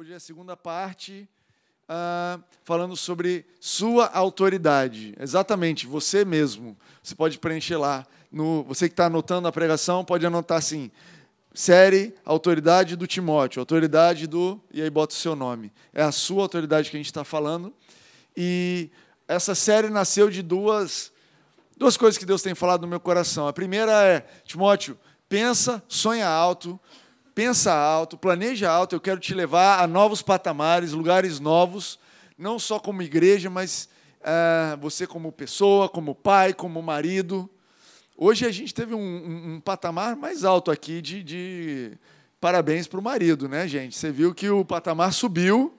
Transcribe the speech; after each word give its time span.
Hoje 0.00 0.12
é 0.12 0.14
a 0.14 0.20
segunda 0.20 0.56
parte, 0.56 1.28
uh, 1.88 2.40
falando 2.62 2.96
sobre 2.96 3.44
sua 3.58 4.06
autoridade. 4.06 5.12
Exatamente, 5.18 5.88
você 5.88 6.24
mesmo. 6.24 6.78
Você 7.02 7.16
pode 7.16 7.36
preencher 7.36 7.76
lá. 7.76 8.06
No, 8.30 8.62
você 8.62 8.88
que 8.88 8.92
está 8.92 9.06
anotando 9.06 9.48
a 9.48 9.52
pregação, 9.52 10.04
pode 10.04 10.24
anotar 10.24 10.58
assim: 10.58 10.88
série 11.52 12.14
Autoridade 12.24 12.94
do 12.94 13.08
Timóteo, 13.08 13.58
autoridade 13.58 14.28
do. 14.28 14.60
E 14.72 14.80
aí 14.80 14.88
bota 14.88 15.16
o 15.16 15.18
seu 15.18 15.34
nome. 15.34 15.72
É 15.92 16.04
a 16.04 16.12
sua 16.12 16.42
autoridade 16.42 16.90
que 16.90 16.96
a 16.96 17.00
gente 17.00 17.06
está 17.06 17.24
falando. 17.24 17.74
E 18.36 18.92
essa 19.26 19.52
série 19.52 19.88
nasceu 19.88 20.30
de 20.30 20.42
duas, 20.42 21.10
duas 21.76 21.96
coisas 21.96 22.16
que 22.16 22.24
Deus 22.24 22.40
tem 22.40 22.54
falado 22.54 22.82
no 22.82 22.86
meu 22.86 23.00
coração. 23.00 23.48
A 23.48 23.52
primeira 23.52 24.04
é: 24.04 24.24
Timóteo, 24.44 24.96
pensa, 25.28 25.82
sonha 25.88 26.28
alto, 26.28 26.78
pensa 27.38 27.72
alto, 27.72 28.18
planeja 28.18 28.68
alto. 28.68 28.96
Eu 28.96 29.00
quero 29.00 29.20
te 29.20 29.32
levar 29.32 29.80
a 29.80 29.86
novos 29.86 30.20
patamares, 30.20 30.90
lugares 30.90 31.38
novos, 31.38 31.96
não 32.36 32.58
só 32.58 32.80
como 32.80 33.00
igreja, 33.00 33.48
mas 33.48 33.88
é, 34.20 34.76
você 34.80 35.06
como 35.06 35.30
pessoa, 35.30 35.88
como 35.88 36.16
pai, 36.16 36.52
como 36.52 36.82
marido. 36.82 37.48
Hoje 38.16 38.44
a 38.44 38.50
gente 38.50 38.74
teve 38.74 38.92
um, 38.92 38.98
um, 38.98 39.54
um 39.54 39.60
patamar 39.60 40.16
mais 40.16 40.42
alto 40.44 40.68
aqui 40.68 41.00
de, 41.00 41.22
de 41.22 41.92
parabéns 42.40 42.88
para 42.88 42.98
o 42.98 43.02
marido, 43.02 43.48
né, 43.48 43.68
gente? 43.68 43.96
Você 43.96 44.10
viu 44.10 44.34
que 44.34 44.50
o 44.50 44.64
patamar 44.64 45.12
subiu. 45.12 45.72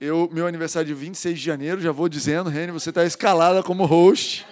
Eu, 0.00 0.28
meu 0.32 0.48
aniversário 0.48 0.88
de 0.88 0.94
26 0.94 1.38
de 1.38 1.44
janeiro, 1.44 1.80
já 1.80 1.92
vou 1.92 2.08
dizendo, 2.08 2.50
Reni, 2.50 2.72
você 2.72 2.88
está 2.88 3.04
escalada 3.04 3.62
como 3.62 3.84
host 3.84 4.44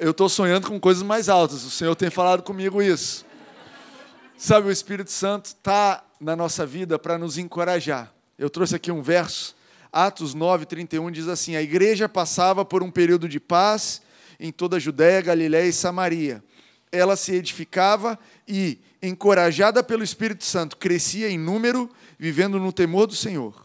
eu 0.00 0.10
estou 0.10 0.28
sonhando 0.28 0.66
com 0.66 0.80
coisas 0.80 1.02
mais 1.02 1.28
altas. 1.28 1.62
O 1.64 1.70
Senhor 1.70 1.94
tem 1.94 2.10
falado 2.10 2.42
comigo 2.42 2.82
isso. 2.82 3.24
Sabe, 4.44 4.66
o 4.66 4.72
Espírito 4.72 5.12
Santo 5.12 5.44
está 5.44 6.02
na 6.20 6.34
nossa 6.34 6.66
vida 6.66 6.98
para 6.98 7.16
nos 7.16 7.38
encorajar. 7.38 8.12
Eu 8.36 8.50
trouxe 8.50 8.74
aqui 8.74 8.90
um 8.90 9.00
verso, 9.00 9.54
Atos 9.92 10.34
9, 10.34 10.66
31, 10.66 11.12
diz 11.12 11.28
assim: 11.28 11.54
A 11.54 11.62
igreja 11.62 12.08
passava 12.08 12.64
por 12.64 12.82
um 12.82 12.90
período 12.90 13.28
de 13.28 13.38
paz 13.38 14.02
em 14.40 14.50
toda 14.50 14.78
a 14.78 14.80
Judéia, 14.80 15.20
Galiléia 15.20 15.68
e 15.68 15.72
Samaria. 15.72 16.42
Ela 16.90 17.14
se 17.14 17.32
edificava 17.36 18.18
e, 18.48 18.80
encorajada 19.00 19.80
pelo 19.80 20.02
Espírito 20.02 20.44
Santo, 20.44 20.76
crescia 20.76 21.30
em 21.30 21.38
número, 21.38 21.88
vivendo 22.18 22.58
no 22.58 22.72
temor 22.72 23.06
do 23.06 23.14
Senhor. 23.14 23.61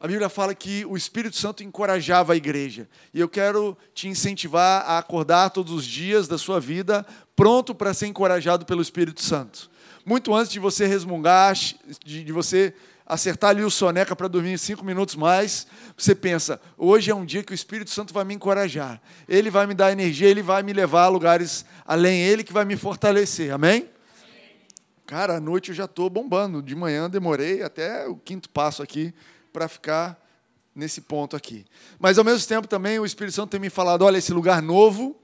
A 0.00 0.08
Bíblia 0.08 0.30
fala 0.30 0.54
que 0.54 0.82
o 0.86 0.96
Espírito 0.96 1.36
Santo 1.36 1.62
encorajava 1.62 2.32
a 2.32 2.36
igreja. 2.36 2.88
E 3.12 3.20
eu 3.20 3.28
quero 3.28 3.76
te 3.92 4.08
incentivar 4.08 4.82
a 4.86 4.96
acordar 4.96 5.50
todos 5.50 5.74
os 5.74 5.84
dias 5.84 6.26
da 6.26 6.38
sua 6.38 6.58
vida 6.58 7.06
pronto 7.36 7.74
para 7.74 7.92
ser 7.92 8.06
encorajado 8.06 8.64
pelo 8.64 8.80
Espírito 8.80 9.20
Santo. 9.20 9.70
Muito 10.02 10.34
antes 10.34 10.50
de 10.50 10.58
você 10.58 10.86
resmungar, 10.86 11.54
de, 12.02 12.32
você 12.32 12.72
acertar 13.04 13.50
ali 13.50 13.62
o 13.62 13.70
soneca 13.70 14.16
para 14.16 14.26
dormir 14.26 14.56
cinco 14.56 14.82
minutos 14.82 15.16
mais, 15.16 15.66
você 15.94 16.14
pensa: 16.14 16.58
hoje 16.78 17.10
é 17.10 17.14
um 17.14 17.26
dia 17.26 17.42
que 17.42 17.52
o 17.52 17.54
Espírito 17.54 17.90
Santo 17.90 18.14
vai 18.14 18.24
me 18.24 18.32
encorajar. 18.32 19.02
Ele 19.28 19.50
vai 19.50 19.66
me 19.66 19.74
dar 19.74 19.92
energia, 19.92 20.28
ele 20.28 20.42
vai 20.42 20.62
me 20.62 20.72
levar 20.72 21.04
a 21.04 21.08
lugares 21.08 21.66
além, 21.84 22.22
ele 22.22 22.42
que 22.42 22.54
vai 22.54 22.64
me 22.64 22.74
fortalecer. 22.74 23.52
Amém? 23.52 23.90
Cara, 25.04 25.36
à 25.36 25.40
noite 25.40 25.68
eu 25.68 25.74
já 25.74 25.84
estou 25.84 26.08
bombando. 26.08 26.62
De 26.62 26.74
manhã 26.74 27.10
demorei 27.10 27.62
até 27.62 28.08
o 28.08 28.16
quinto 28.16 28.48
passo 28.48 28.82
aqui 28.82 29.12
para 29.52 29.68
ficar 29.68 30.20
nesse 30.74 31.00
ponto 31.00 31.36
aqui. 31.36 31.64
Mas, 31.98 32.18
ao 32.18 32.24
mesmo 32.24 32.46
tempo, 32.46 32.68
também 32.68 32.98
o 32.98 33.04
Espírito 33.04 33.34
Santo 33.34 33.50
tem 33.50 33.60
me 33.60 33.70
falado: 33.70 34.02
olha, 34.02 34.18
esse 34.18 34.32
lugar 34.32 34.62
novo, 34.62 35.16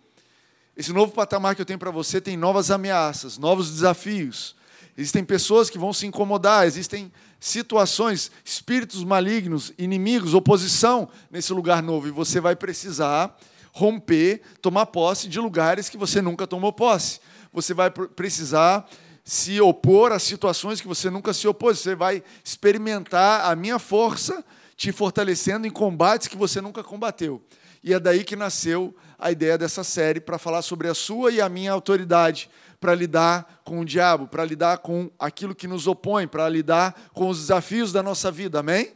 esse 0.77 0.93
novo 0.93 1.13
patamar 1.13 1.55
que 1.55 1.63
eu 1.63 1.67
tenho 1.67 1.79
para 1.79 1.91
você 1.91 2.21
tem 2.21 2.37
novas 2.37 2.71
ameaças, 2.71 3.39
novos 3.39 3.71
desafios. 3.71 4.55
Existem 4.97 5.25
pessoas 5.25 5.69
que 5.69 5.79
vão 5.79 5.93
se 5.93 6.07
incomodar, 6.07 6.67
existem 6.67 7.13
situações, 7.39 8.31
espíritos 8.45 9.05
malignos, 9.05 9.73
inimigos, 9.79 10.33
oposição 10.33 11.09
nesse 11.31 11.53
lugar 11.53 11.83
novo. 11.83 12.09
E 12.09 12.11
você 12.11 12.41
vai 12.41 12.57
precisar 12.57 13.37
romper, 13.73 14.41
tomar 14.63 14.87
posse 14.87 15.29
de 15.29 15.39
lugares 15.39 15.91
que 15.91 15.99
você 15.99 16.23
nunca 16.23 16.47
tomou 16.47 16.73
posse. 16.73 17.21
Você 17.53 17.75
vai 17.75 17.91
precisar 17.91 18.89
se 19.29 19.61
opor 19.61 20.13
a 20.13 20.21
situações 20.21 20.81
que 20.81 20.87
você 20.87 21.11
nunca 21.11 21.35
se 21.35 21.49
opôs. 21.49 21.81
Você 21.81 21.97
vai 21.97 22.23
experimentar 22.45 23.51
a 23.51 23.57
minha 23.57 23.77
força 23.77 24.45
te 24.77 24.93
fortalecendo 24.93 25.67
em 25.67 25.71
combates 25.71 26.29
que 26.29 26.37
você 26.37 26.61
nunca 26.61 26.85
combateu. 26.85 27.43
E 27.83 27.93
é 27.93 27.99
daí 27.99 28.23
que 28.23 28.37
nasceu 28.37 28.95
a 29.19 29.33
ideia 29.33 29.59
dessa 29.59 29.83
série 29.83 30.21
para 30.21 30.39
falar 30.39 30.63
sobre 30.63 30.87
a 30.87 30.95
sua 30.95 31.33
e 31.33 31.41
a 31.41 31.49
minha 31.49 31.73
autoridade 31.73 32.49
para 32.79 32.95
lidar 32.95 33.63
com 33.65 33.81
o 33.81 33.85
diabo, 33.85 34.29
para 34.29 34.45
lidar 34.45 34.79
com 34.79 35.11
aquilo 35.19 35.57
que 35.57 35.67
nos 35.67 35.89
opõe, 35.89 36.29
para 36.29 36.49
lidar 36.49 36.95
com 37.13 37.29
os 37.29 37.41
desafios 37.41 37.91
da 37.91 38.05
nossa 38.05 38.31
vida. 38.31 38.61
Amém? 38.61 38.93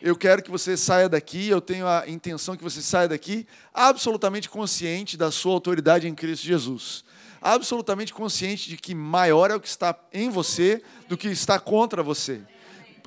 Eu 0.00 0.14
quero 0.14 0.44
que 0.44 0.50
você 0.50 0.76
saia 0.76 1.08
daqui, 1.08 1.48
eu 1.48 1.60
tenho 1.60 1.88
a 1.88 2.04
intenção 2.06 2.56
que 2.56 2.62
você 2.62 2.80
saia 2.80 3.08
daqui 3.08 3.44
absolutamente 3.74 4.48
consciente 4.48 5.16
da 5.16 5.32
sua 5.32 5.54
autoridade 5.54 6.06
em 6.06 6.14
Cristo 6.14 6.46
Jesus 6.46 7.04
absolutamente 7.54 8.12
consciente 8.12 8.68
de 8.68 8.76
que 8.76 8.94
maior 8.94 9.50
é 9.50 9.54
o 9.54 9.60
que 9.60 9.68
está 9.68 9.96
em 10.12 10.28
você 10.28 10.82
do 11.08 11.16
que 11.16 11.28
está 11.28 11.60
contra 11.60 12.02
você. 12.02 12.40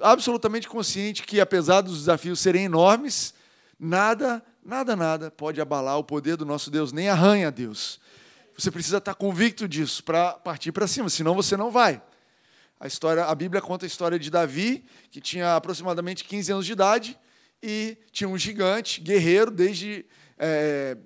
Absolutamente 0.01 0.67
consciente 0.67 1.23
que, 1.23 1.41
apesar 1.41 1.81
dos 1.81 1.99
desafios 1.99 2.39
serem 2.39 2.63
enormes, 2.63 3.33
nada, 3.77 4.41
nada, 4.63 4.95
nada 4.95 5.29
pode 5.29 5.59
abalar 5.59 5.97
o 5.97 6.03
poder 6.03 6.37
do 6.37 6.45
nosso 6.45 6.71
Deus, 6.71 6.93
nem 6.93 7.09
arranha 7.09 7.51
Deus. 7.51 7.99
Você 8.57 8.71
precisa 8.71 8.97
estar 8.97 9.13
convicto 9.13 9.67
disso 9.67 10.03
para 10.03 10.33
partir 10.33 10.71
para 10.71 10.87
cima, 10.87 11.09
senão 11.09 11.35
você 11.35 11.57
não 11.57 11.69
vai. 11.69 12.01
A 12.79 12.87
história, 12.87 13.25
a 13.25 13.35
Bíblia 13.35 13.61
conta 13.61 13.85
a 13.85 13.87
história 13.87 14.17
de 14.17 14.29
Davi, 14.29 14.85
que 15.11 15.19
tinha 15.19 15.57
aproximadamente 15.57 16.23
15 16.23 16.51
anos 16.53 16.65
de 16.65 16.71
idade 16.71 17.19
e 17.61 17.97
tinha 18.11 18.29
um 18.29 18.37
gigante, 18.37 19.01
guerreiro, 19.01 19.51
desde 19.51 20.05
é, 20.37 20.97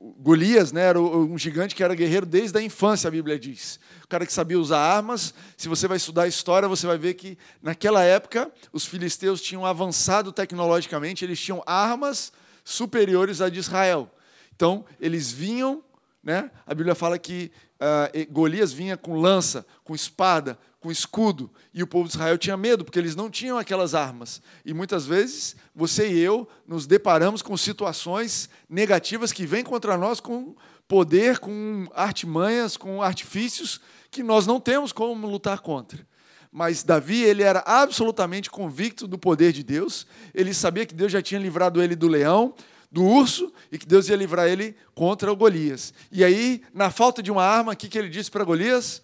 Golias 0.00 0.72
né, 0.72 0.80
era 0.80 0.98
um 0.98 1.36
gigante 1.36 1.74
que 1.74 1.84
era 1.84 1.94
guerreiro 1.94 2.24
desde 2.24 2.56
a 2.56 2.62
infância, 2.62 3.08
a 3.08 3.10
Bíblia 3.10 3.38
diz. 3.38 3.78
O 4.02 4.08
cara 4.08 4.24
que 4.24 4.32
sabia 4.32 4.58
usar 4.58 4.78
armas. 4.78 5.34
Se 5.58 5.68
você 5.68 5.86
vai 5.86 5.98
estudar 5.98 6.22
a 6.22 6.28
história, 6.28 6.66
você 6.66 6.86
vai 6.86 6.96
ver 6.96 7.14
que 7.14 7.36
naquela 7.62 8.02
época 8.02 8.50
os 8.72 8.86
filisteus 8.86 9.42
tinham 9.42 9.66
avançado 9.66 10.32
tecnologicamente, 10.32 11.22
eles 11.22 11.38
tinham 11.38 11.62
armas 11.66 12.32
superiores 12.64 13.42
à 13.42 13.50
de 13.50 13.58
Israel. 13.58 14.10
Então, 14.56 14.86
eles 14.98 15.30
vinham, 15.30 15.84
né, 16.24 16.50
a 16.66 16.74
Bíblia 16.74 16.94
fala 16.94 17.18
que 17.18 17.52
uh, 17.80 18.32
Golias 18.32 18.72
vinha 18.72 18.96
com 18.96 19.18
lança, 19.18 19.64
com 19.82 19.94
espada, 19.94 20.58
com 20.80 20.90
escudo, 20.90 21.50
e 21.74 21.82
o 21.82 21.86
povo 21.86 22.08
de 22.08 22.14
Israel 22.14 22.38
tinha 22.38 22.56
medo, 22.56 22.84
porque 22.84 22.98
eles 22.98 23.14
não 23.14 23.28
tinham 23.28 23.58
aquelas 23.58 23.94
armas. 23.94 24.40
E 24.64 24.72
muitas 24.72 25.04
vezes 25.04 25.54
você 25.74 26.08
e 26.10 26.18
eu 26.18 26.48
nos 26.66 26.86
deparamos 26.86 27.42
com 27.42 27.56
situações 27.56 28.48
negativas 28.68 29.32
que 29.32 29.44
vêm 29.44 29.62
contra 29.62 29.96
nós 29.98 30.20
com 30.20 30.54
poder, 30.88 31.38
com 31.38 31.86
artimanhas, 31.94 32.76
com 32.76 33.02
artifícios 33.02 33.80
que 34.10 34.22
nós 34.22 34.46
não 34.46 34.58
temos 34.58 34.90
como 34.90 35.26
lutar 35.26 35.60
contra. 35.60 36.06
Mas 36.50 36.82
Davi, 36.82 37.22
ele 37.22 37.42
era 37.42 37.62
absolutamente 37.64 38.50
convicto 38.50 39.06
do 39.06 39.16
poder 39.16 39.52
de 39.52 39.62
Deus. 39.62 40.06
Ele 40.34 40.52
sabia 40.52 40.84
que 40.84 40.94
Deus 40.94 41.12
já 41.12 41.22
tinha 41.22 41.40
livrado 41.40 41.80
ele 41.80 41.94
do 41.94 42.08
leão, 42.08 42.54
do 42.90 43.04
urso, 43.04 43.52
e 43.70 43.78
que 43.78 43.86
Deus 43.86 44.08
ia 44.08 44.16
livrar 44.16 44.48
ele 44.48 44.74
contra 44.94 45.32
o 45.32 45.36
Golias. 45.36 45.94
E 46.10 46.24
aí, 46.24 46.62
na 46.74 46.90
falta 46.90 47.22
de 47.22 47.30
uma 47.30 47.44
arma, 47.44 47.72
o 47.72 47.76
que 47.76 47.96
ele 47.96 48.08
disse 48.08 48.30
para 48.30 48.42
Golias? 48.42 49.02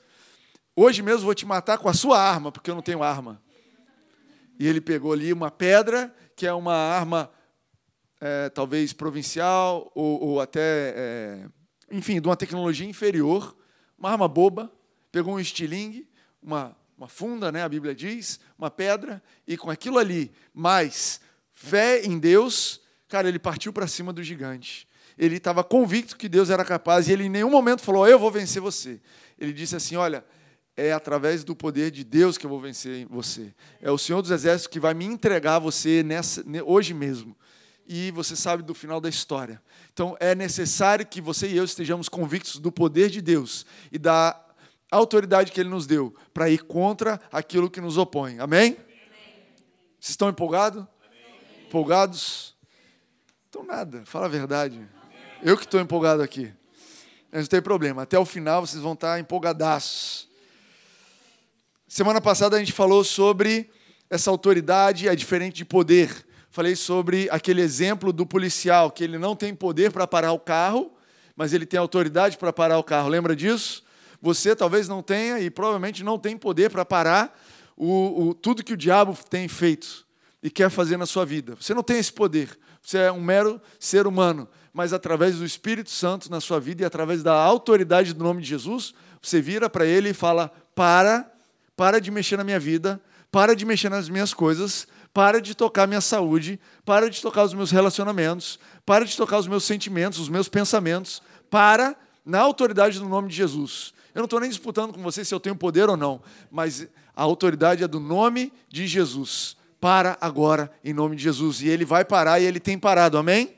Hoje 0.75 1.03
mesmo 1.03 1.25
vou 1.25 1.35
te 1.35 1.47
matar 1.47 1.79
com 1.79 1.89
a 1.89 1.95
sua 1.95 2.21
arma, 2.21 2.51
porque 2.51 2.71
eu 2.71 2.75
não 2.75 2.83
tenho 2.83 3.03
arma. 3.03 3.41
E 4.59 4.67
ele 4.67 4.81
pegou 4.81 5.13
ali 5.13 5.33
uma 5.33 5.51
pedra, 5.51 6.15
que 6.35 6.47
é 6.47 6.53
uma 6.53 6.75
arma 6.75 7.31
é, 8.21 8.49
talvez 8.49 8.93
provincial, 8.93 9.91
ou, 9.95 10.21
ou 10.23 10.41
até, 10.41 10.95
é, 10.97 11.47
enfim, 11.91 12.21
de 12.21 12.27
uma 12.27 12.37
tecnologia 12.37 12.89
inferior, 12.89 13.57
uma 13.97 14.11
arma 14.11 14.27
boba, 14.27 14.73
pegou 15.13 15.35
um 15.35 15.41
estilingue, 15.41 16.09
uma, 16.43 16.77
uma 16.99 17.09
funda, 17.09 17.53
né, 17.53 17.63
a 17.63 17.69
Bíblia 17.69 17.95
diz, 17.95 18.41
uma 18.59 18.71
pedra, 18.71 19.23
e 19.47 19.57
com 19.57 19.71
aquilo 19.71 19.99
ali, 19.99 20.33
mais 20.53 21.21
fé 21.53 22.03
em 22.05 22.19
Deus, 22.19 22.81
cara, 23.09 23.29
ele 23.29 23.39
partiu 23.39 23.73
para 23.73 23.87
cima 23.87 24.13
do 24.13 24.23
gigante. 24.23 24.89
Ele 25.19 25.37
estava 25.37 25.65
convicto 25.65 26.17
que 26.17 26.29
Deus 26.29 26.51
era 26.51 26.65
capaz, 26.65 27.09
e 27.09 27.13
ele 27.13 27.25
em 27.25 27.31
nenhum 27.31 27.51
momento 27.51 27.83
falou: 27.83 28.07
Eu 28.07 28.19
vou 28.19 28.31
vencer 28.31 28.61
você. 28.61 29.01
Ele 29.39 29.53
disse 29.53 29.75
assim: 29.75 29.97
Olha, 29.97 30.25
é 30.77 30.93
através 30.93 31.43
do 31.43 31.57
poder 31.57 31.91
de 31.91 32.05
Deus 32.05 32.37
que 32.37 32.45
eu 32.45 32.51
vou 32.51 32.61
vencer 32.61 33.07
você. 33.07 33.55
É 33.81 33.91
o 33.91 33.97
Senhor 33.97 34.21
dos 34.21 34.31
Exércitos 34.31 34.67
que 34.67 34.79
vai 34.79 34.93
me 34.93 35.07
entregar 35.07 35.59
você 35.59 36.03
nessa, 36.03 36.45
hoje 36.65 36.93
mesmo. 36.93 37.35
E 37.89 38.11
você 38.11 38.37
sabe 38.37 38.63
do 38.63 38.75
final 38.75 39.01
da 39.01 39.09
história. 39.09 39.63
Então 39.93 40.17
é 40.21 40.35
necessário 40.35 41.07
que 41.07 41.21
você 41.21 41.49
e 41.49 41.57
eu 41.57 41.65
estejamos 41.65 42.09
convictos 42.09 42.59
do 42.59 42.71
poder 42.71 43.09
de 43.09 43.23
Deus 43.23 43.65
e 43.91 43.99
da 43.99 44.39
autoridade 44.91 45.53
que 45.53 45.61
Ele 45.61 45.71
nos 45.71 45.87
deu 45.87 46.15
para 46.35 46.51
ir 46.51 46.65
contra 46.65 47.21
aquilo 47.33 47.71
que 47.71 47.81
nos 47.81 47.97
opõe. 47.97 48.39
Amém? 48.39 48.77
Amém. 48.77 48.77
Vocês 49.99 50.11
estão 50.11 50.29
empolgados? 50.29 50.85
Empolgados? 51.67 52.56
Nada, 53.67 54.03
fala 54.05 54.27
a 54.27 54.29
verdade. 54.29 54.81
Eu 55.43 55.57
que 55.57 55.65
estou 55.65 55.81
empolgado 55.81 56.23
aqui. 56.23 56.53
Mas 57.33 57.43
não 57.43 57.49
tem 57.49 57.61
problema. 57.61 58.03
Até 58.03 58.17
o 58.17 58.25
final 58.25 58.65
vocês 58.65 58.81
vão 58.81 58.93
estar 58.93 59.19
empolgadaços. 59.19 60.29
Semana 61.89 62.21
passada 62.21 62.55
a 62.55 62.61
gente 62.61 62.73
falou 62.73 63.03
sobre 63.03 63.69
essa 64.09 64.31
autoridade 64.31 65.09
é 65.09 65.17
diferente 65.17 65.57
de 65.57 65.65
poder. 65.65 66.25
Falei 66.49 66.77
sobre 66.77 67.29
aquele 67.29 67.61
exemplo 67.61 68.13
do 68.13 68.25
policial, 68.25 68.89
que 68.89 69.03
ele 69.03 69.19
não 69.19 69.35
tem 69.35 69.53
poder 69.53 69.91
para 69.91 70.07
parar 70.07 70.31
o 70.31 70.39
carro, 70.39 70.93
mas 71.35 71.53
ele 71.53 71.67
tem 71.67 71.79
autoridade 71.79 72.39
para 72.39 72.53
parar 72.53 72.79
o 72.79 72.85
carro. 72.85 73.09
Lembra 73.09 73.35
disso? 73.35 73.83
Você 74.23 74.55
talvez 74.55 74.87
não 74.87 75.03
tenha 75.03 75.41
e 75.41 75.51
provavelmente 75.51 76.05
não 76.05 76.21
tem 76.21 76.37
poder 76.37 76.71
para 76.71 76.85
parar 76.85 77.37
o, 77.77 78.29
o, 78.29 78.35
tudo 78.35 78.63
que 78.63 78.75
o 78.75 78.77
diabo 78.77 79.19
tem 79.29 79.49
feito 79.49 80.07
e 80.41 80.49
quer 80.49 80.71
fazer 80.71 80.97
na 80.97 81.05
sua 81.05 81.27
vida. 81.27 81.57
Você 81.61 81.75
não 81.75 81.83
tem 81.83 81.99
esse 81.99 82.13
poder. 82.13 82.57
Você 82.87 82.99
é 82.99 83.11
um 83.11 83.21
mero 83.21 83.61
ser 83.81 84.07
humano, 84.07 84.49
mas 84.73 84.93
através 84.93 85.39
do 85.39 85.45
Espírito 85.45 85.91
Santo 85.91 86.31
na 86.31 86.41
sua 86.41 86.61
vida 86.61 86.83
e 86.83 86.85
através 86.85 87.21
da 87.21 87.35
autoridade 87.35 88.15
do 88.15 88.23
nome 88.23 88.43
de 88.43 88.49
Jesus, 88.49 88.95
você 89.21 89.41
vira 89.43 89.69
para 89.69 89.85
ele 89.85 90.11
e 90.11 90.15
fala: 90.15 90.53
"Para, 90.73 91.29
para 91.77 92.01
de 92.01 92.13
mexer 92.13 92.37
na 92.37 92.45
minha 92.45 92.61
vida, 92.61 93.01
para 93.29 93.57
de 93.57 93.65
mexer 93.65 93.89
nas 93.89 94.09
minhas 94.09 94.33
coisas, 94.33 94.87
para 95.13 95.43
de 95.43 95.53
tocar 95.53 95.89
minha 95.89 96.01
saúde, 96.01 96.61
para 96.85 97.11
de 97.11 97.21
tocar 97.21 97.43
os 97.43 97.55
meus 97.55 97.73
relacionamentos, 97.73 98.57
para 98.85 99.05
de 99.05 99.17
tocar 99.17 99.39
os 99.39 99.49
meus 99.49 99.65
sentimentos, 99.65 100.21
os 100.21 100.29
meus 100.29 100.49
pensamentos, 100.49 101.21
para 101.51 101.97
na 102.25 102.39
autoridade 102.39 103.01
do 103.01 103.09
nome 103.09 103.31
de 103.31 103.35
Jesus. 103.35 103.93
Eu 104.15 104.21
não 104.21 104.27
estou 104.27 104.39
nem 104.39 104.49
disputando 104.49 104.93
com 104.93 105.03
você 105.03 105.25
se 105.25 105.35
eu 105.35 105.41
tenho 105.41 105.57
poder 105.57 105.91
ou 105.91 105.97
não, 105.97 106.23
mas 106.53 106.87
a 107.17 107.23
autoridade 107.25 107.83
é 107.83 107.89
do 107.89 107.99
nome 107.99 108.53
de 108.69 108.87
Jesus. 108.87 109.57
Para 109.87 110.19
agora, 110.21 110.69
em 110.83 110.93
nome 110.93 111.15
de 111.15 111.23
Jesus. 111.23 111.61
E 111.61 111.69
ele 111.69 111.85
vai 111.85 112.05
parar 112.05 112.41
e 112.41 112.45
ele 112.45 112.59
tem 112.59 112.77
parado, 112.77 113.17
amém? 113.17 113.45
amém. 113.45 113.57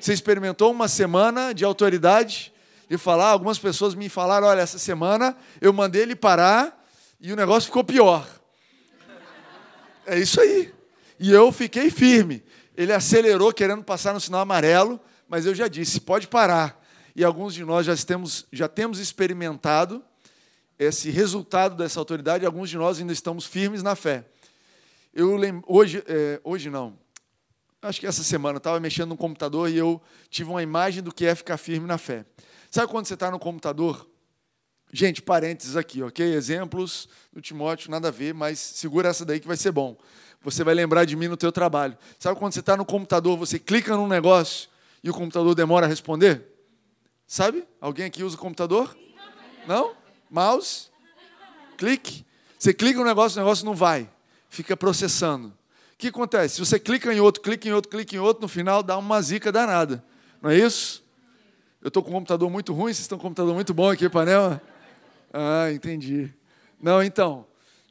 Você 0.00 0.12
experimentou 0.12 0.70
uma 0.70 0.86
semana 0.86 1.52
de 1.52 1.64
autoridade? 1.64 2.52
E 2.88 2.96
falar, 2.96 3.30
algumas 3.30 3.58
pessoas 3.58 3.92
me 3.92 4.08
falaram: 4.08 4.46
olha, 4.46 4.60
essa 4.60 4.78
semana 4.78 5.36
eu 5.60 5.72
mandei 5.72 6.02
ele 6.02 6.14
parar 6.14 6.86
e 7.20 7.32
o 7.32 7.36
negócio 7.36 7.66
ficou 7.66 7.82
pior. 7.82 8.24
É 10.06 10.16
isso 10.16 10.40
aí. 10.40 10.72
E 11.18 11.32
eu 11.32 11.50
fiquei 11.50 11.90
firme. 11.90 12.44
Ele 12.76 12.92
acelerou 12.92 13.52
querendo 13.52 13.82
passar 13.82 14.14
no 14.14 14.20
sinal 14.20 14.42
amarelo, 14.42 15.00
mas 15.28 15.46
eu 15.46 15.54
já 15.54 15.66
disse: 15.66 16.00
pode 16.00 16.28
parar 16.28 16.80
e 17.16 17.24
alguns 17.24 17.52
de 17.52 17.64
nós 17.64 17.84
já 17.84 17.96
temos, 17.96 18.46
já 18.52 18.68
temos 18.68 19.00
experimentado 19.00 20.00
esse 20.78 21.10
resultado 21.10 21.74
dessa 21.74 21.98
autoridade, 21.98 22.44
e 22.44 22.46
alguns 22.46 22.70
de 22.70 22.76
nós 22.76 23.00
ainda 23.00 23.12
estamos 23.12 23.46
firmes 23.46 23.82
na 23.82 23.96
fé. 23.96 24.26
Eu 25.18 25.34
lembro, 25.34 25.64
hoje, 25.66 26.04
é, 26.06 26.38
hoje 26.44 26.68
não, 26.68 26.92
acho 27.80 27.98
que 27.98 28.06
essa 28.06 28.22
semana, 28.22 28.56
eu 28.56 28.58
estava 28.58 28.78
mexendo 28.78 29.08
no 29.08 29.16
computador 29.16 29.70
e 29.70 29.74
eu 29.78 29.98
tive 30.28 30.50
uma 30.50 30.62
imagem 30.62 31.02
do 31.02 31.10
que 31.10 31.24
é 31.24 31.34
ficar 31.34 31.56
firme 31.56 31.86
na 31.86 31.96
fé. 31.96 32.26
Sabe 32.70 32.92
quando 32.92 33.06
você 33.06 33.14
está 33.14 33.30
no 33.30 33.38
computador? 33.38 34.06
Gente, 34.92 35.22
parênteses 35.22 35.74
aqui, 35.74 36.02
ok? 36.02 36.34
Exemplos 36.34 37.08
do 37.32 37.40
Timóteo, 37.40 37.90
nada 37.90 38.08
a 38.08 38.10
ver, 38.10 38.34
mas 38.34 38.58
segura 38.58 39.08
essa 39.08 39.24
daí 39.24 39.40
que 39.40 39.46
vai 39.46 39.56
ser 39.56 39.72
bom. 39.72 39.96
Você 40.42 40.62
vai 40.62 40.74
lembrar 40.74 41.06
de 41.06 41.16
mim 41.16 41.28
no 41.28 41.36
teu 41.38 41.50
trabalho. 41.50 41.96
Sabe 42.18 42.38
quando 42.38 42.52
você 42.52 42.60
está 42.60 42.76
no 42.76 42.84
computador, 42.84 43.38
você 43.38 43.58
clica 43.58 43.96
num 43.96 44.06
negócio 44.06 44.68
e 45.02 45.08
o 45.08 45.14
computador 45.14 45.54
demora 45.54 45.86
a 45.86 45.88
responder? 45.88 46.44
Sabe? 47.26 47.66
Alguém 47.80 48.04
aqui 48.04 48.22
usa 48.22 48.36
o 48.36 48.38
computador? 48.38 48.94
Não? 49.66 49.94
Mouse? 50.30 50.90
Clique. 51.78 52.22
Você 52.58 52.74
clica 52.74 52.98
no 52.98 53.06
negócio, 53.06 53.40
o 53.40 53.42
negócio 53.42 53.64
não 53.64 53.74
vai. 53.74 54.10
Fica 54.56 54.74
processando. 54.74 55.48
O 55.48 55.52
que 55.98 56.08
acontece? 56.08 56.58
Você 56.60 56.78
clica 56.78 57.12
em 57.12 57.20
outro, 57.20 57.42
clica 57.42 57.68
em 57.68 57.72
outro, 57.72 57.90
clica 57.90 58.16
em 58.16 58.18
outro, 58.18 58.40
no 58.40 58.48
final 58.48 58.82
dá 58.82 58.96
uma 58.96 59.20
zica 59.20 59.52
danada. 59.52 60.02
Não 60.40 60.48
é 60.48 60.56
isso? 60.56 61.04
Eu 61.82 61.88
estou 61.88 62.02
com 62.02 62.08
um 62.08 62.14
computador 62.14 62.48
muito 62.48 62.72
ruim, 62.72 62.86
vocês 62.86 63.00
estão 63.00 63.18
com 63.18 63.26
um 63.26 63.28
computador 63.28 63.54
muito 63.54 63.74
bom 63.74 63.90
aqui, 63.90 64.08
Panela? 64.08 64.62
Ah, 65.30 65.70
entendi. 65.70 66.32
Não, 66.80 67.02
então, 67.02 67.46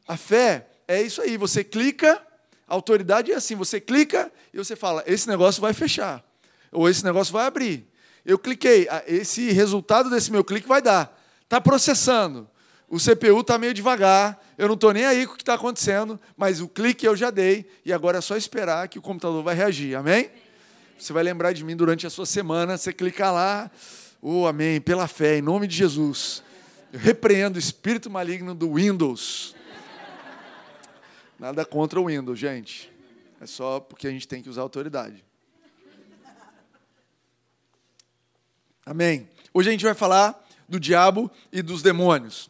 a 0.08 0.18
fé 0.18 0.66
é 0.88 1.04
isso 1.04 1.22
aí. 1.22 1.38
Você 1.38 1.64
clica, 1.64 2.20
a 2.68 2.74
autoridade 2.74 3.32
é 3.32 3.36
assim: 3.36 3.54
você 3.54 3.80
clica 3.80 4.32
e 4.52 4.58
você 4.58 4.76
fala, 4.76 5.04
esse 5.06 5.28
negócio 5.28 5.62
vai 5.62 5.72
fechar, 5.72 6.26
ou 6.72 6.90
esse 6.90 7.06
negócio 7.06 7.32
vai 7.32 7.46
abrir. 7.46 7.88
Eu 8.26 8.40
cliquei, 8.40 8.88
ah, 8.90 9.04
esse 9.06 9.52
resultado 9.52 10.10
desse 10.10 10.32
meu 10.32 10.44
clique 10.44 10.68
vai 10.68 10.82
dar. 10.82 11.16
Está 11.44 11.62
processando. 11.62 12.50
O 12.88 12.98
CPU 12.98 13.42
está 13.42 13.58
meio 13.58 13.74
devagar, 13.74 14.40
eu 14.58 14.68
não 14.68 14.76
estou 14.76 14.94
nem 14.94 15.06
aí 15.06 15.26
com 15.26 15.34
o 15.34 15.36
que 15.36 15.42
está 15.42 15.56
acontecendo, 15.56 16.20
mas 16.38 16.62
o 16.62 16.68
clique 16.68 17.06
eu 17.06 17.16
já 17.16 17.32
dei 17.32 17.66
e 17.84 17.92
agora 17.92 18.20
é 18.20 18.22
só 18.22 18.38
esperar 18.38 18.88
que 18.88 19.00
o 19.00 19.02
computador 19.02 19.44
vai 19.44 19.56
reagir. 19.56 19.96
Amém? 19.96 20.30
Você 20.98 21.12
vai 21.12 21.24
lembrar 21.24 21.52
de 21.52 21.64
mim 21.64 21.76
durante 21.76 22.06
a 22.06 22.10
sua 22.10 22.26
semana, 22.26 22.78
você 22.78 22.94
clicar 22.94 23.34
lá, 23.34 23.72
oh, 24.22 24.46
amém, 24.46 24.80
pela 24.80 25.08
fé, 25.08 25.38
em 25.38 25.42
nome 25.42 25.68
de 25.68 25.76
Jesus. 25.76 26.44
Eu 26.94 27.00
repreendo 27.00 27.58
o 27.58 27.60
espírito 27.60 28.10
maligno 28.10 28.54
do 28.54 28.76
Windows. 28.76 29.56
Nada 31.38 31.66
contra 31.66 32.00
o 32.00 32.06
Windows, 32.06 32.40
gente. 32.40 32.90
É 33.42 33.46
só 33.46 33.80
porque 33.80 34.08
a 34.08 34.12
gente 34.12 34.28
tem 34.28 34.42
que 34.42 34.50
usar 34.50 34.62
autoridade. 34.62 35.24
Amém. 38.86 39.28
Hoje 39.54 39.70
a 39.70 39.72
gente 39.72 39.84
vai 39.84 39.96
falar 39.96 40.48
do 40.70 40.80
diabo 40.80 41.30
e 41.52 41.62
dos 41.62 41.82
demônios. 41.82 42.50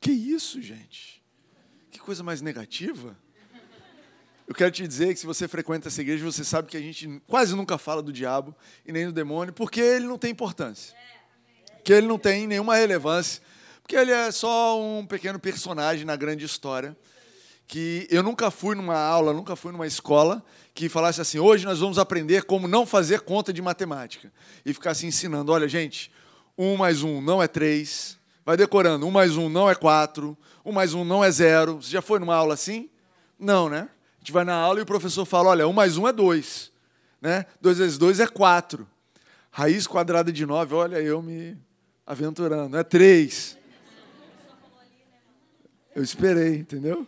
Que 0.00 0.10
isso, 0.10 0.62
gente? 0.62 1.22
Que 1.90 1.98
coisa 1.98 2.22
mais 2.22 2.40
negativa. 2.40 3.16
Eu 4.48 4.54
quero 4.54 4.70
te 4.70 4.86
dizer 4.88 5.14
que 5.14 5.20
se 5.20 5.26
você 5.26 5.46
frequenta 5.46 5.88
essa 5.88 6.00
igreja, 6.00 6.24
você 6.24 6.42
sabe 6.42 6.68
que 6.68 6.76
a 6.76 6.80
gente 6.80 7.22
quase 7.26 7.54
nunca 7.54 7.78
fala 7.78 8.02
do 8.02 8.12
diabo 8.12 8.52
e 8.84 8.90
nem 8.90 9.06
do 9.06 9.12
demônio, 9.12 9.52
porque 9.52 9.80
ele 9.80 10.06
não 10.06 10.18
tem 10.18 10.30
importância. 10.30 10.96
Que 11.84 11.92
ele 11.92 12.06
não 12.06 12.18
tem 12.18 12.46
nenhuma 12.46 12.74
relevância, 12.74 13.42
porque 13.80 13.94
ele 13.94 14.10
é 14.10 14.30
só 14.32 14.80
um 14.80 15.06
pequeno 15.06 15.38
personagem 15.38 16.04
na 16.04 16.16
grande 16.16 16.44
história. 16.44 16.96
Que 17.68 18.08
eu 18.10 18.22
nunca 18.22 18.50
fui 18.50 18.74
numa 18.74 18.98
aula, 18.98 19.32
nunca 19.32 19.54
fui 19.54 19.70
numa 19.70 19.86
escola 19.86 20.44
que 20.74 20.88
falasse 20.88 21.20
assim: 21.20 21.38
hoje 21.38 21.64
nós 21.64 21.78
vamos 21.78 21.98
aprender 21.98 22.42
como 22.42 22.66
não 22.66 22.84
fazer 22.84 23.20
conta 23.20 23.52
de 23.52 23.62
matemática. 23.62 24.32
E 24.66 24.72
ficasse 24.74 25.06
ensinando: 25.06 25.52
olha, 25.52 25.68
gente, 25.68 26.10
um 26.58 26.76
mais 26.76 27.04
um 27.04 27.20
não 27.20 27.40
é 27.40 27.46
três. 27.46 28.18
Vai 28.50 28.56
decorando: 28.56 29.06
um 29.06 29.12
mais 29.12 29.36
um 29.36 29.48
não 29.48 29.70
é 29.70 29.76
quatro. 29.76 30.36
Um 30.64 30.72
mais 30.72 30.92
um 30.92 31.04
não 31.04 31.22
é 31.22 31.30
zero. 31.30 31.80
Você 31.80 31.92
já 31.92 32.02
foi 32.02 32.18
numa 32.18 32.34
aula 32.34 32.54
assim? 32.54 32.90
Não, 33.38 33.68
né? 33.68 33.88
A 34.16 34.18
gente 34.18 34.32
vai 34.32 34.44
na 34.44 34.54
aula 34.54 34.80
e 34.80 34.82
o 34.82 34.86
professor 34.86 35.24
fala: 35.24 35.50
olha, 35.50 35.68
um 35.68 35.72
mais 35.72 35.96
um 35.96 36.08
é 36.08 36.12
dois. 36.12 36.72
Né? 37.22 37.46
Dois 37.60 37.78
vezes 37.78 37.96
dois 37.96 38.18
é 38.18 38.26
quatro. 38.26 38.88
Raiz 39.52 39.86
quadrada 39.86 40.32
de 40.32 40.44
nove, 40.44 40.74
olha, 40.74 40.96
eu 40.96 41.22
me 41.22 41.56
aventurando. 42.04 42.76
É 42.76 42.82
três. 42.82 43.56
Eu 45.94 46.02
esperei, 46.02 46.56
entendeu? 46.56 47.06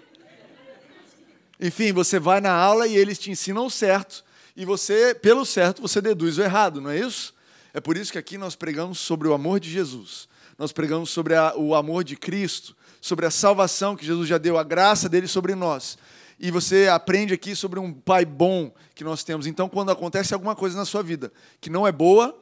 Enfim, 1.60 1.92
você 1.92 2.20
vai 2.20 2.40
na 2.40 2.52
aula 2.52 2.86
e 2.86 2.94
eles 2.94 3.18
te 3.18 3.32
ensinam 3.32 3.66
o 3.66 3.70
certo, 3.70 4.24
e 4.54 4.64
você, 4.64 5.12
pelo 5.12 5.44
certo, 5.44 5.82
você 5.82 6.00
deduz 6.00 6.38
o 6.38 6.42
errado, 6.42 6.80
não 6.80 6.90
é 6.90 7.00
isso? 7.00 7.34
É 7.74 7.80
por 7.80 7.96
isso 7.96 8.12
que 8.12 8.18
aqui 8.18 8.38
nós 8.38 8.54
pregamos 8.54 9.00
sobre 9.00 9.26
o 9.26 9.34
amor 9.34 9.58
de 9.58 9.68
Jesus. 9.68 10.30
Nós 10.58 10.72
pregamos 10.72 11.10
sobre 11.10 11.34
a, 11.34 11.54
o 11.56 11.74
amor 11.74 12.04
de 12.04 12.16
Cristo, 12.16 12.76
sobre 13.00 13.26
a 13.26 13.30
salvação 13.30 13.96
que 13.96 14.06
Jesus 14.06 14.28
já 14.28 14.38
deu, 14.38 14.58
a 14.58 14.62
graça 14.62 15.08
dele 15.08 15.26
sobre 15.26 15.54
nós. 15.54 15.98
E 16.38 16.50
você 16.50 16.88
aprende 16.88 17.32
aqui 17.32 17.54
sobre 17.54 17.78
um 17.78 17.92
pai 17.92 18.24
bom 18.24 18.72
que 18.94 19.04
nós 19.04 19.22
temos. 19.22 19.46
Então, 19.46 19.68
quando 19.68 19.90
acontece 19.90 20.34
alguma 20.34 20.56
coisa 20.56 20.76
na 20.76 20.84
sua 20.84 21.02
vida 21.02 21.32
que 21.60 21.70
não 21.70 21.86
é 21.86 21.92
boa, 21.92 22.36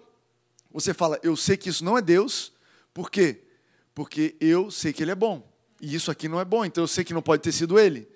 você 0.70 0.94
fala: 0.94 1.18
Eu 1.22 1.36
sei 1.36 1.56
que 1.56 1.68
isso 1.68 1.84
não 1.84 1.98
é 1.98 2.02
Deus. 2.02 2.52
Por 2.94 3.10
quê? 3.10 3.42
Porque 3.94 4.36
eu 4.40 4.70
sei 4.70 4.92
que 4.92 5.02
ele 5.02 5.10
é 5.10 5.14
bom. 5.14 5.46
E 5.80 5.94
isso 5.94 6.10
aqui 6.10 6.28
não 6.28 6.40
é 6.40 6.44
bom, 6.44 6.64
então 6.64 6.84
eu 6.84 6.88
sei 6.88 7.04
que 7.04 7.14
não 7.14 7.22
pode 7.22 7.42
ter 7.42 7.52
sido 7.52 7.78
ele. 7.78 8.08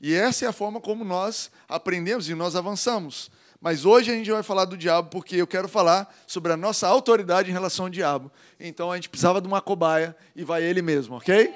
E 0.00 0.14
essa 0.14 0.46
é 0.46 0.48
a 0.48 0.52
forma 0.52 0.80
como 0.80 1.04
nós 1.04 1.50
aprendemos 1.68 2.28
e 2.28 2.34
nós 2.34 2.56
avançamos. 2.56 3.30
Mas 3.60 3.84
hoje 3.84 4.10
a 4.10 4.14
gente 4.14 4.30
vai 4.30 4.42
falar 4.42 4.64
do 4.64 4.76
diabo 4.76 5.10
porque 5.10 5.36
eu 5.36 5.46
quero 5.46 5.68
falar 5.68 6.12
sobre 6.26 6.50
a 6.50 6.56
nossa 6.56 6.88
autoridade 6.88 7.50
em 7.50 7.52
relação 7.52 7.84
ao 7.86 7.90
diabo. 7.90 8.32
Então 8.58 8.90
a 8.90 8.96
gente 8.96 9.10
precisava 9.10 9.40
de 9.40 9.46
uma 9.46 9.60
cobaia 9.60 10.16
e 10.34 10.42
vai 10.42 10.62
ele 10.62 10.80
mesmo, 10.80 11.16
ok? 11.16 11.54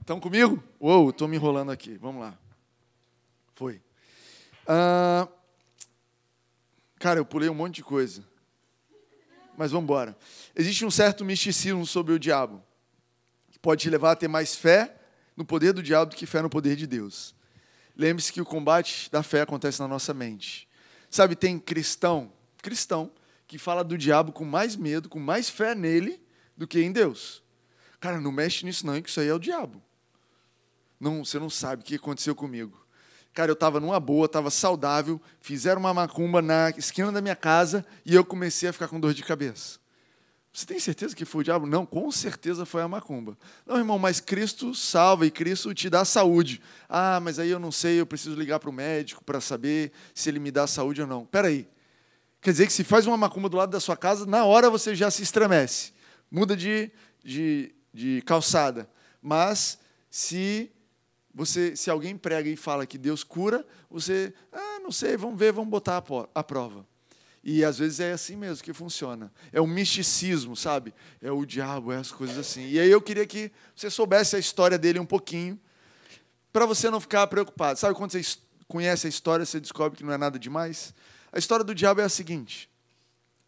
Estão 0.00 0.18
comigo? 0.18 0.62
Uou, 0.80 1.10
estou 1.10 1.28
me 1.28 1.36
enrolando 1.36 1.70
aqui. 1.70 1.96
Vamos 1.98 2.22
lá. 2.22 2.36
Foi. 3.54 3.80
Ah, 4.66 5.28
cara, 6.98 7.20
eu 7.20 7.24
pulei 7.24 7.48
um 7.48 7.54
monte 7.54 7.76
de 7.76 7.84
coisa. 7.84 8.24
Mas 9.56 9.70
vamos 9.70 9.84
embora. 9.84 10.16
Existe 10.56 10.84
um 10.84 10.90
certo 10.90 11.24
misticismo 11.24 11.86
sobre 11.86 12.12
o 12.12 12.18
diabo 12.18 12.62
que 13.50 13.58
pode 13.58 13.82
te 13.82 13.90
levar 13.90 14.12
a 14.12 14.16
ter 14.16 14.28
mais 14.28 14.56
fé 14.56 14.96
no 15.36 15.44
poder 15.44 15.72
do 15.72 15.82
diabo 15.82 16.10
do 16.10 16.16
que 16.16 16.26
fé 16.26 16.42
no 16.42 16.50
poder 16.50 16.74
de 16.74 16.86
Deus. 16.86 17.34
Lembre-se 17.96 18.32
que 18.32 18.40
o 18.40 18.44
combate 18.44 19.10
da 19.10 19.22
fé 19.22 19.42
acontece 19.42 19.80
na 19.80 19.86
nossa 19.86 20.12
mente. 20.12 20.67
Sabe, 21.10 21.34
tem 21.34 21.58
cristão, 21.58 22.32
cristão, 22.62 23.10
que 23.46 23.58
fala 23.58 23.82
do 23.82 23.96
diabo 23.96 24.32
com 24.32 24.44
mais 24.44 24.76
medo, 24.76 25.08
com 25.08 25.18
mais 25.18 25.48
fé 25.48 25.74
nele 25.74 26.20
do 26.56 26.66
que 26.66 26.80
em 26.80 26.92
Deus. 26.92 27.42
Cara, 27.98 28.20
não 28.20 28.30
mexe 28.30 28.64
nisso 28.64 28.86
não, 28.86 29.00
que 29.00 29.08
isso 29.08 29.20
aí 29.20 29.28
é 29.28 29.34
o 29.34 29.38
diabo. 29.38 29.82
Não, 31.00 31.24
você 31.24 31.38
não 31.38 31.48
sabe 31.48 31.82
o 31.82 31.84
que 31.84 31.94
aconteceu 31.94 32.34
comigo. 32.34 32.86
Cara, 33.32 33.50
eu 33.50 33.54
estava 33.54 33.78
numa 33.78 34.00
boa, 34.00 34.26
estava 34.26 34.50
saudável, 34.50 35.20
fizeram 35.40 35.80
uma 35.80 35.94
macumba 35.94 36.42
na 36.42 36.70
esquina 36.70 37.12
da 37.12 37.20
minha 37.20 37.36
casa 37.36 37.86
e 38.04 38.14
eu 38.14 38.24
comecei 38.24 38.68
a 38.68 38.72
ficar 38.72 38.88
com 38.88 38.98
dor 38.98 39.14
de 39.14 39.22
cabeça. 39.22 39.78
Você 40.52 40.66
tem 40.66 40.80
certeza 40.80 41.14
que 41.14 41.24
foi 41.24 41.42
o 41.42 41.44
diabo? 41.44 41.66
Não, 41.66 41.84
com 41.84 42.10
certeza 42.10 42.64
foi 42.64 42.82
a 42.82 42.88
macumba. 42.88 43.36
Não, 43.66 43.76
irmão, 43.76 43.98
mas 43.98 44.18
Cristo 44.20 44.74
salva 44.74 45.26
e 45.26 45.30
Cristo 45.30 45.72
te 45.74 45.88
dá 45.88 46.04
saúde. 46.04 46.60
Ah, 46.88 47.20
mas 47.20 47.38
aí 47.38 47.50
eu 47.50 47.58
não 47.58 47.70
sei, 47.70 48.00
eu 48.00 48.06
preciso 48.06 48.34
ligar 48.34 48.58
para 48.58 48.70
o 48.70 48.72
médico 48.72 49.22
para 49.22 49.40
saber 49.40 49.92
se 50.14 50.28
ele 50.28 50.40
me 50.40 50.50
dá 50.50 50.66
saúde 50.66 51.00
ou 51.00 51.06
não. 51.06 51.22
Espera 51.22 51.48
aí. 51.48 51.68
Quer 52.40 52.52
dizer 52.52 52.66
que 52.66 52.72
se 52.72 52.82
faz 52.84 53.06
uma 53.06 53.16
macumba 53.16 53.48
do 53.48 53.56
lado 53.56 53.70
da 53.70 53.80
sua 53.80 53.96
casa, 53.96 54.24
na 54.24 54.44
hora 54.44 54.70
você 54.70 54.94
já 54.94 55.10
se 55.10 55.22
estremece. 55.22 55.92
Muda 56.30 56.56
de, 56.56 56.90
de, 57.22 57.74
de 57.92 58.22
calçada. 58.22 58.88
Mas 59.20 59.78
se 60.10 60.70
você, 61.34 61.76
se 61.76 61.90
alguém 61.90 62.16
prega 62.16 62.48
e 62.48 62.56
fala 62.56 62.86
que 62.86 62.98
Deus 62.98 63.22
cura, 63.22 63.66
você, 63.90 64.32
ah, 64.52 64.80
não 64.80 64.90
sei, 64.90 65.16
vamos 65.16 65.38
ver, 65.38 65.52
vamos 65.52 65.70
botar 65.70 66.02
a 66.34 66.42
prova. 66.42 66.86
E 67.50 67.64
às 67.64 67.78
vezes 67.78 67.98
é 67.98 68.12
assim 68.12 68.36
mesmo 68.36 68.62
que 68.62 68.74
funciona. 68.74 69.32
É 69.50 69.58
o 69.58 69.66
misticismo, 69.66 70.54
sabe? 70.54 70.92
É 71.18 71.32
o 71.32 71.46
diabo, 71.46 71.90
é 71.90 71.96
as 71.96 72.12
coisas 72.12 72.36
assim. 72.36 72.68
E 72.68 72.78
aí 72.78 72.90
eu 72.90 73.00
queria 73.00 73.26
que 73.26 73.50
você 73.74 73.88
soubesse 73.88 74.36
a 74.36 74.38
história 74.38 74.76
dele 74.76 75.00
um 75.00 75.06
pouquinho, 75.06 75.58
para 76.52 76.66
você 76.66 76.90
não 76.90 77.00
ficar 77.00 77.26
preocupado. 77.26 77.78
Sabe 77.78 77.94
quando 77.94 78.12
você 78.12 78.20
conhece 78.66 79.06
a 79.06 79.08
história, 79.08 79.46
você 79.46 79.58
descobre 79.58 79.96
que 79.96 80.04
não 80.04 80.12
é 80.12 80.18
nada 80.18 80.38
demais? 80.38 80.92
A 81.32 81.38
história 81.38 81.64
do 81.64 81.74
diabo 81.74 82.02
é 82.02 82.04
a 82.04 82.08
seguinte: 82.10 82.68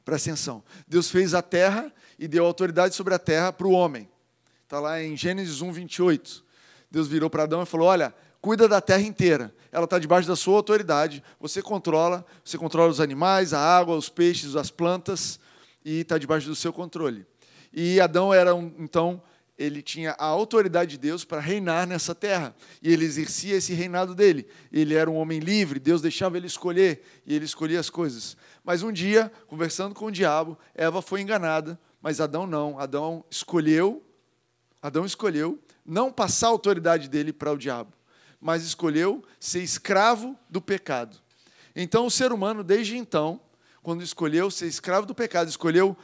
presta 0.02 0.30
atenção. 0.30 0.64
Deus 0.88 1.10
fez 1.10 1.34
a 1.34 1.42
terra 1.42 1.92
e 2.18 2.26
deu 2.26 2.46
autoridade 2.46 2.94
sobre 2.94 3.12
a 3.12 3.18
terra 3.18 3.52
para 3.52 3.66
o 3.66 3.72
homem. 3.72 4.08
Está 4.64 4.80
lá 4.80 5.02
em 5.02 5.14
Gênesis 5.14 5.60
1, 5.60 5.72
28. 5.72 6.42
Deus 6.90 7.06
virou 7.06 7.28
para 7.28 7.42
Adão 7.42 7.62
e 7.62 7.66
falou: 7.66 7.88
Olha, 7.88 8.14
cuida 8.40 8.66
da 8.66 8.80
terra 8.80 9.02
inteira. 9.02 9.54
Ela 9.70 9.84
está 9.84 9.98
debaixo 9.98 10.26
da 10.26 10.34
sua 10.34 10.56
autoridade. 10.56 11.22
Você 11.38 11.62
controla, 11.62 12.24
você 12.44 12.58
controla 12.58 12.90
os 12.90 13.00
animais, 13.00 13.52
a 13.52 13.60
água, 13.60 13.96
os 13.96 14.08
peixes, 14.08 14.56
as 14.56 14.70
plantas, 14.70 15.38
e 15.84 16.00
está 16.00 16.18
debaixo 16.18 16.48
do 16.48 16.56
seu 16.56 16.72
controle. 16.72 17.26
E 17.72 18.00
Adão 18.00 18.34
era 18.34 18.54
um, 18.54 18.72
então 18.78 19.22
ele 19.56 19.82
tinha 19.82 20.16
a 20.18 20.24
autoridade 20.24 20.92
de 20.92 20.98
Deus 20.98 21.22
para 21.22 21.40
reinar 21.40 21.86
nessa 21.86 22.14
terra. 22.14 22.54
E 22.82 22.90
ele 22.90 23.04
exercia 23.04 23.56
esse 23.56 23.74
reinado 23.74 24.14
dele. 24.14 24.48
Ele 24.72 24.94
era 24.94 25.10
um 25.10 25.16
homem 25.16 25.38
livre, 25.38 25.78
Deus 25.78 26.00
deixava 26.00 26.36
ele 26.36 26.46
escolher, 26.46 27.02
e 27.26 27.34
ele 27.34 27.44
escolhia 27.44 27.78
as 27.78 27.90
coisas. 27.90 28.36
Mas 28.64 28.82
um 28.82 28.90
dia, 28.90 29.30
conversando 29.46 29.94
com 29.94 30.06
o 30.06 30.10
diabo, 30.10 30.58
Eva 30.74 31.02
foi 31.02 31.20
enganada, 31.20 31.78
mas 32.00 32.20
Adão 32.20 32.46
não. 32.46 32.78
Adão 32.78 33.22
escolheu, 33.30 34.02
Adão 34.80 35.04
escolheu 35.04 35.58
não 35.84 36.10
passar 36.10 36.46
a 36.46 36.50
autoridade 36.50 37.08
dele 37.08 37.32
para 37.32 37.52
o 37.52 37.58
diabo 37.58 37.92
mas 38.40 38.64
escolheu 38.64 39.22
ser 39.38 39.62
escravo 39.62 40.36
do 40.48 40.60
pecado. 40.60 41.16
Então, 41.74 42.06
o 42.06 42.10
ser 42.10 42.32
humano, 42.32 42.64
desde 42.64 42.96
então, 42.96 43.40
quando 43.82 44.02
escolheu 44.02 44.50
ser 44.50 44.66
escravo 44.66 45.06
do 45.06 45.14
pecado, 45.14 45.48
escolheu 45.48 45.96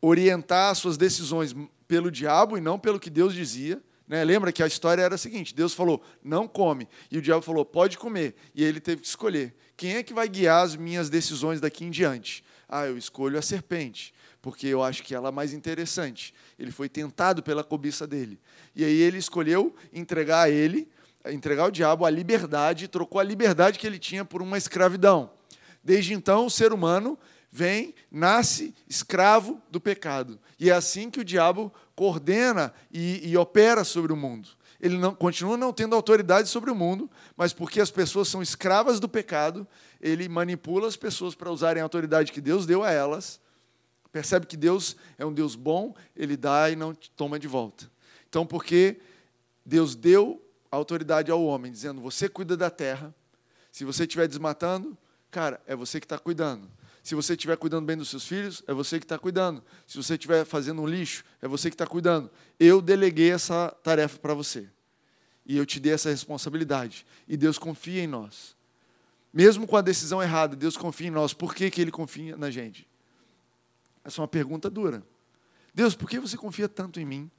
orientar 0.00 0.74
suas 0.74 0.96
decisões 0.96 1.54
pelo 1.86 2.10
diabo 2.10 2.56
e 2.56 2.60
não 2.60 2.78
pelo 2.78 3.00
que 3.00 3.10
Deus 3.10 3.34
dizia. 3.34 3.82
Né? 4.06 4.24
Lembra 4.24 4.52
que 4.52 4.62
a 4.62 4.66
história 4.66 5.02
era 5.02 5.14
a 5.14 5.18
seguinte: 5.18 5.54
Deus 5.54 5.74
falou, 5.74 6.02
não 6.22 6.48
come. 6.48 6.88
E 7.10 7.18
o 7.18 7.22
diabo 7.22 7.42
falou, 7.42 7.64
pode 7.64 7.98
comer. 7.98 8.34
E 8.54 8.64
ele 8.64 8.80
teve 8.80 9.02
que 9.02 9.08
escolher: 9.08 9.54
quem 9.76 9.96
é 9.96 10.02
que 10.02 10.14
vai 10.14 10.28
guiar 10.28 10.64
as 10.64 10.76
minhas 10.76 11.10
decisões 11.10 11.60
daqui 11.60 11.84
em 11.84 11.90
diante? 11.90 12.44
Ah, 12.68 12.86
eu 12.86 12.98
escolho 12.98 13.38
a 13.38 13.42
serpente, 13.42 14.12
porque 14.42 14.66
eu 14.66 14.82
acho 14.82 15.02
que 15.02 15.14
ela 15.14 15.28
é 15.28 15.32
mais 15.32 15.52
interessante. 15.52 16.34
Ele 16.58 16.70
foi 16.70 16.88
tentado 16.88 17.42
pela 17.42 17.64
cobiça 17.64 18.06
dele. 18.06 18.38
E 18.74 18.84
aí 18.84 19.00
ele 19.00 19.18
escolheu 19.18 19.74
entregar 19.92 20.42
a 20.42 20.50
ele 20.50 20.88
entregar 21.32 21.64
ao 21.64 21.70
diabo 21.70 22.04
a 22.04 22.10
liberdade, 22.10 22.88
trocou 22.88 23.20
a 23.20 23.24
liberdade 23.24 23.78
que 23.78 23.86
ele 23.86 23.98
tinha 23.98 24.24
por 24.24 24.42
uma 24.42 24.58
escravidão. 24.58 25.30
Desde 25.82 26.12
então, 26.12 26.46
o 26.46 26.50
ser 26.50 26.72
humano 26.72 27.18
vem, 27.50 27.94
nasce 28.10 28.74
escravo 28.88 29.60
do 29.70 29.80
pecado. 29.80 30.38
E 30.58 30.70
é 30.70 30.72
assim 30.72 31.10
que 31.10 31.20
o 31.20 31.24
diabo 31.24 31.72
coordena 31.94 32.72
e, 32.92 33.28
e 33.28 33.36
opera 33.36 33.84
sobre 33.84 34.12
o 34.12 34.16
mundo. 34.16 34.48
Ele 34.80 34.96
não, 34.96 35.14
continua 35.14 35.56
não 35.56 35.72
tendo 35.72 35.96
autoridade 35.96 36.48
sobre 36.48 36.70
o 36.70 36.74
mundo, 36.74 37.10
mas 37.36 37.52
porque 37.52 37.80
as 37.80 37.90
pessoas 37.90 38.28
são 38.28 38.40
escravas 38.40 39.00
do 39.00 39.08
pecado, 39.08 39.66
ele 40.00 40.28
manipula 40.28 40.86
as 40.86 40.96
pessoas 40.96 41.34
para 41.34 41.50
usarem 41.50 41.80
a 41.80 41.84
autoridade 41.84 42.30
que 42.30 42.40
Deus 42.40 42.64
deu 42.64 42.84
a 42.84 42.92
elas. 42.92 43.40
Percebe 44.12 44.46
que 44.46 44.56
Deus 44.56 44.96
é 45.18 45.26
um 45.26 45.32
Deus 45.32 45.56
bom, 45.56 45.94
ele 46.14 46.36
dá 46.36 46.70
e 46.70 46.76
não 46.76 46.94
toma 47.16 47.38
de 47.38 47.48
volta. 47.48 47.90
Então, 48.28 48.46
porque 48.46 49.00
Deus 49.66 49.94
deu 49.94 50.40
autoridade 50.70 51.30
ao 51.30 51.42
homem, 51.44 51.70
dizendo: 51.70 52.00
Você 52.00 52.28
cuida 52.28 52.56
da 52.56 52.70
terra. 52.70 53.14
Se 53.70 53.84
você 53.84 54.04
estiver 54.04 54.26
desmatando, 54.26 54.96
cara, 55.30 55.60
é 55.66 55.76
você 55.76 56.00
que 56.00 56.06
está 56.06 56.18
cuidando. 56.18 56.68
Se 57.02 57.14
você 57.14 57.32
estiver 57.32 57.56
cuidando 57.56 57.86
bem 57.86 57.96
dos 57.96 58.10
seus 58.10 58.26
filhos, 58.26 58.62
é 58.66 58.74
você 58.74 58.98
que 58.98 59.04
está 59.04 59.18
cuidando. 59.18 59.62
Se 59.86 59.96
você 59.96 60.14
estiver 60.14 60.44
fazendo 60.44 60.82
um 60.82 60.86
lixo, 60.86 61.24
é 61.40 61.48
você 61.48 61.70
que 61.70 61.74
está 61.74 61.86
cuidando. 61.86 62.30
Eu 62.58 62.82
deleguei 62.82 63.30
essa 63.30 63.70
tarefa 63.82 64.18
para 64.18 64.34
você. 64.34 64.68
E 65.46 65.56
eu 65.56 65.64
te 65.64 65.80
dei 65.80 65.92
essa 65.92 66.10
responsabilidade. 66.10 67.06
E 67.26 67.36
Deus 67.36 67.58
confia 67.58 68.02
em 68.02 68.06
nós. 68.06 68.54
Mesmo 69.32 69.66
com 69.66 69.76
a 69.76 69.80
decisão 69.80 70.22
errada, 70.22 70.54
Deus 70.54 70.76
confia 70.76 71.08
em 71.08 71.10
nós. 71.10 71.32
Por 71.32 71.54
que, 71.54 71.70
que 71.70 71.80
Ele 71.80 71.90
confia 71.90 72.36
na 72.36 72.50
gente? 72.50 72.86
Essa 74.04 74.20
é 74.20 74.22
uma 74.22 74.28
pergunta 74.28 74.68
dura. 74.68 75.02
Deus, 75.74 75.94
por 75.94 76.10
que 76.10 76.18
você 76.18 76.36
confia 76.36 76.68
tanto 76.68 76.98
em 77.00 77.06
mim? 77.06 77.30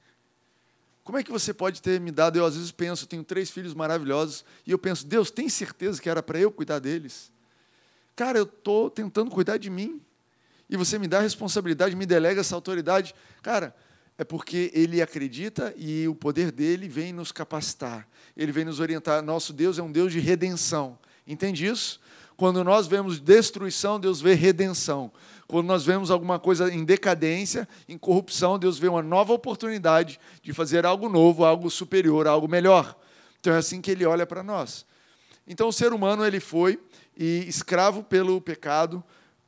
Como 1.10 1.18
é 1.18 1.24
que 1.24 1.32
você 1.32 1.52
pode 1.52 1.82
ter 1.82 2.00
me 2.00 2.12
dado? 2.12 2.38
Eu 2.38 2.44
às 2.46 2.54
vezes 2.54 2.70
penso, 2.70 3.04
tenho 3.04 3.24
três 3.24 3.50
filhos 3.50 3.74
maravilhosos, 3.74 4.44
e 4.64 4.70
eu 4.70 4.78
penso, 4.78 5.04
Deus, 5.04 5.28
tem 5.28 5.48
certeza 5.48 6.00
que 6.00 6.08
era 6.08 6.22
para 6.22 6.38
eu 6.38 6.52
cuidar 6.52 6.78
deles? 6.78 7.32
Cara, 8.14 8.38
eu 8.38 8.44
estou 8.44 8.88
tentando 8.88 9.28
cuidar 9.28 9.56
de 9.56 9.68
mim, 9.68 10.00
e 10.68 10.76
você 10.76 11.00
me 11.00 11.08
dá 11.08 11.18
a 11.18 11.22
responsabilidade, 11.22 11.96
me 11.96 12.06
delega 12.06 12.42
essa 12.42 12.54
autoridade. 12.54 13.12
Cara, 13.42 13.74
é 14.16 14.22
porque 14.22 14.70
ele 14.72 15.02
acredita 15.02 15.74
e 15.76 16.06
o 16.06 16.14
poder 16.14 16.52
dele 16.52 16.88
vem 16.88 17.12
nos 17.12 17.32
capacitar, 17.32 18.06
ele 18.36 18.52
vem 18.52 18.64
nos 18.64 18.78
orientar. 18.78 19.20
Nosso 19.20 19.52
Deus 19.52 19.80
é 19.80 19.82
um 19.82 19.90
Deus 19.90 20.12
de 20.12 20.20
redenção. 20.20 20.96
Entende 21.26 21.66
isso? 21.66 22.00
Quando 22.36 22.62
nós 22.62 22.86
vemos 22.86 23.18
destruição, 23.18 23.98
Deus 23.98 24.20
vê 24.20 24.34
redenção. 24.34 25.10
Quando 25.50 25.66
nós 25.66 25.84
vemos 25.84 26.12
alguma 26.12 26.38
coisa 26.38 26.72
em 26.72 26.84
decadência, 26.84 27.68
em 27.88 27.98
corrupção, 27.98 28.56
Deus 28.56 28.78
vê 28.78 28.86
uma 28.86 29.02
nova 29.02 29.32
oportunidade 29.32 30.20
de 30.40 30.52
fazer 30.52 30.86
algo 30.86 31.08
novo, 31.08 31.44
algo 31.44 31.68
superior, 31.68 32.28
algo 32.28 32.46
melhor. 32.46 32.96
Então 33.40 33.52
é 33.52 33.56
assim 33.56 33.80
que 33.80 33.90
ele 33.90 34.06
olha 34.06 34.24
para 34.24 34.44
nós. 34.44 34.86
Então 35.48 35.66
o 35.66 35.72
ser 35.72 35.92
humano 35.92 36.24
ele 36.24 36.38
foi 36.38 36.78
e 37.16 37.44
escravo 37.48 38.04
pelo 38.04 38.40
pecado 38.40 39.02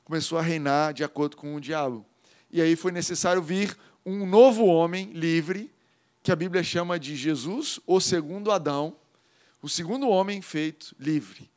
começou 0.04 0.38
a 0.38 0.42
reinar 0.42 0.92
de 0.92 1.04
acordo 1.04 1.37
com 1.37 1.54
o 1.54 1.61
diabo. 1.61 2.04
E 2.50 2.61
aí 2.61 2.75
foi 2.75 2.90
necessário 2.90 3.40
vir 3.40 3.78
um 4.04 4.26
novo 4.26 4.64
homem 4.64 5.12
livre, 5.12 5.71
que 6.21 6.32
a 6.32 6.37
Bíblia 6.37 6.64
chama 6.64 6.99
de 6.99 7.14
Jesus, 7.14 7.78
o 7.87 8.00
segundo 8.00 8.50
Adão, 8.50 8.97
o 9.62 9.68
segundo 9.68 10.09
homem 10.09 10.42
feito 10.42 10.97
livre. 10.99 11.49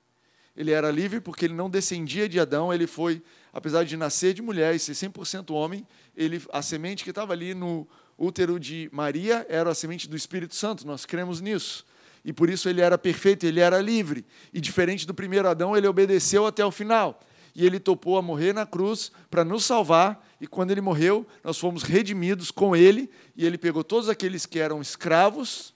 Ele 0.56 0.72
era 0.72 0.90
livre 0.90 1.20
porque 1.20 1.46
ele 1.46 1.54
não 1.54 1.70
descendia 1.70 2.30
de 2.30 2.40
Adão, 2.40 2.72
ele 2.72 2.88
foi 2.88 3.22
apesar 3.56 3.86
de 3.86 3.96
nascer 3.96 4.34
de 4.34 4.42
mulher 4.42 4.76
e 4.76 4.80
ser 4.80 4.92
100% 4.92 5.56
homem, 5.56 5.88
ele, 6.14 6.44
a 6.52 6.62
semente 6.62 7.06
que 7.06 7.10
estava 7.10 7.32
ali 7.32 7.54
no 7.54 7.88
útero 8.18 8.60
de 8.60 8.90
Maria 8.92 9.46
era 9.48 9.72
a 9.72 9.74
semente 9.74 10.10
do 10.10 10.16
Espírito 10.18 10.54
Santo, 10.54 10.86
nós 10.86 11.06
cremos 11.06 11.40
nisso. 11.40 11.86
E 12.26 12.34
por 12.34 12.50
isso 12.50 12.68
ele 12.68 12.82
era 12.82 12.98
perfeito, 12.98 13.46
ele 13.46 13.62
era 13.62 13.80
livre. 13.80 14.26
E 14.54 14.60
diferente 14.60 15.08
do 15.08 15.14
primeiro 15.14 15.48
Adão, 15.48 15.78
ele 15.78 15.88
obedeceu 15.88 16.46
até 16.46 16.66
o 16.66 16.72
final. 16.72 17.22
E 17.56 17.66
ele 17.66 17.80
topou 17.80 18.18
a 18.18 18.22
morrer 18.22 18.52
na 18.52 18.66
cruz 18.66 19.10
para 19.32 19.46
nos 19.46 19.64
salvar. 19.64 20.28
E 20.42 20.48
quando 20.48 20.72
ele 20.72 20.82
morreu, 20.82 21.26
nós 21.42 21.58
fomos 21.58 21.84
redimidos 21.84 22.52
com 22.52 22.76
ele. 22.76 23.10
E 23.38 23.46
ele 23.46 23.58
pegou 23.58 23.86
todos 23.86 24.10
aqueles 24.10 24.46
que 24.46 24.60
eram 24.60 24.82
escravos 24.82 25.74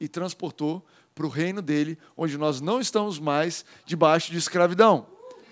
e 0.00 0.08
transportou 0.08 0.86
para 1.14 1.26
o 1.26 1.28
reino 1.28 1.60
dele, 1.60 1.98
onde 2.16 2.38
nós 2.38 2.62
não 2.62 2.80
estamos 2.80 3.18
mais 3.18 3.62
debaixo 3.84 4.30
de 4.32 4.38
escravidão. 4.38 5.06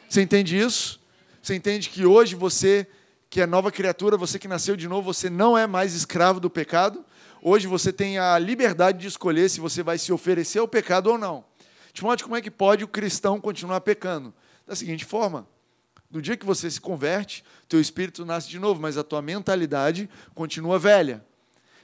Você 0.09 0.23
entende 0.23 0.57
isso? 0.57 1.05
Você 1.47 1.55
entende 1.55 1.91
que 1.91 2.05
hoje 2.05 2.35
você, 2.35 2.89
que 3.31 3.41
é 3.41 3.47
nova 3.47 3.71
criatura, 3.71 4.17
você 4.17 4.37
que 4.37 4.49
nasceu 4.49 4.75
de 4.75 4.89
novo, 4.89 5.15
você 5.15 5.31
não 5.31 5.57
é 5.57 5.65
mais 5.65 5.95
escravo 5.95 6.41
do 6.41 6.51
pecado. 6.51 7.05
Hoje 7.41 7.69
você 7.69 7.93
tem 7.93 8.19
a 8.19 8.37
liberdade 8.37 8.99
de 8.99 9.07
escolher 9.07 9.49
se 9.49 9.61
você 9.61 9.81
vai 9.81 9.97
se 9.97 10.13
oferecer 10.13 10.59
ao 10.59 10.67
pecado 10.67 11.07
ou 11.07 11.17
não. 11.17 11.45
Timóteo, 11.93 12.25
como 12.25 12.37
é 12.37 12.43
que 12.43 12.51
pode 12.51 12.83
o 12.83 12.89
cristão 12.89 13.41
continuar 13.41 13.81
pecando? 13.83 14.35
Da 14.67 14.75
seguinte 14.75 15.05
forma: 15.05 15.47
no 16.11 16.21
dia 16.21 16.37
que 16.37 16.45
você 16.45 16.69
se 16.69 16.81
converte, 16.81 17.45
teu 17.69 17.81
espírito 17.81 18.27
nasce 18.27 18.49
de 18.49 18.59
novo, 18.59 18.81
mas 18.81 18.99
a 18.99 19.05
tua 19.05 19.23
mentalidade 19.23 20.11
continua 20.35 20.81
velha. 20.81 21.25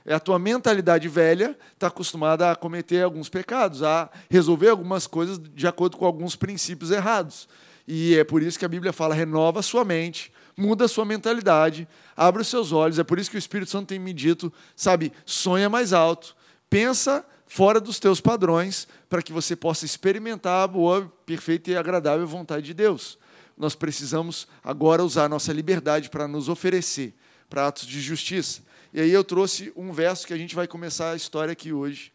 A 0.04 0.19
tua 0.19 0.40
mentalidade 0.40 1.07
velha 1.07 1.57
está 1.73 1.87
acostumada 1.87 2.50
a 2.50 2.57
cometer 2.57 3.04
alguns 3.04 3.28
pecados, 3.28 3.85
a 3.85 4.11
resolver 4.28 4.71
algumas 4.71 5.07
coisas 5.07 5.38
de 5.38 5.69
acordo 5.69 5.97
com 5.97 6.04
alguns 6.04 6.35
princípios 6.35 6.90
errados. 6.90 7.49
E 7.87 8.17
é 8.17 8.25
por 8.25 8.43
isso 8.43 8.59
que 8.59 8.65
a 8.65 8.69
Bíblia 8.69 8.93
fala: 8.93 9.15
renova 9.15 9.61
a 9.61 9.62
sua 9.62 9.85
mente, 9.85 10.33
muda 10.57 10.85
a 10.85 10.89
sua 10.89 11.05
mentalidade, 11.05 11.89
abre 12.17 12.43
os 12.43 12.49
seus 12.49 12.73
olhos. 12.73 12.99
É 12.99 13.05
por 13.05 13.19
isso 13.19 13.31
que 13.31 13.37
o 13.37 13.39
Espírito 13.39 13.71
Santo 13.71 13.89
tem 13.89 13.99
me 13.99 14.12
dito, 14.12 14.53
sabe, 14.77 15.12
sonha 15.25 15.69
mais 15.69 15.93
alto, 15.93 16.37
pensa 16.69 17.25
fora 17.47 17.79
dos 17.79 17.99
teus 17.99 18.21
padrões, 18.21 18.89
para 19.11 19.21
que 19.21 19.33
você 19.33 19.55
possa 19.55 19.85
experimentar 19.85 20.65
a 20.65 20.67
boa, 20.67 21.12
perfeita 21.27 21.71
e 21.71 21.77
agradável 21.77 22.27
vontade 22.27 22.65
de 22.65 22.75
Deus. 22.75 23.19
Nós 23.59 23.75
precisamos 23.75 24.49
agora 24.65 25.05
usar 25.05 25.25
a 25.25 25.29
nossa 25.29 25.53
liberdade 25.53 26.09
para 26.09 26.27
nos 26.27 26.49
oferecer 26.49 27.15
para 27.51 27.67
atos 27.67 27.87
de 27.87 28.01
justiça. 28.01 28.62
E 28.95 29.01
aí 29.01 29.11
eu 29.11 29.23
trouxe 29.23 29.71
um 29.77 29.93
verso 29.93 30.27
que 30.27 30.33
a 30.33 30.39
gente 30.39 30.55
vai 30.55 30.67
começar 30.67 31.11
a 31.11 31.17
história 31.17 31.53
aqui 31.53 31.71
hoje, 31.71 32.11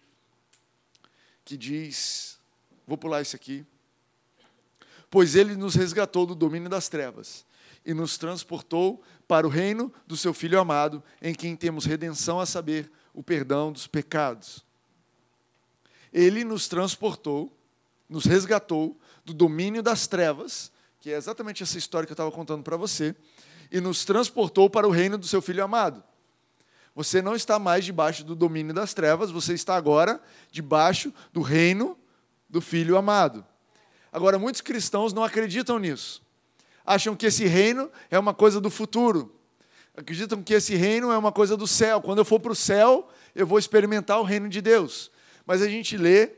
que 1.45 1.55
diz, 1.55 2.39
vou 2.87 2.97
pular 2.97 3.21
isso 3.21 3.35
aqui, 3.35 3.63
pois 5.09 5.35
ele 5.35 5.55
nos 5.55 5.75
resgatou 5.75 6.25
do 6.25 6.35
domínio 6.35 6.69
das 6.69 6.89
trevas 6.89 7.45
e 7.85 7.93
nos 7.93 8.17
transportou 8.17 9.01
para 9.27 9.47
o 9.47 9.49
reino 9.49 9.93
do 10.05 10.17
seu 10.17 10.33
Filho 10.33 10.59
amado, 10.59 11.01
em 11.21 11.33
quem 11.33 11.55
temos 11.55 11.85
redenção, 11.85 12.39
a 12.39 12.45
saber, 12.45 12.91
o 13.13 13.23
perdão 13.23 13.71
dos 13.71 13.87
pecados. 13.87 14.65
Ele 16.11 16.43
nos 16.43 16.67
transportou, 16.67 17.51
nos 18.09 18.25
resgatou 18.25 18.99
do 19.25 19.33
domínio 19.33 19.81
das 19.81 20.05
trevas, 20.05 20.71
que 20.99 21.11
é 21.11 21.15
exatamente 21.15 21.63
essa 21.63 21.77
história 21.77 22.05
que 22.05 22.11
eu 22.11 22.15
estava 22.15 22.31
contando 22.31 22.63
para 22.63 22.77
você, 22.77 23.15
e 23.71 23.79
nos 23.79 24.05
transportou 24.05 24.69
para 24.69 24.87
o 24.87 24.91
reino 24.91 25.17
do 25.17 25.27
seu 25.27 25.41
Filho 25.41 25.63
amado. 25.63 26.03
Você 26.95 27.21
não 27.21 27.35
está 27.35 27.59
mais 27.59 27.85
debaixo 27.85 28.23
do 28.23 28.35
domínio 28.35 28.73
das 28.73 28.93
trevas, 28.93 29.29
você 29.29 29.53
está 29.53 29.75
agora 29.75 30.21
debaixo 30.51 31.13
do 31.31 31.41
reino 31.41 31.97
do 32.49 32.59
Filho 32.59 32.97
amado. 32.97 33.45
Agora, 34.11 34.39
muitos 34.39 34.61
cristãos 34.61 35.13
não 35.13 35.23
acreditam 35.23 35.79
nisso 35.79 36.25
acham 36.87 37.13
que 37.13 37.25
esse 37.25 37.45
reino 37.45 37.91
é 38.09 38.17
uma 38.17 38.33
coisa 38.33 38.61
do 38.61 38.69
futuro. 38.69 39.35
Acreditam 39.95 40.41
que 40.41 40.53
esse 40.53 40.73
reino 40.73 41.11
é 41.11 41.17
uma 41.17 41.33
coisa 41.33 41.57
do 41.57 41.67
céu. 41.67 42.01
Quando 42.01 42.19
eu 42.19 42.25
for 42.25 42.39
para 42.39 42.53
o 42.53 42.55
céu, 42.55 43.09
eu 43.35 43.45
vou 43.45 43.59
experimentar 43.59 44.19
o 44.21 44.23
reino 44.23 44.47
de 44.47 44.61
Deus. 44.61 45.11
Mas 45.45 45.61
a 45.61 45.67
gente 45.67 45.97
lê, 45.97 46.31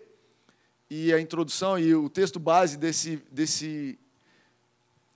e 0.90 1.14
a 1.14 1.22
introdução 1.22 1.78
e 1.78 1.94
o 1.94 2.10
texto 2.10 2.40
base 2.40 2.78
desse, 2.78 3.22
desse, 3.32 4.00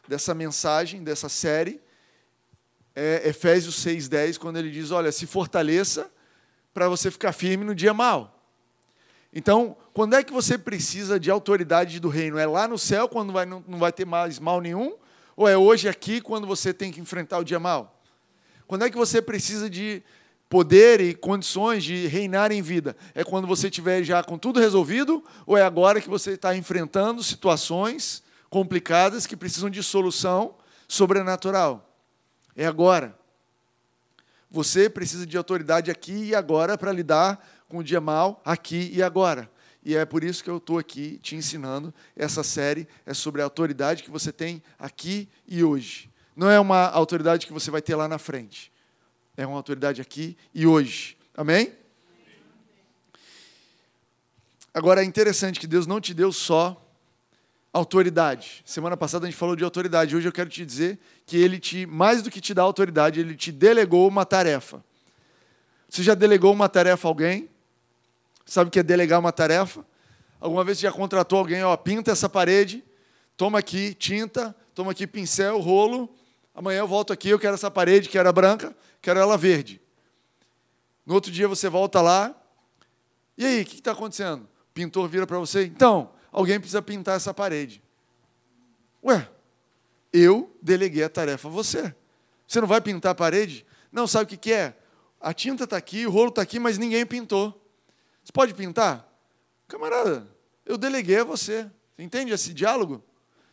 dessa 0.08 0.36
mensagem, 0.36 1.04
dessa 1.04 1.28
série, 1.28 1.82
é 2.96 3.28
Efésios 3.28 3.84
6,10, 3.84 4.38
quando 4.38 4.58
ele 4.58 4.70
diz: 4.70 4.92
Olha, 4.92 5.12
se 5.12 5.26
fortaleça 5.26 6.12
para 6.76 6.88
você 6.88 7.10
ficar 7.10 7.32
firme 7.32 7.66
no 7.66 7.74
dia 7.74 7.94
mal. 7.94 8.43
Então, 9.36 9.76
quando 9.94 10.16
é 10.16 10.24
que 10.24 10.32
você 10.32 10.58
precisa 10.58 11.20
de 11.20 11.32
autoridade 11.32 12.00
do 12.00 12.08
reino? 12.08 12.38
É 12.38 12.46
lá 12.46 12.68
no 12.68 12.78
céu, 12.78 13.10
quando 13.10 13.34
vai, 13.34 13.46
não, 13.46 13.64
não 13.68 13.80
vai 13.80 13.92
ter 13.92 14.06
mais 14.06 14.38
mal 14.40 14.62
nenhum? 14.62 14.96
Ou 15.36 15.48
é 15.48 15.58
hoje 15.58 15.90
aqui 15.90 16.22
quando 16.22 16.46
você 16.46 16.72
tem 16.72 16.92
que 16.92 17.02
enfrentar 17.02 17.40
o 17.40 17.44
dia 17.44 17.60
mal? 17.60 18.00
Quando 18.68 18.86
é 18.86 18.90
que 18.90 18.98
você 18.98 19.22
precisa 19.22 19.68
de 19.70 20.04
poder 20.48 21.02
e 21.02 21.16
condições 21.16 21.84
de 21.84 22.06
reinar 22.06 22.52
em 22.52 22.62
vida? 22.62 22.96
É 23.16 23.24
quando 23.24 23.48
você 23.48 23.72
tiver 23.72 24.04
já 24.04 24.24
com 24.24 24.38
tudo 24.38 24.60
resolvido? 24.60 25.24
Ou 25.48 25.58
é 25.58 25.64
agora 25.64 26.00
que 26.00 26.10
você 26.10 26.34
está 26.34 26.56
enfrentando 26.56 27.24
situações 27.24 28.22
complicadas 28.52 29.26
que 29.26 29.36
precisam 29.36 29.70
de 29.70 29.82
solução 29.82 30.54
sobrenatural? 30.88 31.90
É 32.56 32.68
agora. 32.68 33.18
Você 34.52 34.88
precisa 34.88 35.26
de 35.26 35.36
autoridade 35.36 35.90
aqui 35.90 36.26
e 36.26 36.36
agora 36.36 36.78
para 36.78 36.92
lidar 36.92 37.44
com 37.74 37.80
o 37.80 37.84
dia 37.84 38.00
mal 38.00 38.40
aqui 38.46 38.92
e 38.94 39.02
agora. 39.02 39.50
E 39.84 39.96
é 39.96 40.06
por 40.06 40.24
isso 40.24 40.44
que 40.44 40.50
eu 40.50 40.58
estou 40.58 40.78
aqui 40.78 41.18
te 41.24 41.36
ensinando. 41.36 41.92
Essa 42.16 42.44
série 42.44 42.88
é 43.04 43.16
sobre 43.16 43.42
a 43.42 43.46
autoridade 43.46 44.04
que 44.04 44.12
você 44.12 44.32
tem 44.32 44.62
aqui 44.78 45.28
e 45.48 45.64
hoje. 45.64 46.08
Não 46.36 46.52
é 46.52 46.60
uma 46.60 46.88
autoridade 46.90 47.48
que 47.48 47.52
você 47.52 47.72
vai 47.72 47.82
ter 47.82 47.96
lá 47.96 48.08
na 48.08 48.20
frente. 48.20 48.72
É 49.36 49.44
uma 49.44 49.58
autoridade 49.58 50.00
aqui 50.02 50.38
e 50.54 50.68
hoje. 50.68 51.18
Amém? 51.36 51.74
Agora 54.72 55.02
é 55.02 55.04
interessante 55.04 55.60
que 55.60 55.66
Deus 55.66 55.88
não 55.88 56.00
te 56.00 56.14
deu 56.14 56.32
só 56.32 56.80
autoridade. 57.74 58.62
Semana 58.68 58.96
passada 58.96 59.26
a 59.26 59.30
gente 59.32 59.38
falou 59.38 59.56
de 59.56 59.64
autoridade. 59.64 60.16
Hoje 60.16 60.28
eu 60.28 60.32
quero 60.32 60.50
te 60.50 60.64
dizer 60.64 61.00
que 61.26 61.38
Ele 61.38 61.60
te, 61.60 61.88
mais 61.88 62.22
do 62.22 62.30
que 62.30 62.40
te 62.40 62.54
dá 62.54 62.62
autoridade, 62.62 63.20
Ele 63.20 63.36
te 63.36 63.52
delegou 63.52 64.08
uma 64.08 64.28
tarefa. 64.28 64.84
Você 65.90 66.04
já 66.04 66.14
delegou 66.14 66.54
uma 66.54 66.70
tarefa 66.70 67.08
a 67.08 67.10
alguém? 67.10 67.50
Sabe 68.46 68.68
o 68.68 68.72
que 68.72 68.80
é 68.80 68.84
delegar 68.84 69.20
uma 69.20 69.32
tarefa? 69.32 69.86
Alguma 70.40 70.64
vez 70.64 70.78
você 70.78 70.84
já 70.84 70.92
contratou 70.92 71.40
alguém, 71.40 71.64
ó, 71.64 71.76
pinta 71.78 72.12
essa 72.12 72.28
parede, 72.28 72.84
toma 73.38 73.60
aqui 73.60 73.94
tinta, 73.94 74.56
toma 74.76 74.92
aqui 74.92 75.08
pincel, 75.08 75.60
rolo, 75.60 76.14
amanhã 76.54 76.80
eu 76.80 76.88
volto 76.88 77.14
aqui, 77.14 77.30
eu 77.30 77.40
quero 77.40 77.54
essa 77.54 77.72
parede 77.72 78.10
que 78.10 78.18
era 78.18 78.32
branca, 78.32 78.76
quero 79.02 79.20
ela 79.20 79.38
verde. 79.38 79.82
No 81.06 81.14
outro 81.14 81.32
dia 81.32 81.48
você 81.48 81.70
volta 81.70 82.02
lá, 82.02 82.36
e 83.38 83.46
aí, 83.46 83.62
o 83.62 83.66
que 83.66 83.76
está 83.76 83.92
acontecendo? 83.92 84.44
O 84.44 84.74
pintor 84.74 85.08
vira 85.08 85.26
para 85.26 85.40
você, 85.40 85.66
então, 85.66 86.12
alguém 86.32 86.60
precisa 86.60 86.82
pintar 86.82 87.16
essa 87.16 87.34
parede. 87.34 87.82
Ué, 89.04 89.28
eu 90.12 90.56
deleguei 90.62 91.04
a 91.04 91.10
tarefa 91.10 91.48
a 91.48 91.52
você. 91.52 91.94
Você 92.48 92.62
não 92.62 92.68
vai 92.68 92.80
pintar 92.80 93.14
a 93.14 93.16
parede? 93.16 93.66
Não, 93.92 94.06
sabe 94.06 94.26
o 94.26 94.28
que, 94.28 94.38
que 94.38 94.54
é? 94.54 94.76
A 95.20 95.34
tinta 95.34 95.64
está 95.64 95.78
aqui, 95.78 96.06
o 96.06 96.12
rolo 96.12 96.30
está 96.30 96.42
aqui, 96.42 96.60
mas 96.60 96.78
ninguém 96.78 97.06
pintou. 97.06 97.60
Você 98.24 98.32
pode 98.32 98.54
pintar? 98.54 99.08
Camarada, 99.68 100.28
eu 100.66 100.78
deleguei 100.78 101.20
a 101.20 101.24
você. 101.24 101.70
Você 101.96 102.04
entende 102.04 102.32
esse 102.32 102.54
diálogo? 102.54 103.04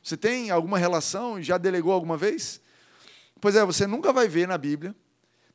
Você 0.03 0.17
tem 0.17 0.51
alguma 0.51 0.79
relação 0.79 1.43
já 1.43 1.59
delegou 1.59 1.93
alguma 1.93 2.17
vez? 2.17 2.61
Pois 3.41 3.57
é, 3.57 3.65
você 3.65 3.87
nunca 3.87 4.13
vai 4.13 4.29
ver 4.29 4.47
na 4.47 4.57
Bíblia, 4.57 4.95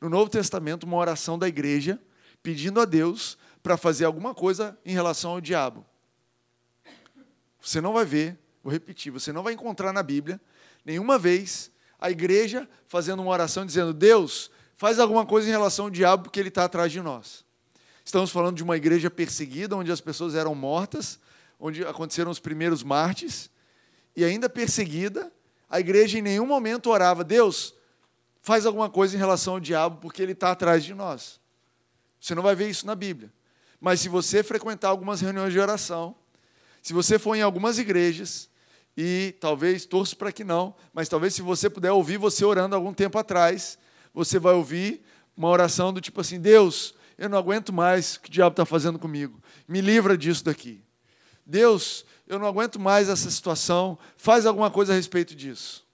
no 0.02 0.10
Novo 0.10 0.30
Testamento, 0.30 0.84
uma 0.84 0.98
oração 0.98 1.38
da 1.38 1.48
igreja 1.48 2.00
pedindo 2.44 2.80
a 2.80 2.86
Deus 2.86 3.38
para 3.64 3.78
fazer 3.78 4.06
alguma 4.06 4.36
coisa 4.36 4.78
em 4.86 4.94
relação 4.94 5.32
ao 5.32 5.42
diabo. 5.42 5.86
Você 7.60 7.82
não 7.82 7.94
vai 7.94 8.06
ver, 8.06 8.38
vou 8.64 8.72
repetir, 8.72 9.12
você 9.12 9.32
não 9.32 9.42
vai 9.42 9.54
encontrar 9.54 9.92
na 9.92 10.04
Bíblia 10.04 10.40
nenhuma 10.84 11.18
vez 11.18 11.72
a 12.00 12.12
igreja 12.12 12.70
fazendo 12.88 13.22
uma 13.22 13.32
oração 13.32 13.66
dizendo: 13.66 13.94
Deus, 13.94 14.52
faz 14.78 15.00
alguma 15.00 15.26
coisa 15.26 15.48
em 15.48 15.52
relação 15.52 15.86
ao 15.86 15.92
diabo 15.92 16.24
porque 16.24 16.40
ele 16.40 16.50
está 16.50 16.66
atrás 16.66 16.92
de 16.92 17.02
nós. 17.02 17.45
Estamos 18.06 18.30
falando 18.30 18.56
de 18.56 18.64
uma 18.64 18.78
igreja 18.78 19.10
perseguida, 19.10 19.76
onde 19.76 19.92
as 19.92 20.00
pessoas 20.00 20.36
eram 20.36 20.54
mortas, 20.54 21.20
onde 21.60 21.84
aconteceram 21.84 22.30
os 22.30 22.40
primeiros 22.40 22.84
mártires, 22.84 23.50
e 24.16 24.24
ainda 24.24 24.48
perseguida, 24.48 25.34
a 25.68 25.80
igreja 25.80 26.20
em 26.20 26.22
nenhum 26.22 26.46
momento 26.46 26.92
orava: 26.92 27.24
Deus, 27.24 27.74
faz 28.44 28.68
alguma 28.68 28.92
coisa 28.92 29.16
em 29.16 29.20
relação 29.20 29.56
ao 29.56 29.60
diabo, 29.60 29.98
porque 30.00 30.22
ele 30.22 30.34
está 30.34 30.52
atrás 30.52 30.86
de 30.86 30.94
nós. 30.94 31.42
Você 32.22 32.36
não 32.36 32.44
vai 32.44 32.56
ver 32.56 32.70
isso 32.70 32.86
na 32.86 32.94
Bíblia. 32.94 33.34
Mas 33.82 34.02
se 34.02 34.08
você 34.08 34.44
frequentar 34.44 34.90
algumas 34.90 35.20
reuniões 35.20 35.52
de 35.52 35.60
oração, 35.60 36.16
se 36.84 36.94
você 36.94 37.18
for 37.18 37.36
em 37.36 37.42
algumas 37.42 37.80
igrejas, 37.80 38.50
e 38.96 39.36
talvez 39.40 39.86
torço 39.86 40.16
para 40.16 40.32
que 40.32 40.44
não, 40.44 40.76
mas 40.94 41.10
talvez 41.10 41.34
se 41.34 41.42
você 41.42 41.72
puder 41.72 41.92
ouvir 41.92 42.18
você 42.18 42.46
orando 42.46 42.76
algum 42.76 42.94
tempo 42.94 43.18
atrás, 43.18 43.80
você 44.14 44.38
vai 44.38 44.54
ouvir 44.54 45.04
uma 45.36 45.50
oração 45.50 45.92
do 45.92 46.00
tipo 46.00 46.22
assim: 46.22 46.40
Deus, 46.40 46.94
eu 47.18 47.30
não 47.30 47.38
aguento 47.38 47.72
mais 47.72 48.16
o 48.16 48.22
que 48.22 48.30
o 48.30 48.32
diabo 48.32 48.54
está 48.54 48.66
fazendo 48.66 49.00
comigo. 49.00 49.42
Me 49.68 49.82
livra 49.82 50.18
disso 50.18 50.44
daqui. 50.44 50.84
Deus, 51.46 52.06
eu 52.28 52.38
não 52.40 52.48
aguento 52.48 52.80
mais 52.80 53.08
essa 53.08 53.30
situação. 53.30 53.98
Faz 54.18 54.46
alguma 54.46 54.70
coisa 54.70 54.94
a 54.94 54.96
respeito 54.96 55.36
disso. 55.36 55.86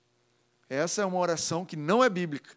Essa 0.69 1.01
é 1.01 1.05
uma 1.05 1.19
oração 1.19 1.65
que 1.65 1.75
não 1.75 2.03
é 2.03 2.09
bíblica. 2.09 2.55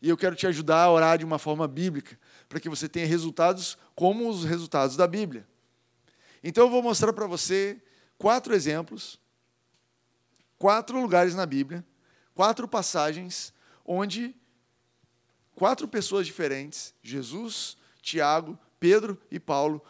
E 0.00 0.08
eu 0.08 0.16
quero 0.16 0.34
te 0.34 0.46
ajudar 0.46 0.82
a 0.82 0.90
orar 0.90 1.18
de 1.18 1.24
uma 1.24 1.38
forma 1.38 1.68
bíblica, 1.68 2.18
para 2.48 2.60
que 2.60 2.68
você 2.68 2.88
tenha 2.88 3.06
resultados 3.06 3.78
como 3.94 4.28
os 4.28 4.44
resultados 4.44 4.96
da 4.96 5.06
Bíblia. 5.06 5.46
Então 6.42 6.64
eu 6.64 6.70
vou 6.70 6.82
mostrar 6.82 7.12
para 7.12 7.26
você 7.26 7.80
quatro 8.18 8.54
exemplos, 8.54 9.18
quatro 10.58 11.00
lugares 11.00 11.34
na 11.34 11.44
Bíblia, 11.44 11.84
quatro 12.34 12.68
passagens 12.68 13.52
onde 13.84 14.34
quatro 15.56 15.88
pessoas 15.88 16.26
diferentes, 16.26 16.94
Jesus, 17.02 17.76
Tiago, 18.02 18.56
Pedro 18.78 19.18
e 19.30 19.40
Paulo, 19.40 19.82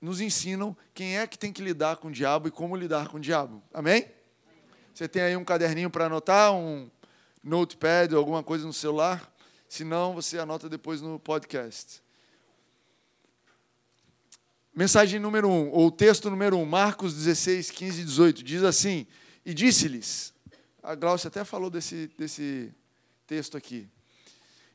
nos 0.00 0.20
ensinam 0.20 0.76
quem 0.92 1.16
é 1.16 1.26
que 1.28 1.38
tem 1.38 1.52
que 1.52 1.62
lidar 1.62 1.96
com 1.96 2.08
o 2.08 2.12
diabo 2.12 2.48
e 2.48 2.50
como 2.50 2.76
lidar 2.76 3.08
com 3.08 3.16
o 3.16 3.20
diabo. 3.20 3.62
Amém? 3.72 4.10
Você 4.92 5.08
tem 5.08 5.22
aí 5.22 5.36
um 5.36 5.44
caderninho 5.44 5.88
para 5.88 6.06
anotar, 6.06 6.52
um 6.52 6.90
notepad 7.42 8.12
ou 8.12 8.18
alguma 8.18 8.42
coisa 8.42 8.66
no 8.66 8.72
celular? 8.72 9.32
Se 9.68 9.84
não, 9.84 10.12
você 10.12 10.38
anota 10.38 10.68
depois 10.68 11.00
no 11.00 11.18
podcast. 11.20 12.02
Mensagem 14.74 15.20
número 15.20 15.48
1, 15.48 15.52
um, 15.52 15.70
ou 15.70 15.90
texto 15.90 16.28
número 16.30 16.56
1, 16.56 16.62
um, 16.62 16.66
Marcos 16.66 17.14
16, 17.14 17.70
15 17.70 18.00
e 18.00 18.04
18, 18.04 18.42
diz 18.42 18.62
assim: 18.64 19.06
E 19.46 19.54
disse-lhes, 19.54 20.34
a 20.82 20.94
Glaucia 20.94 21.28
até 21.28 21.44
falou 21.44 21.70
desse, 21.70 22.10
desse 22.18 22.74
texto 23.26 23.56
aqui. 23.56 23.88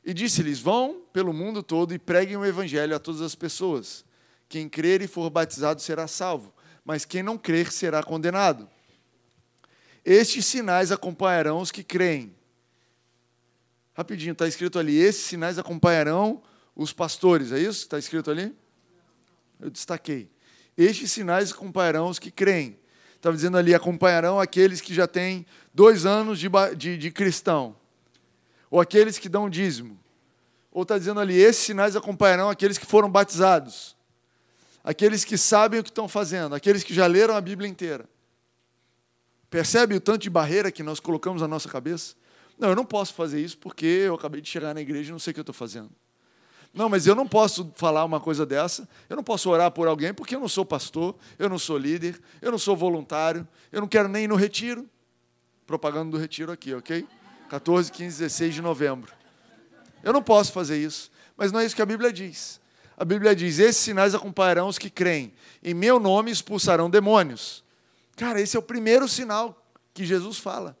E 0.04 0.14
disse-lhes: 0.14 0.60
Vão 0.60 1.02
pelo 1.12 1.32
mundo 1.32 1.62
todo 1.62 1.94
e 1.94 1.98
preguem 1.98 2.36
o 2.36 2.44
evangelho 2.44 2.94
a 2.94 2.98
todas 2.98 3.20
as 3.20 3.34
pessoas. 3.34 4.04
Quem 4.48 4.68
crer 4.68 5.02
e 5.02 5.06
for 5.06 5.28
batizado 5.28 5.80
será 5.80 6.06
salvo, 6.06 6.54
mas 6.84 7.04
quem 7.04 7.22
não 7.22 7.36
crer 7.36 7.70
será 7.70 8.02
condenado. 8.02 8.68
Estes 10.04 10.46
sinais 10.46 10.90
acompanharão 10.90 11.60
os 11.60 11.70
que 11.70 11.84
creem. 11.84 12.34
Rapidinho, 13.92 14.32
está 14.32 14.48
escrito 14.48 14.78
ali: 14.78 14.96
esses 14.96 15.24
sinais 15.24 15.58
acompanharão 15.58 16.42
os 16.74 16.92
pastores, 16.92 17.52
é 17.52 17.58
isso? 17.58 17.82
Está 17.82 17.98
escrito 17.98 18.30
ali? 18.30 18.54
Eu 19.60 19.68
destaquei. 19.68 20.30
Estes 20.76 21.12
sinais 21.12 21.52
acompanharão 21.52 22.08
os 22.08 22.18
que 22.18 22.30
creem. 22.30 22.78
Estava 23.16 23.34
dizendo 23.36 23.58
ali: 23.58 23.74
acompanharão 23.74 24.40
aqueles 24.40 24.80
que 24.80 24.94
já 24.94 25.06
têm 25.06 25.44
dois 25.74 26.06
anos 26.06 26.38
de, 26.38 26.48
de, 26.76 26.96
de 26.96 27.10
cristão 27.10 27.76
ou 28.70 28.80
aqueles 28.80 29.18
que 29.18 29.28
dão 29.28 29.48
dízimo, 29.48 29.98
Ou 30.70 30.82
está 30.82 30.98
dizendo 30.98 31.20
ali: 31.20 31.34
esses 31.34 31.64
sinais 31.64 31.96
acompanharão 31.96 32.50
aqueles 32.50 32.78
que 32.78 32.86
foram 32.86 33.10
batizados, 33.10 33.96
aqueles 34.84 35.24
que 35.24 35.36
sabem 35.36 35.80
o 35.80 35.82
que 35.82 35.90
estão 35.90 36.08
fazendo, 36.08 36.54
aqueles 36.54 36.84
que 36.84 36.94
já 36.94 37.06
leram 37.06 37.34
a 37.34 37.40
Bíblia 37.40 37.68
inteira. 37.68 38.08
Percebe 39.50 39.94
o 39.94 40.00
tanto 40.00 40.22
de 40.22 40.30
barreira 40.30 40.70
que 40.70 40.82
nós 40.82 41.00
colocamos 41.00 41.40
na 41.40 41.48
nossa 41.48 41.68
cabeça? 41.68 42.14
Não, 42.58 42.68
eu 42.68 42.76
não 42.76 42.84
posso 42.84 43.14
fazer 43.14 43.40
isso 43.40 43.56
porque 43.56 43.86
eu 43.86 44.14
acabei 44.14 44.40
de 44.40 44.48
chegar 44.48 44.74
na 44.74 44.80
igreja 44.80 45.08
e 45.08 45.12
não 45.12 45.18
sei 45.18 45.30
o 45.30 45.34
que 45.34 45.40
eu 45.40 45.42
estou 45.42 45.54
fazendo. 45.54 45.90
Não, 46.74 46.88
mas 46.88 47.06
eu 47.06 47.14
não 47.14 47.26
posso 47.26 47.72
falar 47.76 48.04
uma 48.04 48.20
coisa 48.20 48.44
dessa, 48.44 48.86
eu 49.08 49.16
não 49.16 49.24
posso 49.24 49.48
orar 49.48 49.70
por 49.70 49.88
alguém 49.88 50.12
porque 50.12 50.36
eu 50.36 50.40
não 50.40 50.48
sou 50.48 50.66
pastor, 50.66 51.16
eu 51.38 51.48
não 51.48 51.58
sou 51.58 51.78
líder, 51.78 52.20
eu 52.42 52.50
não 52.50 52.58
sou 52.58 52.76
voluntário, 52.76 53.48
eu 53.72 53.80
não 53.80 53.88
quero 53.88 54.06
nem 54.06 54.24
ir 54.24 54.28
no 54.28 54.36
retiro. 54.36 54.86
Propaganda 55.66 56.10
do 56.10 56.18
retiro 56.18 56.52
aqui, 56.52 56.74
ok? 56.74 57.06
14, 57.48 57.90
15, 57.90 58.18
16 58.18 58.54
de 58.54 58.62
novembro. 58.62 59.12
Eu 60.02 60.12
não 60.12 60.22
posso 60.22 60.52
fazer 60.52 60.78
isso, 60.78 61.10
mas 61.36 61.50
não 61.50 61.60
é 61.60 61.64
isso 61.64 61.74
que 61.74 61.82
a 61.82 61.86
Bíblia 61.86 62.12
diz. 62.12 62.60
A 62.96 63.04
Bíblia 63.04 63.34
diz: 63.34 63.58
esses 63.58 63.80
sinais 63.80 64.14
acompanharão 64.14 64.68
os 64.68 64.78
que 64.78 64.90
creem, 64.90 65.32
em 65.62 65.74
meu 65.74 65.98
nome 65.98 66.30
expulsarão 66.30 66.90
demônios. 66.90 67.64
Cara, 68.16 68.40
esse 68.40 68.56
é 68.56 68.58
o 68.58 68.62
primeiro 68.62 69.08
sinal 69.08 69.64
que 69.94 70.04
Jesus 70.04 70.38
fala. 70.38 70.76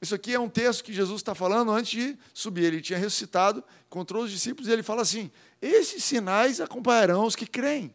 Isso 0.00 0.14
aqui 0.14 0.34
é 0.34 0.38
um 0.38 0.48
texto 0.48 0.84
que 0.84 0.92
Jesus 0.92 1.20
está 1.20 1.34
falando 1.34 1.72
antes 1.72 1.90
de 1.90 2.18
subir. 2.32 2.64
Ele 2.64 2.80
tinha 2.80 2.98
ressuscitado, 2.98 3.64
encontrou 3.86 4.24
os 4.24 4.30
discípulos 4.30 4.68
e 4.68 4.72
ele 4.72 4.82
fala 4.82 5.02
assim: 5.02 5.30
Esses 5.60 6.04
sinais 6.04 6.60
acompanharão 6.60 7.24
os 7.24 7.34
que 7.34 7.46
creem. 7.46 7.94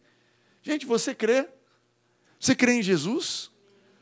Gente, 0.64 0.86
você 0.86 1.16
crê? 1.16 1.48
Você 2.40 2.56
crê 2.56 2.74
em 2.74 2.82
Jesus? 2.84 3.52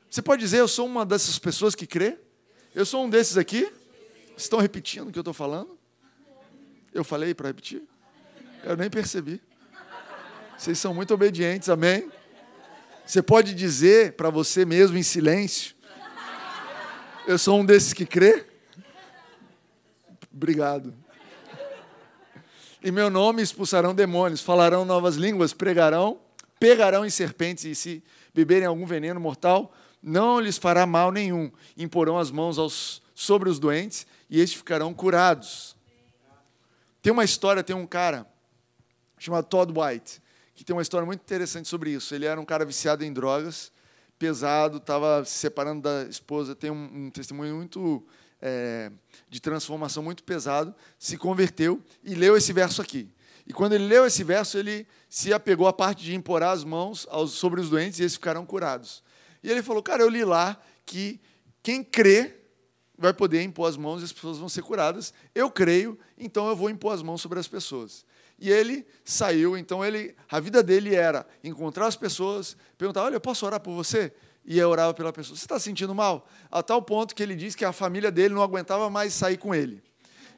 Você 0.09 0.21
pode 0.21 0.41
dizer, 0.41 0.59
eu 0.59 0.67
sou 0.67 0.87
uma 0.87 1.05
dessas 1.05 1.37
pessoas 1.37 1.75
que 1.75 1.85
crê? 1.85 2.17
Eu 2.73 2.85
sou 2.85 3.03
um 3.03 3.09
desses 3.09 3.35
aqui? 3.35 3.71
Estão 4.37 4.59
repetindo 4.59 5.07
o 5.07 5.11
que 5.11 5.17
eu 5.17 5.21
estou 5.21 5.33
falando? 5.33 5.77
Eu 6.93 7.03
falei 7.03 7.33
para 7.33 7.47
repetir? 7.47 7.81
Eu 8.63 8.77
nem 8.77 8.89
percebi. 8.89 9.41
Vocês 10.55 10.77
são 10.77 10.93
muito 10.93 11.13
obedientes, 11.13 11.67
amém? 11.67 12.11
Você 13.05 13.23
pode 13.23 13.55
dizer 13.55 14.13
para 14.13 14.29
você 14.29 14.65
mesmo 14.65 14.97
em 14.97 15.03
silêncio: 15.03 15.75
Eu 17.25 17.39
sou 17.39 17.59
um 17.59 17.65
desses 17.65 17.91
que 17.91 18.05
crê? 18.05 18.45
Obrigado. 20.31 20.93
Em 22.83 22.91
meu 22.91 23.09
nome 23.09 23.41
expulsarão 23.41 23.95
demônios, 23.95 24.41
falarão 24.41 24.85
novas 24.85 25.15
línguas, 25.15 25.53
pregarão, 25.53 26.19
pegarão 26.59 27.03
em 27.03 27.09
serpentes 27.09 27.65
e 27.65 27.73
se 27.73 28.03
beberem 28.33 28.67
algum 28.67 28.85
veneno 28.85 29.19
mortal, 29.19 29.73
não 30.01 30.39
lhes 30.39 30.57
fará 30.57 30.85
mal 30.85 31.11
nenhum. 31.11 31.51
Imporão 31.77 32.17
as 32.17 32.31
mãos 32.31 32.57
aos, 32.57 33.01
sobre 33.13 33.49
os 33.49 33.59
doentes 33.59 34.05
e 34.29 34.39
estes 34.39 34.57
ficarão 34.57 34.93
curados. 34.93 35.75
Tem 37.01 37.11
uma 37.11 37.23
história, 37.23 37.63
tem 37.63 37.75
um 37.75 37.87
cara 37.87 38.27
chamado 39.17 39.45
Todd 39.45 39.71
White 39.71 40.21
que 40.59 40.65
tem 40.65 40.75
uma 40.75 40.81
história 40.81 41.05
muito 41.05 41.21
interessante 41.21 41.69
sobre 41.69 41.91
isso. 41.91 42.13
Ele 42.13 42.25
era 42.25 42.39
um 42.39 42.43
cara 42.43 42.65
viciado 42.65 43.05
em 43.05 43.13
drogas, 43.13 43.71
pesado, 44.19 44.75
estava 44.75 45.23
se 45.23 45.31
separando 45.31 45.83
da 45.83 46.03
esposa, 46.03 46.53
tem 46.53 46.69
um, 46.69 47.05
um 47.05 47.09
testemunho 47.09 47.55
muito 47.55 48.05
é, 48.41 48.91
de 49.29 49.39
transformação 49.39 50.03
muito 50.03 50.21
pesado, 50.21 50.75
se 50.97 51.15
converteu 51.15 51.81
e 52.03 52.13
leu 52.13 52.35
esse 52.35 52.51
verso 52.51 52.81
aqui. 52.81 53.09
E 53.47 53.53
quando 53.53 53.71
ele 53.71 53.87
leu 53.87 54.05
esse 54.05 54.21
verso, 54.21 54.57
ele 54.57 54.85
se 55.07 55.31
apegou 55.31 55.65
à 55.65 55.71
parte 55.71 56.03
de 56.03 56.13
imporar 56.13 56.51
as 56.51 56.65
mãos 56.65 57.07
aos, 57.09 57.31
sobre 57.31 57.61
os 57.61 57.69
doentes 57.69 57.97
e 57.99 58.01
eles 58.01 58.15
ficarão 58.15 58.45
curados. 58.45 59.01
E 59.43 59.49
ele 59.49 59.63
falou, 59.63 59.81
cara, 59.81 60.03
eu 60.03 60.09
li 60.09 60.23
lá 60.23 60.61
que 60.85 61.19
quem 61.61 61.83
crê 61.83 62.35
vai 62.97 63.13
poder 63.13 63.41
impor 63.41 63.69
as 63.69 63.77
mãos 63.77 64.01
e 64.01 64.05
as 64.05 64.11
pessoas 64.11 64.37
vão 64.37 64.49
ser 64.49 64.61
curadas. 64.61 65.13
Eu 65.33 65.49
creio, 65.49 65.97
então 66.17 66.47
eu 66.49 66.55
vou 66.55 66.69
impor 66.69 66.93
as 66.93 67.01
mãos 67.01 67.21
sobre 67.21 67.39
as 67.39 67.47
pessoas. 67.47 68.05
E 68.37 68.49
ele 68.49 68.85
saiu, 69.03 69.57
então 69.57 69.83
ele, 69.83 70.15
a 70.29 70.39
vida 70.39 70.63
dele 70.63 70.95
era 70.95 71.25
encontrar 71.43 71.87
as 71.87 71.95
pessoas, 71.95 72.55
perguntar: 72.77 73.03
Olha, 73.03 73.15
eu 73.15 73.21
posso 73.21 73.45
orar 73.45 73.59
por 73.59 73.73
você? 73.73 74.13
E 74.45 74.57
eu 74.57 74.69
orava 74.69 74.93
pela 74.93 75.11
pessoa. 75.11 75.35
Você 75.35 75.43
está 75.43 75.59
sentindo 75.59 75.93
mal? 75.93 76.27
A 76.49 76.63
tal 76.63 76.81
ponto 76.81 77.13
que 77.13 77.21
ele 77.21 77.35
disse 77.35 77.57
que 77.57 77.65
a 77.65 77.73
família 77.73 78.09
dele 78.09 78.33
não 78.33 78.41
aguentava 78.41 78.89
mais 78.89 79.13
sair 79.13 79.37
com 79.37 79.53
ele. 79.53 79.83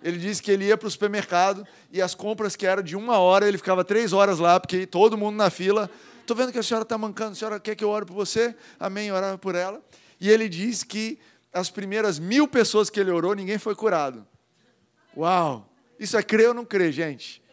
Ele 0.03 0.17
disse 0.17 0.41
que 0.41 0.51
ele 0.51 0.65
ia 0.65 0.75
para 0.75 0.87
o 0.87 0.91
supermercado 0.91 1.65
e 1.91 2.01
as 2.01 2.15
compras 2.15 2.55
que 2.55 2.65
eram 2.65 2.81
de 2.81 2.95
uma 2.95 3.19
hora, 3.19 3.47
ele 3.47 3.57
ficava 3.57 3.83
três 3.83 4.13
horas 4.13 4.39
lá, 4.39 4.59
porque 4.59 4.87
todo 4.87 5.17
mundo 5.17 5.35
na 5.35 5.49
fila. 5.49 5.89
Estou 6.31 6.45
vendo 6.45 6.53
que 6.53 6.59
a 6.59 6.63
senhora 6.63 6.83
está 6.83 6.97
mancando, 6.97 7.33
a 7.33 7.35
senhora 7.35 7.59
quer 7.59 7.75
que 7.75 7.83
eu 7.83 7.89
ore 7.89 8.05
por 8.05 8.13
você? 8.13 8.55
Amém, 8.79 9.11
orava 9.11 9.37
por 9.37 9.53
ela. 9.53 9.83
E 10.17 10.29
ele 10.29 10.47
diz 10.47 10.81
que 10.81 11.19
as 11.51 11.69
primeiras 11.69 12.19
mil 12.19 12.47
pessoas 12.47 12.89
que 12.89 13.01
ele 13.01 13.11
orou, 13.11 13.35
ninguém 13.35 13.57
foi 13.57 13.75
curado. 13.75 14.25
Uau! 15.17 15.69
Isso 15.99 16.15
é 16.15 16.23
crer 16.23 16.47
ou 16.47 16.53
não 16.53 16.63
crer, 16.63 16.93
gente? 16.93 17.43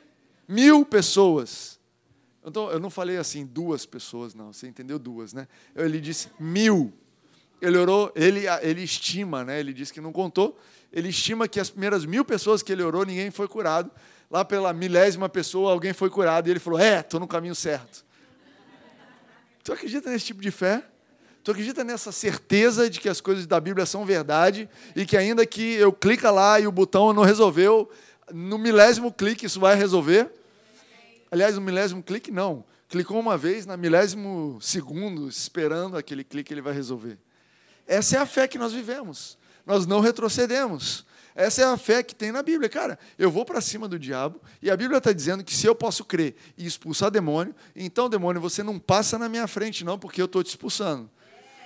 Mil 0.47 0.87
pessoas. 0.87 1.81
Então, 2.47 2.71
eu 2.71 2.79
não 2.79 2.89
falei 2.89 3.17
assim, 3.17 3.45
duas 3.45 3.85
pessoas, 3.85 4.33
não. 4.33 4.53
Você 4.53 4.69
entendeu 4.69 4.97
duas, 4.97 5.33
né? 5.33 5.49
Ele 5.75 5.99
disse 5.99 6.29
mil. 6.39 6.93
Ele 7.61 7.77
orou, 7.77 8.13
ele, 8.15 8.45
ele 8.63 8.83
estima, 8.85 9.43
né? 9.43 9.59
Ele 9.59 9.73
disse 9.73 9.93
que 9.93 10.01
não 10.01 10.13
contou. 10.13 10.57
Ele 10.93 11.09
estima 11.09 11.49
que 11.49 11.59
as 11.59 11.69
primeiras 11.69 12.05
mil 12.05 12.25
pessoas 12.25 12.63
que 12.63 12.71
ele 12.71 12.85
orou, 12.85 13.05
ninguém 13.05 13.33
foi 13.33 13.49
curado. 13.49 13.91
Lá 14.31 14.45
pela 14.45 14.73
milésima 14.73 15.29
pessoa, 15.29 15.73
alguém 15.73 15.93
foi 15.93 16.09
curado. 16.09 16.47
E 16.47 16.53
ele 16.53 16.61
falou: 16.61 16.79
É, 16.79 17.01
estou 17.01 17.19
no 17.19 17.27
caminho 17.27 17.57
certo. 17.57 18.07
Tu 19.69 19.73
acredita 19.75 20.09
nesse 20.09 20.25
tipo 20.25 20.41
de 20.41 20.51
fé? 20.51 20.83
Tu 21.45 21.51
acredita 21.51 21.85
nessa 21.85 22.11
certeza 22.11 22.89
de 22.89 22.99
que 22.99 23.07
as 23.07 23.21
coisas 23.21 23.47
da 23.47 23.61
Bíblia 23.61 23.85
são 23.85 24.03
verdade 24.03 24.67
e 24.97 25.05
que 25.05 25.15
ainda 25.15 25.45
que 25.45 25.75
eu 25.75 25.93
clica 25.93 26.31
lá 26.31 26.59
e 26.59 26.67
o 26.67 26.73
botão 26.73 27.13
não 27.13 27.23
resolveu, 27.23 27.87
no 28.33 28.57
milésimo 28.57 29.13
clique 29.13 29.45
isso 29.45 29.61
vai 29.61 29.75
resolver? 29.75 30.33
Aliás, 31.31 31.57
no 31.57 31.61
milésimo 31.61 32.03
clique, 32.03 32.31
não. 32.31 32.65
Clicou 32.89 33.21
uma 33.21 33.37
vez, 33.37 33.67
na 33.67 33.77
milésimo 33.77 34.59
segundo, 34.63 35.29
esperando 35.29 35.99
aquele 35.99 36.25
clique, 36.25 36.55
ele 36.55 36.63
vai 36.63 36.73
resolver. 36.73 37.19
Essa 37.87 38.17
é 38.17 38.21
a 38.21 38.25
fé 38.25 38.49
que 38.49 38.57
nós 38.57 38.73
vivemos. 38.73 39.37
Nós 39.67 39.85
não 39.85 40.01
retrocedemos. 40.01 41.05
Essa 41.39 41.63
é 41.63 41.65
a 41.67 41.77
fé 41.77 42.03
que 42.03 42.17
tem 42.17 42.33
na 42.33 42.43
Bíblia. 42.43 42.69
Cara, 42.69 42.99
eu 43.17 43.31
vou 43.31 43.45
para 43.45 43.61
cima 43.61 43.87
do 43.87 43.97
diabo 43.97 44.43
e 44.61 44.69
a 44.69 44.77
Bíblia 44.77 44.99
está 44.99 45.13
dizendo 45.13 45.45
que 45.45 45.55
se 45.55 45.69
eu 45.69 45.73
posso 45.73 46.05
crer 46.05 46.35
e 46.57 46.67
expulsar 46.67 47.13
demônio, 47.13 47.55
então, 47.77 48.11
demônio, 48.11 48.43
você 48.43 48.61
não 48.61 48.77
passa 48.77 49.17
na 49.17 49.29
minha 49.29 49.47
frente, 49.47 49.85
não, 49.85 49.97
porque 49.97 50.21
eu 50.21 50.25
estou 50.25 50.43
te 50.43 50.49
expulsando. 50.49 51.09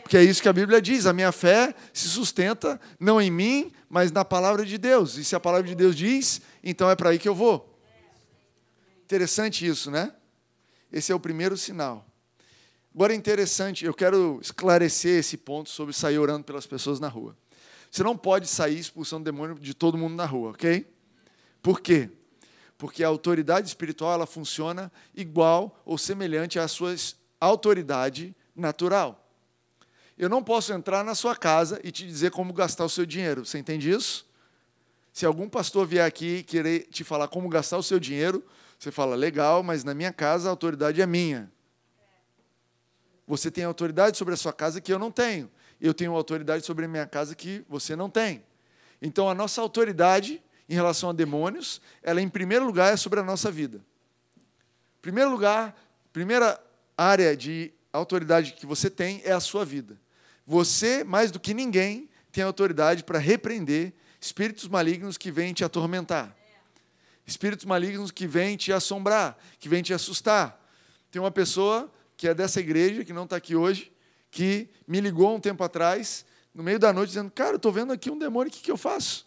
Porque 0.02 0.14
é 0.18 0.22
isso 0.22 0.42
que 0.42 0.48
a 0.48 0.52
Bíblia 0.52 0.82
diz. 0.82 1.06
A 1.06 1.14
minha 1.14 1.32
fé 1.32 1.74
se 1.90 2.06
sustenta 2.06 2.78
não 3.00 3.18
em 3.18 3.30
mim, 3.30 3.72
mas 3.88 4.12
na 4.12 4.26
palavra 4.26 4.66
de 4.66 4.76
Deus. 4.76 5.16
E 5.16 5.24
se 5.24 5.35
a 5.35 5.40
palavra 5.40 5.66
de 5.66 5.74
Deus 5.74 5.96
diz, 5.96 6.42
então 6.62 6.90
é 6.90 6.94
para 6.94 7.08
aí 7.08 7.18
que 7.18 7.28
eu 7.28 7.35
vou. 7.35 7.80
Interessante 9.04 9.66
isso, 9.66 9.90
né? 9.90 10.12
Esse 10.92 11.12
é 11.12 11.14
o 11.14 11.20
primeiro 11.20 11.56
sinal. 11.56 12.06
Agora 12.94 13.14
é 13.14 13.16
interessante, 13.16 13.87
eu 13.87 13.94
quero 13.94 14.38
esclarecer 14.42 15.20
esse 15.20 15.38
ponto 15.38 15.70
sobre 15.70 15.94
sair 15.94 16.18
orando 16.18 16.44
pelas 16.44 16.66
pessoas 16.66 17.00
na 17.00 17.08
rua. 17.08 17.35
Você 17.92 18.02
não 18.02 18.16
pode 18.16 18.48
sair 18.48 18.78
expulsando 18.78 19.22
demônio 19.22 19.55
de 19.55 19.74
todo 19.74 19.98
mundo 19.98 20.14
na 20.14 20.24
rua, 20.24 20.52
ok? 20.52 20.90
Por 21.61 21.78
quê? 21.78 22.09
Porque 22.78 23.05
a 23.05 23.09
autoridade 23.09 23.68
espiritual 23.68 24.14
ela 24.14 24.24
funciona 24.24 24.90
igual 25.14 25.78
ou 25.85 25.98
semelhante 25.98 26.59
à 26.59 26.66
sua 26.66 26.94
autoridade 27.38 28.35
natural. 28.57 29.28
Eu 30.16 30.31
não 30.31 30.42
posso 30.42 30.72
entrar 30.72 31.05
na 31.05 31.14
sua 31.14 31.37
casa 31.37 31.83
e 31.85 31.92
te 31.92 32.07
dizer 32.07 32.31
como 32.31 32.55
gastar 32.55 32.87
o 32.87 32.88
seu 32.88 33.05
dinheiro. 33.05 33.44
Você 33.44 33.59
entende 33.59 33.90
isso? 33.90 34.26
Se 35.12 35.26
algum 35.26 35.46
pastor 35.46 35.87
vier 35.87 36.07
aqui 36.07 36.37
e 36.38 36.42
querer 36.42 36.88
te 36.90 37.05
falar 37.05 37.28
como 37.28 37.46
gastar 37.46 37.76
o 37.76 37.83
seu 37.83 38.00
dinheiro, 38.00 38.42
você 38.78 38.90
fala, 38.90 39.14
legal, 39.14 39.62
mas 39.62 39.85
na 39.85 39.92
minha 39.92 40.14
casa 40.14 40.48
a 40.48 40.50
autoridade 40.50 41.02
é 41.02 41.07
minha. 41.07 41.52
Você 43.26 43.50
tem 43.50 43.64
autoridade 43.64 44.16
sobre 44.16 44.33
a 44.33 44.37
sua 44.38 44.52
casa 44.52 44.81
que 44.81 44.90
eu 44.90 44.98
não 44.98 45.11
tenho. 45.11 45.50
Eu 45.83 45.92
tenho 45.92 46.14
autoridade 46.14 46.64
sobre 46.64 46.87
a 46.87 46.88
minha 46.88 47.07
casa 47.07 47.35
que 47.35 47.62
você 47.68 47.95
não 47.95 48.09
tem. 48.09 48.42
Então 49.03 49.29
a 49.29 49.35
nossa 49.35 49.61
autoridade 49.61 50.42
em 50.68 50.75
relação 50.75 51.11
a 51.11 51.12
demônios, 51.12 51.83
ela 52.03 52.23
em 52.23 52.29
primeiro 52.29 52.64
lugar 52.64 52.95
é 52.95 52.97
sobre 52.97 53.21
a 53.21 53.23
nossa 53.23 53.51
vida. 53.51 53.85
Primeiro 55.03 55.31
lugar, 55.31 55.77
primeira 56.12 56.59
área 56.97 57.37
de 57.37 57.75
autoridade 57.92 58.53
que 58.53 58.64
você 58.64 58.88
tem 58.88 59.21
é 59.25 59.33
a 59.33 59.40
sua 59.40 59.64
vida. 59.64 60.01
Você, 60.47 61.05
mais 61.05 61.31
do 61.31 61.40
que 61.40 61.53
ninguém, 61.53 62.09
tem 62.31 62.45
autoridade 62.45 63.05
para 63.05 63.18
repreender 63.18 63.92
espíritos 64.21 64.68
malignos 64.68 65.18
que 65.18 65.31
vêm 65.31 65.53
te 65.53 65.64
atormentar 65.64 66.35
espíritos 67.27 67.64
malignos 67.64 68.11
que 68.11 68.27
vêm 68.27 68.57
te 68.57 68.73
assombrar, 68.73 69.38
que 69.59 69.68
vêm 69.68 69.83
te 69.83 69.95
assustar. 69.95 70.61
Tem 71.11 71.21
uma 71.21 71.31
pessoa 71.31 71.90
que 72.16 72.29
é 72.29 72.35
dessa 72.35 72.61
igreja, 72.61 73.05
que 73.05 73.12
não 73.12 73.25
está 73.25 73.37
aqui 73.37 73.55
hoje, 73.55 73.91
que 74.33 74.68
me 74.88 75.01
ligou 75.01 75.37
um 75.37 75.38
tempo 75.38 75.62
atrás, 75.62 76.27
no 76.53 76.64
meio 76.64 76.81
da 76.81 76.92
noite, 76.92 77.11
dizendo: 77.11 77.31
Cara, 77.31 77.53
eu 77.53 77.57
estou 77.57 77.71
vendo 77.71 77.92
aqui 77.92 78.11
um 78.11 78.18
demônio, 78.18 78.51
o 78.51 78.53
que, 78.53 78.61
que 78.61 78.71
eu 78.71 78.77
faço? 78.77 79.25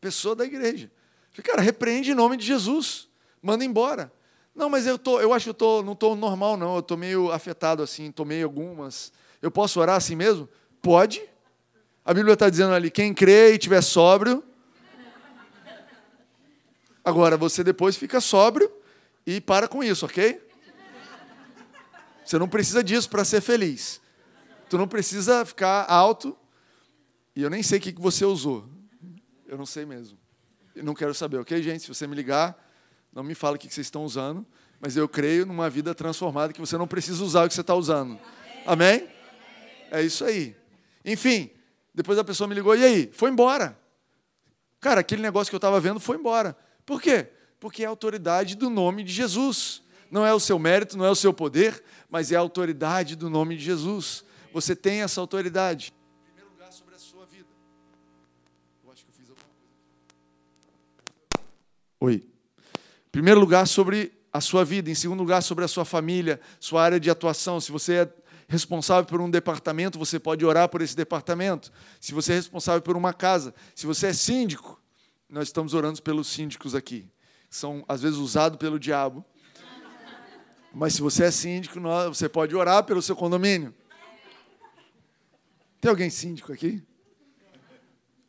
Pessoa 0.00 0.34
da 0.34 0.44
igreja. 0.44 0.90
falei, 1.30 1.44
cara, 1.44 1.62
repreende 1.62 2.10
em 2.10 2.14
nome 2.14 2.36
de 2.36 2.44
Jesus, 2.44 3.08
manda 3.40 3.64
embora. 3.64 4.12
Não, 4.52 4.68
mas 4.68 4.84
eu, 4.84 4.98
tô, 4.98 5.20
eu 5.20 5.32
acho 5.32 5.44
que 5.44 5.50
eu 5.50 5.54
tô, 5.54 5.82
não 5.82 5.92
estou 5.92 6.16
normal, 6.16 6.56
não, 6.56 6.74
eu 6.74 6.80
estou 6.80 6.96
meio 6.96 7.30
afetado 7.30 7.84
assim, 7.84 8.10
tomei 8.10 8.42
algumas. 8.42 9.12
Eu 9.40 9.50
posso 9.50 9.78
orar 9.78 9.94
assim 9.94 10.16
mesmo? 10.16 10.48
Pode. 10.82 11.22
A 12.04 12.12
Bíblia 12.12 12.32
está 12.32 12.50
dizendo 12.50 12.74
ali: 12.74 12.90
quem 12.90 13.14
crê 13.14 13.54
e 13.54 13.58
tiver 13.58 13.80
sóbrio, 13.80 14.42
Agora, 17.04 17.36
você 17.36 17.64
depois 17.64 17.96
fica 17.96 18.20
sóbrio 18.20 18.70
e 19.26 19.40
para 19.40 19.66
com 19.66 19.82
isso, 19.82 20.04
ok? 20.04 20.40
Você 22.30 22.38
não 22.38 22.48
precisa 22.48 22.84
disso 22.84 23.10
para 23.10 23.24
ser 23.24 23.40
feliz. 23.40 24.00
Tu 24.68 24.78
não 24.78 24.86
precisa 24.86 25.44
ficar 25.44 25.84
alto. 25.88 26.38
E 27.34 27.42
eu 27.42 27.50
nem 27.50 27.60
sei 27.60 27.80
o 27.80 27.82
que 27.82 27.92
você 28.00 28.24
usou. 28.24 28.68
Eu 29.48 29.58
não 29.58 29.66
sei 29.66 29.84
mesmo. 29.84 30.16
Eu 30.76 30.84
não 30.84 30.94
quero 30.94 31.12
saber, 31.12 31.38
ok, 31.38 31.60
gente? 31.60 31.82
Se 31.82 31.88
você 31.88 32.06
me 32.06 32.14
ligar, 32.14 32.56
não 33.12 33.24
me 33.24 33.34
fala 33.34 33.56
o 33.56 33.58
que 33.58 33.66
vocês 33.66 33.88
estão 33.88 34.04
usando. 34.04 34.46
Mas 34.78 34.96
eu 34.96 35.08
creio 35.08 35.44
numa 35.44 35.68
vida 35.68 35.92
transformada 35.92 36.52
que 36.52 36.60
você 36.60 36.78
não 36.78 36.86
precisa 36.86 37.20
usar 37.24 37.46
o 37.46 37.48
que 37.48 37.54
você 37.54 37.62
está 37.62 37.74
usando. 37.74 38.16
Amém? 38.64 39.08
É 39.90 40.00
isso 40.00 40.24
aí. 40.24 40.56
Enfim, 41.04 41.50
depois 41.92 42.16
a 42.16 42.22
pessoa 42.22 42.46
me 42.46 42.54
ligou, 42.54 42.76
e 42.76 42.84
aí? 42.84 43.10
Foi 43.12 43.28
embora. 43.28 43.76
Cara, 44.78 45.00
aquele 45.00 45.20
negócio 45.20 45.50
que 45.50 45.56
eu 45.56 45.58
estava 45.58 45.80
vendo 45.80 45.98
foi 45.98 46.16
embora. 46.16 46.56
Por 46.86 47.02
quê? 47.02 47.26
Porque 47.58 47.82
é 47.82 47.86
a 47.86 47.90
autoridade 47.90 48.54
do 48.54 48.70
nome 48.70 49.02
de 49.02 49.12
Jesus. 49.12 49.82
Não 50.10 50.26
é 50.26 50.34
o 50.34 50.40
seu 50.40 50.58
mérito, 50.58 50.98
não 50.98 51.04
é 51.04 51.10
o 51.10 51.14
seu 51.14 51.32
poder, 51.32 51.82
mas 52.10 52.32
é 52.32 52.36
a 52.36 52.40
autoridade 52.40 53.14
do 53.14 53.30
nome 53.30 53.56
de 53.56 53.64
Jesus. 53.64 54.24
Você 54.52 54.74
tem 54.74 55.02
essa 55.02 55.20
autoridade. 55.20 55.92
Em 55.92 56.32
primeiro 56.32 56.50
lugar, 56.50 56.72
sobre 56.72 56.94
a 56.94 56.98
sua 56.98 57.24
vida. 57.26 57.48
Eu 58.84 58.90
acho 58.90 59.04
que 59.04 59.10
eu 59.10 59.14
fiz 59.14 59.30
alguma 59.30 59.46
coisa. 61.36 61.46
Oi. 62.00 62.14
Em 63.06 63.10
primeiro 63.12 63.38
lugar, 63.38 63.66
sobre 63.68 64.12
a 64.32 64.40
sua 64.40 64.64
vida. 64.64 64.90
Em 64.90 64.94
segundo 64.94 65.20
lugar, 65.20 65.42
sobre 65.42 65.64
a 65.64 65.68
sua 65.68 65.84
família, 65.84 66.40
sua 66.58 66.82
área 66.82 66.98
de 66.98 67.08
atuação. 67.08 67.60
Se 67.60 67.70
você 67.70 67.94
é 67.94 68.14
responsável 68.48 69.04
por 69.04 69.20
um 69.20 69.30
departamento, 69.30 69.96
você 69.96 70.18
pode 70.18 70.44
orar 70.44 70.68
por 70.68 70.82
esse 70.82 70.96
departamento. 70.96 71.70
Se 72.00 72.12
você 72.12 72.32
é 72.32 72.34
responsável 72.36 72.82
por 72.82 72.96
uma 72.96 73.12
casa, 73.12 73.54
se 73.76 73.86
você 73.86 74.08
é 74.08 74.12
síndico, 74.12 74.82
nós 75.28 75.48
estamos 75.48 75.72
orando 75.72 76.02
pelos 76.02 76.26
síndicos 76.26 76.74
aqui. 76.74 77.08
São, 77.48 77.84
às 77.86 78.02
vezes, 78.02 78.18
usados 78.18 78.58
pelo 78.58 78.76
diabo. 78.76 79.24
Mas 80.72 80.94
se 80.94 81.02
você 81.02 81.24
é 81.24 81.30
síndico, 81.30 81.80
você 82.08 82.28
pode 82.28 82.54
orar 82.54 82.84
pelo 82.84 83.02
seu 83.02 83.16
condomínio. 83.16 83.74
Tem 85.80 85.88
alguém 85.88 86.10
síndico 86.10 86.52
aqui? 86.52 86.82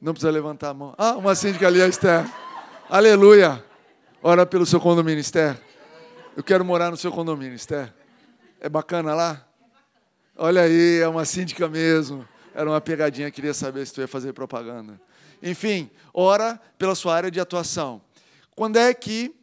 Não 0.02 0.14
precisa 0.14 0.32
levantar 0.32 0.70
a 0.70 0.74
mão. 0.74 0.96
Ah, 0.98 1.16
uma 1.18 1.36
síndica 1.36 1.68
ali, 1.68 1.82
a 1.82 1.88
Esther. 1.88 2.26
Aleluia. 2.90 3.64
Ora 4.24 4.46
pelo 4.46 4.66
seu 4.66 4.80
condomínio, 4.80 5.20
Esther. 5.20 5.60
Eu 6.36 6.44
quero 6.44 6.66
morar 6.66 6.90
no 6.90 6.98
seu 6.98 7.12
condomínio, 7.12 7.56
Esther. 7.56 7.94
É 8.60 8.70
bacana 8.70 9.14
lá? 9.14 9.48
Olha 10.36 10.62
aí, 10.62 11.00
é 11.00 11.08
uma 11.08 11.26
síndica 11.26 11.68
mesmo. 11.68 12.28
Era 12.54 12.70
uma 12.70 12.82
pegadinha, 12.82 13.30
queria 13.30 13.54
saber 13.54 13.86
se 13.86 13.94
tu 13.94 14.02
ia 14.02 14.08
fazer 14.08 14.34
propaganda. 14.34 15.00
Enfim, 15.42 15.90
ora 16.14 16.60
pela 16.78 16.96
sua 16.96 17.16
área 17.16 17.32
de 17.32 17.40
atuação. 17.40 18.02
Quando 18.56 18.78
é 18.78 18.94
que. 18.94 19.36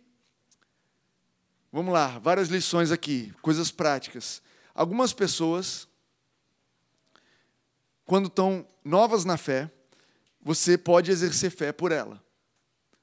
Vamos 1.71 1.93
lá, 1.93 2.19
várias 2.19 2.49
lições 2.49 2.91
aqui, 2.91 3.33
coisas 3.43 3.71
práticas. 3.71 4.41
Algumas 4.75 5.13
pessoas, 5.13 5.87
quando 8.07 8.27
estão 8.27 8.67
novas 8.83 9.25
na 9.25 9.37
fé, 9.37 9.71
você 10.41 10.79
pode 10.79 11.11
exercer 11.11 11.51
fé 11.51 11.71
por 11.73 11.93
ela. 11.93 12.23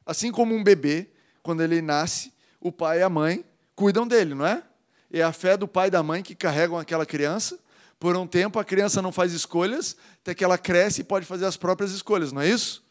Assim 0.04 0.32
como 0.32 0.56
um 0.56 0.64
bebê, 0.64 1.12
quando 1.44 1.62
ele 1.62 1.80
nasce, 1.82 2.34
o 2.60 2.72
pai 2.72 3.00
e 3.00 3.04
a 3.04 3.10
mãe 3.10 3.46
cuidam 3.76 4.08
dele, 4.08 4.34
não 4.34 4.48
é? 4.48 4.64
É 5.12 5.22
a 5.22 5.32
fé 5.32 5.56
do 5.56 5.68
pai 5.68 5.88
e 5.88 5.92
da 5.92 6.02
mãe 6.02 6.24
que 6.24 6.34
carregam 6.34 6.80
aquela 6.80 7.06
criança 7.06 7.60
por 8.00 8.16
um 8.18 8.28
tempo, 8.28 8.60
a 8.60 8.66
criança 8.66 9.02
não 9.02 9.12
faz 9.12 9.32
escolhas, 9.32 9.96
até 10.22 10.34
que 10.34 10.44
ela 10.44 10.58
cresce 10.58 11.02
e 11.02 11.04
pode 11.04 11.26
fazer 11.26 11.46
as 11.46 11.56
próprias 11.56 11.92
escolhas, 11.92 12.32
não 12.32 12.42
é 12.42 12.50
isso? 12.50 12.84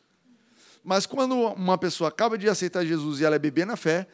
Mas 0.82 1.06
quando 1.06 1.34
uma 1.34 1.78
pessoa 1.78 2.08
acaba 2.08 2.38
de 2.38 2.48
aceitar 2.48 2.84
Jesus 2.84 3.20
e 3.20 3.24
ela 3.24 3.36
é 3.36 3.38
bebê 3.38 3.64
na 3.64 3.76
fé, 3.76 4.06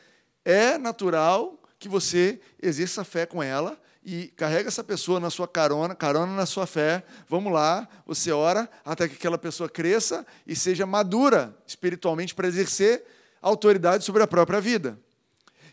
é 0.45 0.79
natural 0.79 1.61
que 1.79 1.89
você 1.89 2.41
exerça 2.63 3.05
fé 3.05 3.27
com 3.27 3.43
ela 3.43 3.81
e 4.05 4.29
carrega 4.29 4.69
essa 4.69 4.83
pessoa 4.83 5.21
na 5.21 5.31
sua 5.31 5.47
carona, 5.47 5.95
carona 5.95 6.35
na 6.35 6.47
sua 6.47 6.67
fé. 6.67 7.05
Vamos 7.29 7.53
lá, 7.53 7.89
você 8.07 8.33
ora 8.33 8.69
até 8.85 9.09
que 9.09 9.15
aquela 9.15 9.39
pessoa 9.39 9.69
cresça 9.69 10.27
e 10.47 10.57
seja 10.57 10.87
madura 10.87 11.57
espiritualmente 11.67 12.35
para 12.35 12.49
exercer 12.49 13.05
autoridade 13.41 14.05
sobre 14.05 14.23
a 14.23 14.27
própria 14.27 14.61
vida. 14.61 14.99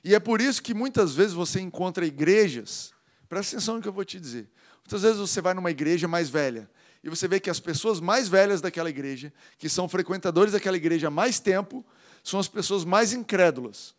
E 0.03 0.13
é 0.13 0.19
por 0.19 0.41
isso 0.41 0.62
que 0.62 0.73
muitas 0.73 1.15
vezes 1.15 1.34
você 1.34 1.60
encontra 1.60 2.06
igrejas, 2.06 2.93
presta 3.27 3.58
atenção 3.58 3.75
no 3.75 3.82
que 3.82 3.88
eu 3.88 3.93
vou 3.93 4.06
te 4.06 4.19
dizer. 4.19 4.49
Muitas 4.86 5.01
vezes 5.01 5.17
você 5.17 5.41
vai 5.41 5.53
numa 5.53 5.71
igreja 5.71 6.08
mais 6.08 6.30
velha 6.30 6.69
e 7.03 7.10
você 7.10 7.27
vê 7.27 7.39
que 7.39 7.49
as 7.49 7.60
pessoas 7.60 7.99
mais 7.99 8.27
velhas 8.27 8.62
daquela 8.62 8.89
igreja, 8.89 9.34
que 9.58 9.67
são 9.67 9.89
frequentadores 9.89 10.53
daquela 10.53 10.77
igreja 10.77 11.08
há 11.08 11.12
mais 11.12 11.39
tempo, 11.39 11.86
são 12.23 12.39
as 12.39 12.47
pessoas 12.47 12.86
mais 12.86 13.13
incrédulas. 13.13 13.96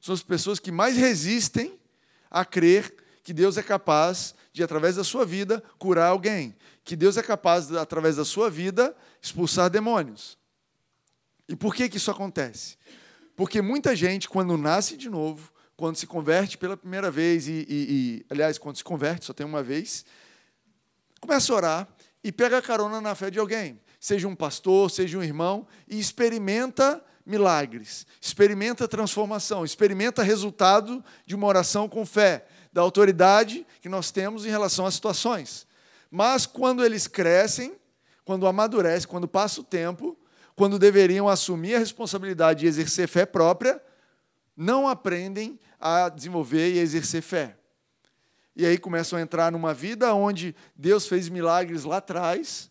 São 0.00 0.14
as 0.14 0.22
pessoas 0.22 0.58
que 0.58 0.70
mais 0.70 0.96
resistem 0.96 1.78
a 2.30 2.44
crer 2.44 2.94
que 3.22 3.32
Deus 3.32 3.56
é 3.56 3.62
capaz 3.62 4.34
de, 4.52 4.62
através 4.62 4.96
da 4.96 5.02
sua 5.02 5.26
vida, 5.26 5.62
curar 5.78 6.06
alguém. 6.06 6.54
Que 6.84 6.94
Deus 6.94 7.16
é 7.16 7.22
capaz, 7.22 7.72
através 7.72 8.16
da 8.16 8.24
sua 8.24 8.48
vida, 8.48 8.96
expulsar 9.20 9.68
demônios. 9.68 10.38
E 11.48 11.56
por 11.56 11.74
que, 11.74 11.88
que 11.88 11.96
isso 11.96 12.10
acontece? 12.10 12.76
Porque 13.34 13.60
muita 13.60 13.96
gente, 13.96 14.28
quando 14.28 14.56
nasce 14.56 14.96
de 14.96 15.10
novo, 15.10 15.52
quando 15.76 15.96
se 15.96 16.06
converte 16.06 16.56
pela 16.56 16.76
primeira 16.76 17.10
vez, 17.10 17.48
e, 17.48 17.52
e, 17.52 17.66
e, 17.68 18.26
aliás, 18.30 18.58
quando 18.58 18.76
se 18.76 18.84
converte, 18.84 19.26
só 19.26 19.32
tem 19.32 19.44
uma 19.44 19.62
vez, 19.62 20.04
começa 21.20 21.52
a 21.52 21.56
orar 21.56 21.88
e 22.24 22.32
pega 22.32 22.62
carona 22.62 23.00
na 23.00 23.14
fé 23.14 23.30
de 23.30 23.38
alguém, 23.38 23.78
seja 24.00 24.26
um 24.26 24.34
pastor, 24.34 24.90
seja 24.90 25.18
um 25.18 25.22
irmão, 25.22 25.66
e 25.86 25.98
experimenta 25.98 27.04
milagres, 27.26 28.06
experimenta 28.20 28.86
transformação, 28.86 29.64
experimenta 29.64 30.22
resultado 30.22 31.04
de 31.26 31.34
uma 31.34 31.46
oração 31.46 31.88
com 31.88 32.06
fé, 32.06 32.46
da 32.72 32.80
autoridade 32.80 33.66
que 33.80 33.88
nós 33.88 34.10
temos 34.12 34.46
em 34.46 34.50
relação 34.50 34.86
às 34.86 34.94
situações. 34.94 35.66
Mas 36.10 36.46
quando 36.46 36.84
eles 36.84 37.06
crescem, 37.06 37.74
quando 38.24 38.46
amadurecem, 38.46 39.08
quando 39.08 39.26
passa 39.26 39.60
o 39.60 39.64
tempo, 39.64 40.16
quando 40.54 40.78
deveriam 40.78 41.28
assumir 41.28 41.74
a 41.74 41.78
responsabilidade 41.78 42.60
de 42.60 42.66
exercer 42.66 43.08
fé 43.08 43.26
própria, 43.26 43.82
não 44.56 44.88
aprendem 44.88 45.60
a 45.78 46.08
desenvolver 46.08 46.74
e 46.74 46.78
a 46.78 46.82
exercer 46.82 47.22
fé. 47.22 47.56
E 48.54 48.64
aí 48.64 48.78
começam 48.78 49.18
a 49.18 49.22
entrar 49.22 49.52
numa 49.52 49.74
vida 49.74 50.14
onde 50.14 50.56
Deus 50.74 51.06
fez 51.06 51.28
milagres 51.28 51.84
lá 51.84 51.98
atrás, 51.98 52.70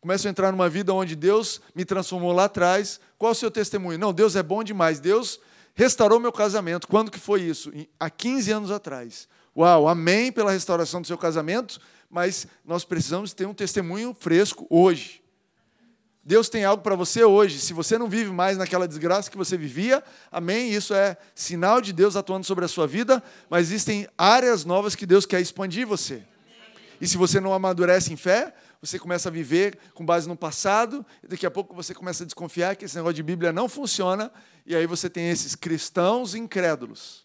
começam 0.00 0.28
a 0.28 0.32
entrar 0.32 0.50
numa 0.50 0.70
vida 0.70 0.92
onde 0.94 1.14
Deus 1.14 1.60
me 1.74 1.84
transformou 1.84 2.32
lá 2.32 2.44
atrás. 2.44 2.98
Qual 3.22 3.30
o 3.30 3.36
seu 3.36 3.52
testemunho? 3.52 4.00
Não, 4.00 4.12
Deus 4.12 4.34
é 4.34 4.42
bom 4.42 4.64
demais. 4.64 4.98
Deus 4.98 5.38
restaurou 5.76 6.18
meu 6.18 6.32
casamento. 6.32 6.88
Quando 6.88 7.08
que 7.08 7.20
foi 7.20 7.42
isso? 7.42 7.72
Há 7.96 8.10
15 8.10 8.50
anos 8.50 8.70
atrás. 8.72 9.28
Uau, 9.56 9.86
amém 9.86 10.32
pela 10.32 10.50
restauração 10.50 11.00
do 11.00 11.06
seu 11.06 11.16
casamento, 11.16 11.80
mas 12.10 12.48
nós 12.64 12.84
precisamos 12.84 13.32
ter 13.32 13.46
um 13.46 13.54
testemunho 13.54 14.12
fresco 14.12 14.66
hoje. 14.68 15.22
Deus 16.24 16.48
tem 16.48 16.64
algo 16.64 16.82
para 16.82 16.96
você 16.96 17.22
hoje. 17.22 17.60
Se 17.60 17.72
você 17.72 17.96
não 17.96 18.08
vive 18.08 18.32
mais 18.32 18.58
naquela 18.58 18.88
desgraça 18.88 19.30
que 19.30 19.38
você 19.38 19.56
vivia, 19.56 20.02
amém. 20.28 20.72
Isso 20.72 20.92
é 20.92 21.16
sinal 21.32 21.80
de 21.80 21.92
Deus 21.92 22.16
atuando 22.16 22.44
sobre 22.44 22.64
a 22.64 22.68
sua 22.68 22.88
vida, 22.88 23.22
mas 23.48 23.68
existem 23.68 24.08
áreas 24.18 24.64
novas 24.64 24.96
que 24.96 25.06
Deus 25.06 25.24
quer 25.24 25.40
expandir 25.40 25.86
você. 25.86 26.24
E 27.00 27.06
se 27.06 27.16
você 27.16 27.38
não 27.38 27.54
amadurece 27.54 28.12
em 28.12 28.16
fé, 28.16 28.52
você 28.82 28.98
começa 28.98 29.28
a 29.28 29.32
viver 29.32 29.78
com 29.94 30.04
base 30.04 30.28
no 30.28 30.36
passado, 30.36 31.06
e 31.22 31.28
daqui 31.28 31.46
a 31.46 31.50
pouco 31.50 31.72
você 31.72 31.94
começa 31.94 32.24
a 32.24 32.26
desconfiar 32.26 32.74
que 32.74 32.84
esse 32.84 32.96
negócio 32.96 33.14
de 33.14 33.22
Bíblia 33.22 33.52
não 33.52 33.68
funciona, 33.68 34.32
e 34.66 34.74
aí 34.74 34.86
você 34.88 35.08
tem 35.08 35.30
esses 35.30 35.54
cristãos 35.54 36.34
incrédulos. 36.34 37.24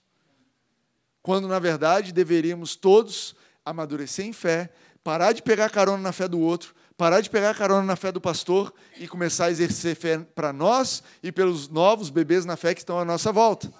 Quando, 1.23 1.47
na 1.47 1.57
verdade, 1.57 2.13
deveríamos 2.13 2.75
todos 2.75 3.35
amadurecer 3.65 4.23
em 4.23 4.31
fé, 4.31 4.69
parar 5.03 5.33
de 5.33 5.41
pegar 5.41 5.71
carona 5.71 6.01
na 6.01 6.11
fé 6.11 6.27
do 6.27 6.39
outro, 6.39 6.75
parar 6.95 7.21
de 7.21 7.29
pegar 7.29 7.55
carona 7.55 7.83
na 7.83 7.95
fé 7.95 8.11
do 8.11 8.21
pastor 8.21 8.71
e 8.99 9.07
começar 9.07 9.45
a 9.45 9.51
exercer 9.51 9.95
fé 9.95 10.19
para 10.19 10.53
nós 10.53 11.01
e 11.23 11.31
pelos 11.31 11.67
novos 11.67 12.11
bebês 12.11 12.45
na 12.45 12.55
fé 12.55 12.75
que 12.75 12.81
estão 12.81 12.99
à 12.99 13.03
nossa 13.03 13.31
volta. 13.31 13.73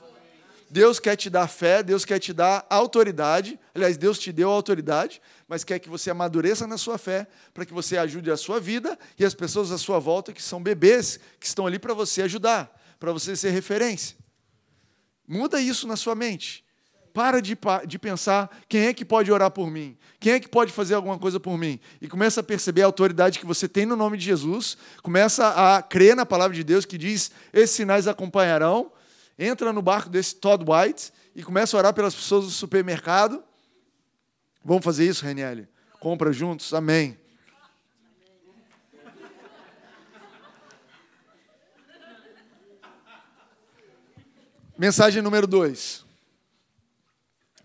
Deus 0.69 0.99
quer 0.99 1.15
te 1.15 1.29
dar 1.29 1.47
fé, 1.47 1.81
Deus 1.81 2.03
quer 2.03 2.19
te 2.19 2.33
dar 2.33 2.65
autoridade. 2.69 3.59
Aliás, 3.73 3.97
Deus 3.97 4.19
te 4.19 4.31
deu 4.31 4.49
autoridade, 4.49 5.21
mas 5.47 5.63
quer 5.63 5.79
que 5.79 5.89
você 5.89 6.09
amadureça 6.09 6.67
na 6.67 6.77
sua 6.77 6.97
fé, 6.97 7.25
para 7.53 7.65
que 7.65 7.73
você 7.73 7.97
ajude 7.97 8.29
a 8.29 8.37
sua 8.37 8.59
vida 8.59 8.97
e 9.17 9.23
as 9.23 9.33
pessoas 9.33 9.71
à 9.71 9.77
sua 9.77 9.99
volta 9.99 10.33
que 10.33 10.41
são 10.41 10.61
bebês, 10.61 11.19
que 11.39 11.45
estão 11.45 11.65
ali 11.65 11.79
para 11.79 11.93
você 11.93 12.21
ajudar, 12.23 12.69
para 12.99 13.13
você 13.13 13.35
ser 13.35 13.51
referência. 13.51 14.17
Muda 15.25 15.61
isso 15.61 15.87
na 15.87 15.95
sua 15.95 16.15
mente. 16.15 16.65
Para 17.13 17.41
de, 17.41 17.57
de 17.87 17.97
pensar 17.97 18.55
quem 18.69 18.85
é 18.85 18.93
que 18.93 19.03
pode 19.03 19.31
orar 19.31 19.49
por 19.49 19.71
mim, 19.71 19.97
quem 20.19 20.33
é 20.33 20.39
que 20.39 20.47
pode 20.47 20.71
fazer 20.71 20.93
alguma 20.93 21.17
coisa 21.17 21.39
por 21.39 21.57
mim. 21.57 21.79
E 21.99 22.07
começa 22.07 22.41
a 22.41 22.43
perceber 22.43 22.83
a 22.83 22.85
autoridade 22.85 23.39
que 23.39 23.45
você 23.45 23.67
tem 23.67 23.85
no 23.85 23.95
nome 23.95 24.17
de 24.17 24.25
Jesus, 24.25 24.77
começa 25.01 25.47
a 25.47 25.81
crer 25.81 26.15
na 26.15 26.27
palavra 26.27 26.55
de 26.55 26.63
Deus 26.63 26.85
que 26.85 26.97
diz: 26.97 27.31
esses 27.51 27.75
sinais 27.75 28.07
acompanharão. 28.07 28.91
Entra 29.37 29.71
no 29.71 29.81
barco 29.81 30.09
desse 30.09 30.35
Todd 30.35 30.65
White 30.67 31.11
e 31.35 31.43
começa 31.43 31.77
a 31.77 31.79
orar 31.79 31.93
pelas 31.93 32.15
pessoas 32.15 32.45
do 32.45 32.51
supermercado. 32.51 33.43
Vamos 34.63 34.83
fazer 34.83 35.07
isso, 35.07 35.23
Reniele? 35.23 35.67
Compra 35.99 36.33
juntos, 36.33 36.73
amém. 36.73 37.17
Mensagem 44.77 45.23
número 45.23 45.47
2. 45.47 46.05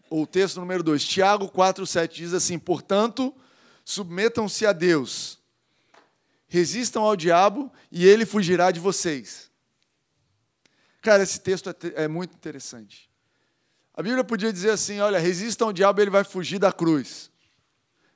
Ou 0.09 0.27
texto 0.27 0.61
número 0.61 0.83
2. 0.83 1.05
Tiago 1.05 1.49
4, 1.49 1.87
7 1.87 2.17
diz 2.17 2.33
assim: 2.33 2.59
Portanto, 2.59 3.35
submetam-se 3.85 4.65
a 4.65 4.73
Deus, 4.73 5.39
resistam 6.49 7.03
ao 7.03 7.17
diabo 7.17 7.71
e 7.91 8.07
ele 8.07 8.25
fugirá 8.25 8.71
de 8.71 8.81
vocês. 8.81 9.52
Cara, 11.03 11.25
esse 11.25 11.41
texto 11.41 11.69
é, 11.69 12.05
é 12.05 12.09
muito 12.09 12.35
interessante. 12.35 13.11
A 13.93 14.03
Bíblia 14.03 14.23
podia 14.23 14.53
dizer 14.53 14.71
assim: 14.71 15.01
olha, 15.01 15.19
resistam 15.19 15.67
ao 15.67 15.73
diabo, 15.73 16.01
ele 16.01 16.11
vai 16.11 16.23
fugir 16.23 16.61
da 16.61 16.73
cruz. 16.73 17.31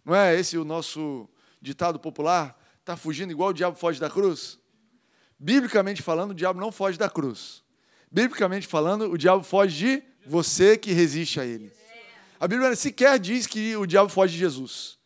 Não 0.05 0.15
é 0.15 0.39
esse 0.39 0.57
o 0.57 0.65
nosso 0.65 1.29
ditado 1.61 1.99
popular? 1.99 2.57
Está 2.79 2.97
fugindo 2.97 3.33
igual 3.33 3.51
o 3.51 3.53
diabo 3.53 3.77
foge 3.77 3.99
da 3.99 4.09
cruz? 4.09 4.59
Biblicamente 5.37 6.01
falando, 6.01 6.31
o 6.31 6.35
diabo 6.35 6.61
não 6.61 6.71
foge 6.71 6.97
da 6.97 7.11
cruz. 7.11 7.65
Biblicamente 8.11 8.69
falando, 8.69 9.11
o 9.11 9.19
diabo 9.19 9.43
foge 9.43 9.77
de 9.77 10.03
você 10.25 10.79
que 10.79 10.93
resiste 10.93 11.41
a 11.41 11.45
ele. 11.45 11.73
A 12.39 12.47
Bíblia 12.47 12.75
sequer 12.77 13.19
diz 13.19 13.47
que 13.47 13.77
o 13.77 13.85
diabo 13.85 14.09
foge 14.09 14.35
de 14.35 14.39
Jesus. 14.39 14.97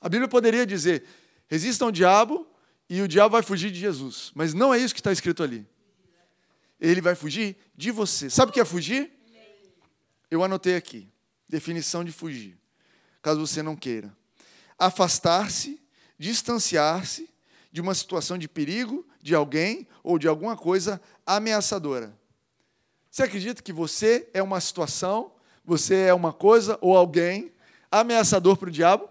A 0.00 0.08
Bíblia 0.08 0.28
poderia 0.28 0.64
dizer: 0.64 1.04
resistam 1.46 1.88
ao 1.88 1.92
diabo 1.92 2.46
e 2.88 3.02
o 3.02 3.06
diabo 3.06 3.32
vai 3.32 3.42
fugir 3.42 3.70
de 3.70 3.78
Jesus. 3.78 4.32
Mas 4.34 4.54
não 4.54 4.72
é 4.72 4.78
isso 4.78 4.94
que 4.94 5.00
está 5.00 5.12
escrito 5.12 5.42
ali. 5.42 5.66
Ele 6.84 7.00
vai 7.00 7.14
fugir 7.14 7.56
de 7.74 7.90
você. 7.90 8.28
Sabe 8.28 8.50
o 8.50 8.52
que 8.52 8.60
é 8.60 8.64
fugir? 8.64 9.10
Eu 10.30 10.44
anotei 10.44 10.76
aqui. 10.76 11.08
Definição 11.48 12.04
de 12.04 12.12
fugir. 12.12 12.58
Caso 13.22 13.40
você 13.40 13.62
não 13.62 13.74
queira. 13.74 14.14
Afastar-se, 14.78 15.80
distanciar-se 16.18 17.30
de 17.72 17.80
uma 17.80 17.94
situação 17.94 18.36
de 18.36 18.46
perigo, 18.46 19.06
de 19.22 19.34
alguém 19.34 19.88
ou 20.02 20.18
de 20.18 20.28
alguma 20.28 20.56
coisa 20.56 21.00
ameaçadora. 21.24 22.14
Você 23.10 23.22
acredita 23.22 23.62
que 23.62 23.72
você 23.72 24.28
é 24.34 24.42
uma 24.42 24.60
situação, 24.60 25.32
você 25.64 25.94
é 25.94 26.12
uma 26.12 26.34
coisa 26.34 26.76
ou 26.82 26.96
alguém 26.96 27.50
ameaçador 27.90 28.58
para 28.58 28.68
o 28.68 28.72
diabo? 28.72 29.08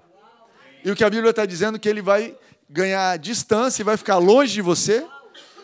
E 0.83 0.91
o 0.91 0.95
que 0.95 1.03
a 1.03 1.09
Bíblia 1.09 1.31
está 1.31 1.45
dizendo 1.45 1.77
é 1.77 1.79
que 1.79 1.89
ele 1.89 2.01
vai 2.03 2.37
ganhar 2.69 3.17
distância 3.17 3.81
e 3.81 3.85
vai 3.85 3.97
ficar 3.97 4.17
longe 4.17 4.53
de 4.53 4.61
você 4.61 5.07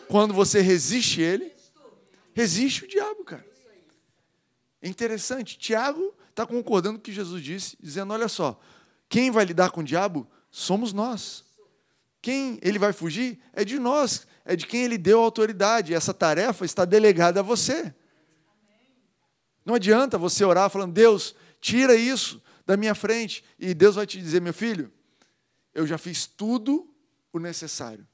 quando 0.08 0.34
você 0.34 0.60
resiste 0.60 1.20
ele. 1.20 1.59
Resiste 2.40 2.84
o 2.84 2.88
diabo, 2.88 3.22
cara. 3.22 3.46
É 4.80 4.88
interessante. 4.88 5.58
Tiago 5.58 6.14
está 6.30 6.46
concordando 6.46 6.94
com 6.94 7.00
o 7.00 7.02
que 7.02 7.12
Jesus 7.12 7.42
disse, 7.42 7.76
dizendo: 7.78 8.14
olha 8.14 8.28
só, 8.28 8.58
quem 9.10 9.30
vai 9.30 9.44
lidar 9.44 9.70
com 9.70 9.82
o 9.82 9.84
diabo 9.84 10.26
somos 10.50 10.94
nós. 10.94 11.44
Quem 12.22 12.58
ele 12.62 12.78
vai 12.78 12.94
fugir 12.94 13.38
é 13.52 13.62
de 13.62 13.78
nós, 13.78 14.26
é 14.42 14.56
de 14.56 14.66
quem 14.66 14.84
ele 14.84 14.96
deu 14.96 15.20
autoridade. 15.20 15.92
Essa 15.92 16.14
tarefa 16.14 16.64
está 16.64 16.86
delegada 16.86 17.40
a 17.40 17.42
você. 17.42 17.94
Não 19.62 19.74
adianta 19.74 20.16
você 20.16 20.42
orar 20.42 20.70
falando, 20.70 20.94
Deus, 20.94 21.34
tira 21.60 21.94
isso 21.94 22.42
da 22.64 22.74
minha 22.74 22.94
frente. 22.94 23.44
E 23.58 23.74
Deus 23.74 23.96
vai 23.96 24.06
te 24.06 24.18
dizer, 24.18 24.40
meu 24.40 24.54
filho, 24.54 24.90
eu 25.74 25.86
já 25.86 25.98
fiz 25.98 26.26
tudo 26.26 26.90
o 27.34 27.38
necessário. 27.38 28.08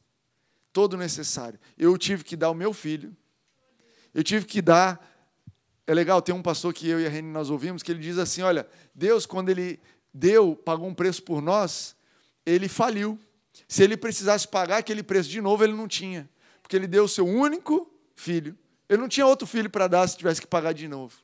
Todo 0.73 0.95
o 0.95 0.97
necessário. 0.97 1.61
Eu 1.79 1.97
tive 1.97 2.25
que 2.25 2.35
dar 2.35 2.51
o 2.51 2.55
meu 2.55 2.73
filho. 2.73 3.17
Eu 4.17 4.25
tive 4.25 4.47
que 4.47 4.63
dar. 4.63 4.99
É 5.87 5.93
legal, 5.93 6.23
tem 6.23 6.35
um 6.35 6.41
pastor 6.41 6.73
que 6.73 6.89
eu 6.89 6.99
e 6.99 7.05
a 7.05 7.09
Reni 7.11 7.31
nós 7.31 7.51
ouvimos, 7.51 7.83
que 7.83 7.93
ele 7.93 8.01
diz 8.01 8.17
assim: 8.17 8.41
olha, 8.41 8.67
Deus, 8.95 9.27
quando 9.27 9.51
ele 9.51 9.79
deu, 10.13 10.57
pagou 10.57 10.89
um 10.89 10.95
preço 10.95 11.23
por 11.23 11.43
nós, 11.43 11.95
ele 12.47 12.67
faliu. 12.67 13.19
Se 13.69 13.83
ele 13.85 13.95
precisasse 13.95 14.49
pagar 14.49 14.79
aquele 14.79 15.03
preço 15.03 15.29
de 15.29 15.39
novo, 15.43 15.63
ele 15.63 15.75
não 15.75 15.87
tinha. 15.87 16.31
Porque 16.63 16.75
ele 16.75 16.87
deu 16.87 17.05
o 17.05 17.09
seu 17.09 17.27
único 17.27 17.93
filho. 18.15 18.57
Ele 18.89 19.03
não 19.03 19.09
tinha 19.09 19.27
outro 19.27 19.47
filho 19.47 19.69
para 19.69 19.87
dar 19.87 20.09
se 20.09 20.17
tivesse 20.17 20.41
que 20.41 20.47
pagar 20.47 20.73
de 20.73 20.89
novo. 20.89 21.19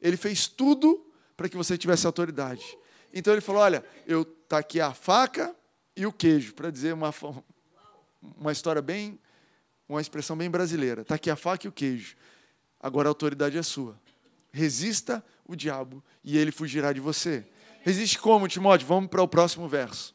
Ele 0.00 0.16
fez 0.16 0.46
tudo 0.46 1.06
para 1.36 1.46
que 1.46 1.58
você 1.58 1.76
tivesse 1.76 2.06
autoridade. 2.06 2.64
Então 3.12 3.34
ele 3.34 3.42
falou: 3.42 3.60
Olha, 3.60 3.84
eu 4.06 4.24
tá 4.24 4.56
aqui 4.56 4.80
a 4.80 4.94
faca 4.94 5.54
e 5.94 6.06
o 6.06 6.12
queijo, 6.12 6.54
para 6.54 6.70
dizer 6.70 6.94
uma, 6.94 7.14
uma 8.22 8.50
história 8.50 8.80
bem, 8.80 9.20
uma 9.88 10.00
expressão 10.00 10.36
bem 10.36 10.50
brasileira. 10.50 11.02
Está 11.02 11.14
aqui 11.14 11.30
a 11.30 11.36
faca 11.36 11.66
e 11.66 11.68
o 11.68 11.72
queijo. 11.72 12.16
Agora 12.80 13.08
a 13.08 13.10
autoridade 13.10 13.56
é 13.56 13.62
sua. 13.62 13.98
Resista 14.52 15.24
o 15.46 15.56
diabo 15.56 16.02
e 16.22 16.36
ele 16.36 16.52
fugirá 16.52 16.92
de 16.92 17.00
você. 17.00 17.46
Resiste 17.82 18.18
como, 18.18 18.46
Timóteo? 18.48 18.86
Vamos 18.86 19.08
para 19.08 19.22
o 19.22 19.28
próximo 19.28 19.68
verso. 19.68 20.14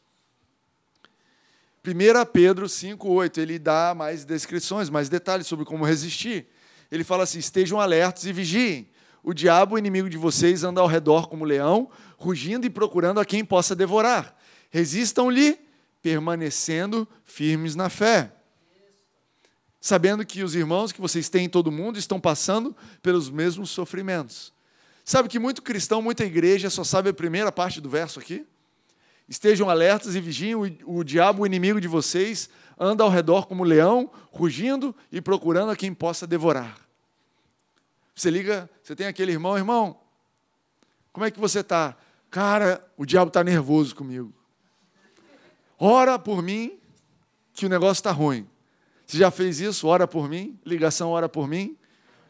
1 1.85 2.31
Pedro 2.31 2.65
5,8, 2.67 3.39
ele 3.39 3.59
dá 3.59 3.93
mais 3.93 4.23
descrições, 4.23 4.89
mais 4.89 5.09
detalhes 5.09 5.47
sobre 5.47 5.65
como 5.65 5.83
resistir. 5.83 6.47
Ele 6.89 7.03
fala 7.03 7.23
assim: 7.23 7.39
estejam 7.39 7.79
alertos 7.79 8.25
e 8.25 8.31
vigiem. 8.31 8.87
O 9.21 9.33
diabo, 9.33 9.75
o 9.75 9.77
inimigo 9.77 10.09
de 10.09 10.17
vocês, 10.17 10.63
anda 10.63 10.81
ao 10.81 10.87
redor 10.87 11.27
como 11.27 11.45
leão, 11.45 11.89
rugindo 12.17 12.65
e 12.65 12.69
procurando 12.69 13.19
a 13.19 13.25
quem 13.25 13.43
possa 13.43 13.75
devorar. 13.75 14.37
Resistam-lhe, 14.69 15.59
permanecendo 16.01 17.07
firmes 17.25 17.73
na 17.73 17.89
fé. 17.89 18.31
Sabendo 19.85 20.25
que 20.25 20.41
os 20.41 20.55
irmãos 20.55 20.93
que 20.93 21.01
vocês 21.01 21.27
têm 21.27 21.43
em 21.43 21.49
todo 21.49 21.69
mundo 21.69 21.99
estão 21.99 22.17
passando 22.17 22.73
pelos 23.01 23.29
mesmos 23.29 23.69
sofrimentos. 23.69 24.53
Sabe 25.03 25.27
que 25.27 25.37
muito 25.37 25.61
cristão, 25.61 26.01
muita 26.01 26.23
igreja 26.23 26.69
só 26.69 26.85
sabe 26.85 27.09
a 27.09 27.13
primeira 27.13 27.51
parte 27.51 27.81
do 27.81 27.89
verso 27.89 28.17
aqui? 28.17 28.47
Estejam 29.27 29.69
alertas 29.69 30.15
e 30.15 30.21
vigiem, 30.21 30.55
o, 30.55 30.61
o 30.85 31.03
diabo, 31.03 31.43
o 31.43 31.45
inimigo 31.45 31.81
de 31.81 31.89
vocês, 31.89 32.49
anda 32.79 33.03
ao 33.03 33.09
redor 33.09 33.45
como 33.45 33.65
leão, 33.65 34.09
rugindo 34.31 34.95
e 35.11 35.19
procurando 35.19 35.73
a 35.73 35.75
quem 35.75 35.93
possa 35.93 36.25
devorar. 36.25 36.79
Você 38.15 38.29
liga, 38.29 38.69
você 38.81 38.95
tem 38.95 39.07
aquele 39.07 39.33
irmão, 39.33 39.57
irmão, 39.57 39.99
como 41.11 41.25
é 41.25 41.31
que 41.31 41.41
você 41.41 41.59
está? 41.59 41.97
Cara, 42.31 42.81
o 42.95 43.05
diabo 43.05 43.27
está 43.27 43.43
nervoso 43.43 43.93
comigo. 43.93 44.33
Ora 45.77 46.17
por 46.17 46.41
mim, 46.41 46.79
que 47.53 47.65
o 47.65 47.69
negócio 47.69 47.99
está 47.99 48.13
ruim. 48.13 48.47
Você 49.05 49.17
já 49.17 49.29
fez 49.31 49.59
isso? 49.59 49.87
Ora 49.87 50.07
por 50.07 50.29
mim. 50.29 50.57
Ligação, 50.65 51.11
ora 51.11 51.27
por 51.27 51.47
mim. 51.47 51.77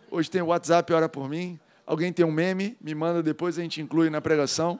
Hoje 0.10 0.30
tem 0.30 0.42
o 0.42 0.48
WhatsApp, 0.48 0.92
ora 0.94 1.10
por 1.10 1.30
mim. 1.30 1.60
Alguém 1.86 2.14
tem 2.14 2.26
um 2.26 2.32
meme, 2.32 2.78
me 2.80 2.96
manda 2.96 3.22
depois, 3.22 3.58
a 3.58 3.62
gente 3.62 3.82
inclui 3.82 4.10
na 4.10 4.22
pregação. 4.22 4.80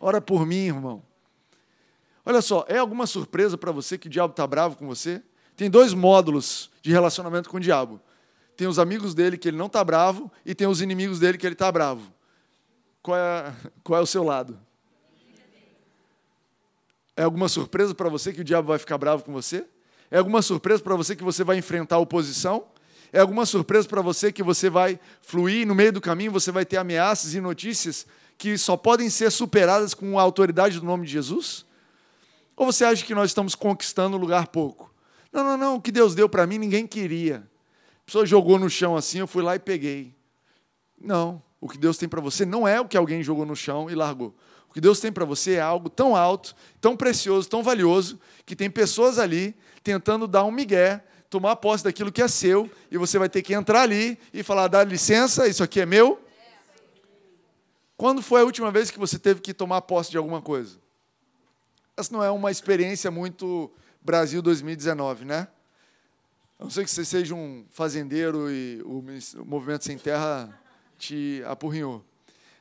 Ora 0.00 0.20
por 0.20 0.46
mim, 0.46 0.66
irmão. 0.66 1.02
Olha 2.24 2.40
só, 2.40 2.64
é 2.68 2.78
alguma 2.78 3.06
surpresa 3.06 3.58
para 3.58 3.72
você 3.72 3.98
que 3.98 4.06
o 4.06 4.10
diabo 4.10 4.30
está 4.30 4.46
bravo 4.46 4.76
com 4.76 4.86
você? 4.86 5.22
Tem 5.56 5.68
dois 5.68 5.92
módulos 5.92 6.70
de 6.80 6.90
relacionamento 6.90 7.50
com 7.50 7.56
o 7.56 7.60
diabo. 7.60 8.00
Tem 8.56 8.66
os 8.66 8.78
amigos 8.78 9.14
dele 9.14 9.36
que 9.36 9.48
ele 9.48 9.56
não 9.56 9.66
está 9.66 9.82
bravo 9.82 10.30
e 10.46 10.54
tem 10.54 10.66
os 10.66 10.80
inimigos 10.80 11.18
dele 11.18 11.36
que 11.36 11.46
ele 11.46 11.54
está 11.54 11.70
bravo. 11.70 12.12
Qual 13.02 13.16
é, 13.16 13.54
qual 13.82 13.98
é 13.98 14.02
o 14.02 14.06
seu 14.06 14.22
lado? 14.22 14.58
É 17.16 17.24
alguma 17.24 17.48
surpresa 17.48 17.94
para 17.94 18.08
você 18.08 18.32
que 18.32 18.40
o 18.40 18.44
diabo 18.44 18.68
vai 18.68 18.78
ficar 18.78 18.96
bravo 18.96 19.24
com 19.24 19.32
você? 19.32 19.66
É 20.12 20.18
alguma 20.18 20.42
surpresa 20.42 20.82
para 20.82 20.94
você 20.94 21.16
que 21.16 21.24
você 21.24 21.42
vai 21.42 21.56
enfrentar 21.56 21.96
oposição? 21.96 22.66
É 23.10 23.20
alguma 23.20 23.46
surpresa 23.46 23.88
para 23.88 24.02
você 24.02 24.30
que 24.30 24.42
você 24.42 24.68
vai 24.68 25.00
fluir 25.22 25.66
no 25.66 25.74
meio 25.74 25.90
do 25.90 26.02
caminho 26.02 26.30
você 26.30 26.52
vai 26.52 26.66
ter 26.66 26.76
ameaças 26.76 27.32
e 27.32 27.40
notícias 27.40 28.06
que 28.36 28.58
só 28.58 28.76
podem 28.76 29.08
ser 29.08 29.32
superadas 29.32 29.94
com 29.94 30.18
a 30.18 30.22
autoridade 30.22 30.78
do 30.78 30.84
nome 30.84 31.06
de 31.06 31.12
Jesus? 31.12 31.64
Ou 32.54 32.66
você 32.66 32.84
acha 32.84 33.06
que 33.06 33.14
nós 33.14 33.30
estamos 33.30 33.54
conquistando 33.54 34.18
lugar 34.18 34.48
pouco? 34.48 34.92
Não, 35.32 35.42
não, 35.42 35.56
não, 35.56 35.76
o 35.76 35.80
que 35.80 35.90
Deus 35.90 36.14
deu 36.14 36.28
para 36.28 36.46
mim 36.46 36.58
ninguém 36.58 36.86
queria. 36.86 37.48
A 38.02 38.04
pessoa 38.04 38.26
jogou 38.26 38.58
no 38.58 38.68
chão 38.68 38.94
assim, 38.94 39.20
eu 39.20 39.26
fui 39.26 39.42
lá 39.42 39.56
e 39.56 39.58
peguei. 39.58 40.14
Não, 41.00 41.42
o 41.58 41.70
que 41.70 41.78
Deus 41.78 41.96
tem 41.96 42.06
para 42.06 42.20
você 42.20 42.44
não 42.44 42.68
é 42.68 42.78
o 42.78 42.86
que 42.86 42.98
alguém 42.98 43.22
jogou 43.22 43.46
no 43.46 43.56
chão 43.56 43.88
e 43.88 43.94
largou. 43.94 44.36
O 44.68 44.74
que 44.74 44.80
Deus 44.80 45.00
tem 45.00 45.10
para 45.10 45.24
você 45.24 45.54
é 45.54 45.60
algo 45.62 45.88
tão 45.88 46.14
alto, 46.14 46.54
tão 46.82 46.94
precioso, 46.96 47.48
tão 47.48 47.62
valioso, 47.62 48.20
que 48.44 48.54
tem 48.54 48.70
pessoas 48.70 49.18
ali 49.18 49.56
tentando 49.82 50.26
dar 50.26 50.44
um 50.44 50.50
migué, 50.50 51.04
tomar 51.28 51.56
posse 51.56 51.84
daquilo 51.84 52.12
que 52.12 52.22
é 52.22 52.28
seu, 52.28 52.70
e 52.90 52.98
você 52.98 53.18
vai 53.18 53.28
ter 53.28 53.42
que 53.42 53.54
entrar 53.54 53.82
ali 53.82 54.18
e 54.32 54.42
falar: 54.42 54.68
dá 54.68 54.84
licença, 54.84 55.46
isso 55.46 55.62
aqui 55.62 55.80
é 55.80 55.86
meu, 55.86 56.20
quando 57.96 58.20
foi 58.20 58.40
a 58.40 58.44
última 58.44 58.70
vez 58.70 58.90
que 58.90 58.98
você 58.98 59.18
teve 59.18 59.40
que 59.40 59.54
tomar 59.54 59.82
posse 59.82 60.10
de 60.10 60.16
alguma 60.16 60.42
coisa? 60.42 60.76
Essa 61.96 62.12
não 62.12 62.24
é 62.24 62.30
uma 62.30 62.50
experiência 62.50 63.10
muito 63.10 63.70
Brasil 64.00 64.42
2019, 64.42 65.24
né? 65.24 65.46
A 66.58 66.64
não 66.64 66.70
ser 66.70 66.84
que 66.84 66.90
você 66.90 67.04
seja 67.04 67.34
um 67.34 67.64
fazendeiro 67.70 68.50
e 68.50 68.82
o 68.84 69.04
movimento 69.44 69.84
sem 69.84 69.98
terra 69.98 70.48
te 70.98 71.42
apurrinhou. 71.46 72.04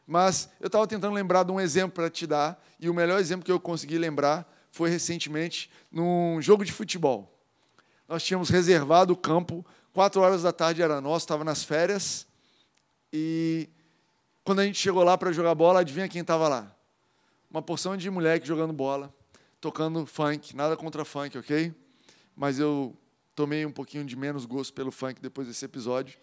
Mas 0.05 0.49
eu 0.59 0.67
estava 0.67 0.86
tentando 0.86 1.13
lembrar 1.13 1.43
de 1.43 1.51
um 1.51 1.59
exemplo 1.59 1.95
para 1.95 2.09
te 2.09 2.28
dar, 2.28 2.61
e 2.80 2.89
o 2.89 2.93
melhor 2.93 3.19
exemplo 3.19 3.45
que 3.45 3.51
eu 3.51 3.59
consegui 3.59 3.97
lembrar 3.97 4.47
foi 4.72 4.89
recentemente 4.89 5.69
num 5.91 6.41
jogo 6.41 6.65
de 6.65 6.72
futebol. 6.72 7.38
Nós 8.07 8.24
tínhamos 8.24 8.49
reservado 8.49 9.13
o 9.13 9.17
campo, 9.17 9.65
quatro 9.93 10.22
horas 10.22 10.43
da 10.43 10.51
tarde 10.51 10.82
era 10.82 10.99
nosso, 10.99 11.26
estava 11.26 11.43
nas 11.43 11.63
férias, 11.63 12.28
e 13.13 13.69
quando 14.43 14.59
a 14.59 14.65
gente 14.65 14.80
chegou 14.80 15.03
lá 15.03 15.17
para 15.17 15.32
jogar 15.32 15.53
bola, 15.53 15.82
adivinha 15.82 16.07
quem 16.07 16.22
estava 16.22 16.47
lá? 16.47 16.76
Uma 17.49 17.61
porção 17.61 17.97
de 17.97 18.09
moleque 18.09 18.47
jogando 18.47 18.72
bola, 18.72 19.13
tocando 19.59 20.05
funk. 20.05 20.55
Nada 20.55 20.78
contra 20.78 21.03
funk, 21.03 21.38
ok? 21.38 21.74
Mas 22.36 22.57
eu 22.57 22.95
tomei 23.36 23.65
um 23.65 23.72
pouquinho 23.72 24.05
de 24.05 24.15
menos 24.15 24.45
gosto 24.45 24.74
pelo 24.74 24.91
funk 24.91 25.22
depois 25.22 25.47
desse 25.47 25.65
episódio. 25.65 26.17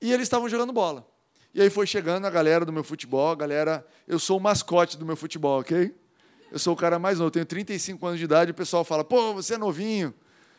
E 0.00 0.12
eles 0.12 0.24
estavam 0.24 0.48
jogando 0.48 0.72
bola. 0.72 1.06
E 1.52 1.60
aí 1.60 1.70
foi 1.70 1.86
chegando 1.86 2.26
a 2.26 2.30
galera 2.30 2.64
do 2.64 2.72
meu 2.72 2.84
futebol, 2.84 3.30
a 3.30 3.34
galera. 3.34 3.84
Eu 4.06 4.18
sou 4.18 4.38
o 4.38 4.40
mascote 4.40 4.96
do 4.96 5.04
meu 5.04 5.16
futebol, 5.16 5.60
ok? 5.60 5.92
Eu 6.50 6.58
sou 6.58 6.74
o 6.74 6.76
cara 6.76 6.98
mais 6.98 7.18
novo, 7.18 7.30
tenho 7.30 7.44
35 7.44 8.06
anos 8.06 8.18
de 8.18 8.24
idade, 8.24 8.50
o 8.52 8.54
pessoal 8.54 8.84
fala, 8.84 9.02
pô, 9.02 9.34
você 9.34 9.54
é 9.54 9.58
novinho. 9.58 10.14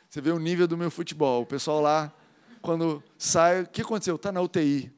Você 0.10 0.22
vê 0.22 0.32
o 0.32 0.40
nível 0.40 0.68
do 0.68 0.78
meu 0.78 0.92
futebol. 0.92 1.42
O 1.42 1.46
pessoal 1.46 1.82
lá, 1.82 2.12
quando 2.62 3.04
sai, 3.18 3.62
o 3.62 3.68
que 3.68 3.82
aconteceu? 3.82 4.16
Está 4.16 4.32
na 4.32 4.42
UTI. 4.42 4.92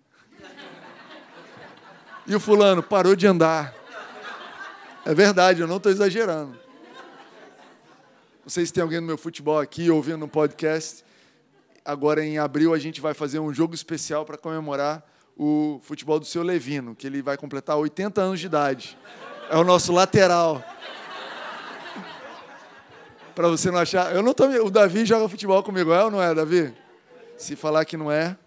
E 2.27 2.35
o 2.35 2.39
fulano 2.39 2.83
parou 2.83 3.15
de 3.15 3.25
andar. 3.25 3.73
É 5.05 5.13
verdade, 5.13 5.61
eu 5.61 5.67
não 5.67 5.77
estou 5.77 5.91
exagerando. 5.91 6.57
Não 8.43 8.49
sei 8.49 8.65
se 8.65 8.73
tem 8.73 8.81
alguém 8.83 8.99
no 8.99 9.07
meu 9.07 9.17
futebol 9.17 9.59
aqui 9.59 9.89
ouvindo 9.89 10.17
no 10.17 10.27
podcast. 10.27 11.03
Agora, 11.83 12.23
em 12.23 12.37
abril, 12.37 12.73
a 12.73 12.79
gente 12.79 13.01
vai 13.01 13.13
fazer 13.13 13.39
um 13.39 13.53
jogo 13.53 13.73
especial 13.73 14.25
para 14.25 14.37
comemorar 14.37 15.03
o 15.35 15.79
futebol 15.81 16.19
do 16.19 16.25
seu 16.25 16.43
Levino, 16.43 16.95
que 16.95 17.07
ele 17.07 17.21
vai 17.21 17.37
completar 17.37 17.77
80 17.77 18.21
anos 18.21 18.39
de 18.39 18.45
idade. 18.45 18.97
É 19.50 19.58
o 19.58 19.64
nosso 19.64 19.91
lateral. 19.91 20.64
Para 23.34 23.47
você 23.47 23.72
não 23.72 23.80
achar. 23.80 24.14
Eu 24.14 24.22
não 24.22 24.34
tô, 24.34 24.45
o 24.45 24.70
Davi 24.70 25.06
joga 25.06 25.28
futebol 25.28 25.64
comigo, 25.64 25.91
é 25.91 26.04
ou 26.04 26.12
não 26.12 26.22
é, 26.22 26.36
Davi? 26.36 26.72
Se 27.36 27.56
falar 27.56 27.84
que 27.84 27.97
não 27.97 28.12
é. 28.12 28.38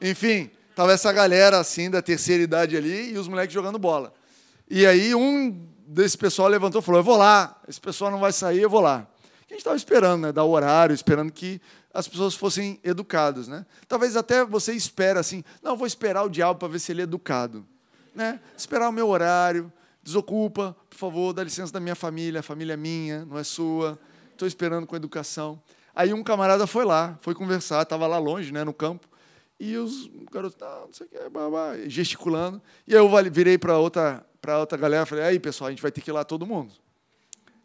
Enfim, 0.00 0.50
tava 0.76 0.92
essa 0.92 1.12
galera 1.12 1.58
assim 1.58 1.90
da 1.90 2.00
terceira 2.00 2.42
idade 2.42 2.76
ali 2.76 3.14
e 3.14 3.18
os 3.18 3.26
moleques 3.26 3.52
jogando 3.52 3.78
bola. 3.78 4.12
E 4.70 4.86
aí 4.86 5.14
um 5.14 5.66
desse 5.86 6.16
pessoal 6.16 6.46
levantou 6.46 6.80
e 6.80 6.84
falou: 6.84 7.00
Eu 7.00 7.04
vou 7.04 7.16
lá, 7.16 7.60
esse 7.66 7.80
pessoal 7.80 8.12
não 8.12 8.20
vai 8.20 8.32
sair, 8.32 8.60
eu 8.60 8.70
vou 8.70 8.80
lá. 8.80 9.08
A 9.48 9.52
gente 9.52 9.58
estava 9.58 9.76
esperando, 9.76 10.22
né? 10.22 10.32
Dar 10.32 10.44
o 10.44 10.50
horário, 10.50 10.94
esperando 10.94 11.32
que 11.32 11.60
as 11.92 12.06
pessoas 12.06 12.34
fossem 12.34 12.78
educadas, 12.84 13.48
né? 13.48 13.66
Talvez 13.88 14.16
até 14.16 14.44
você 14.44 14.72
espera 14.72 15.18
assim, 15.18 15.42
não, 15.62 15.76
vou 15.76 15.86
esperar 15.86 16.22
o 16.22 16.28
diabo 16.28 16.58
para 16.58 16.68
ver 16.68 16.78
se 16.78 16.92
ele 16.92 17.00
é 17.00 17.04
educado, 17.04 17.66
né? 18.16 18.40
Esperar 18.56 18.88
o 18.88 18.92
meu 18.92 19.08
horário, 19.08 19.70
desocupa, 20.02 20.74
por 20.88 20.96
favor, 20.96 21.32
dá 21.32 21.44
licença 21.44 21.72
da 21.72 21.78
minha 21.78 21.94
família, 21.94 22.40
a 22.40 22.42
família 22.42 22.72
é 22.72 22.76
minha, 22.76 23.24
não 23.24 23.38
é 23.38 23.44
sua. 23.44 23.98
Estou 24.32 24.48
esperando 24.48 24.86
com 24.86 24.96
educação. 24.96 25.60
Aí 25.94 26.12
um 26.12 26.22
camarada 26.22 26.66
foi 26.66 26.84
lá, 26.84 27.18
foi 27.20 27.34
conversar, 27.34 27.82
estava 27.82 28.06
lá 28.06 28.18
longe, 28.18 28.52
né, 28.52 28.64
no 28.64 28.72
campo. 28.72 29.08
E 29.58 29.76
os 29.76 30.10
garotos, 30.30 30.56
ah, 30.62 30.82
não 30.86 30.92
sei 30.92 31.06
o 31.06 31.10
que, 31.10 31.28
babá, 31.30 31.76
gesticulando. 31.86 32.60
E 32.86 32.94
aí 32.94 33.00
eu 33.00 33.10
virei 33.30 33.56
para 33.56 33.78
outra, 33.78 34.24
para 34.40 34.58
outra 34.58 34.76
galera 34.76 35.04
e 35.04 35.06
falei: 35.06 35.24
aí, 35.24 35.38
pessoal, 35.38 35.68
a 35.68 35.70
gente 35.70 35.80
vai 35.80 35.90
ter 35.90 36.00
que 36.00 36.10
ir 36.10 36.12
lá 36.12 36.24
todo 36.24 36.46
mundo. 36.46 36.72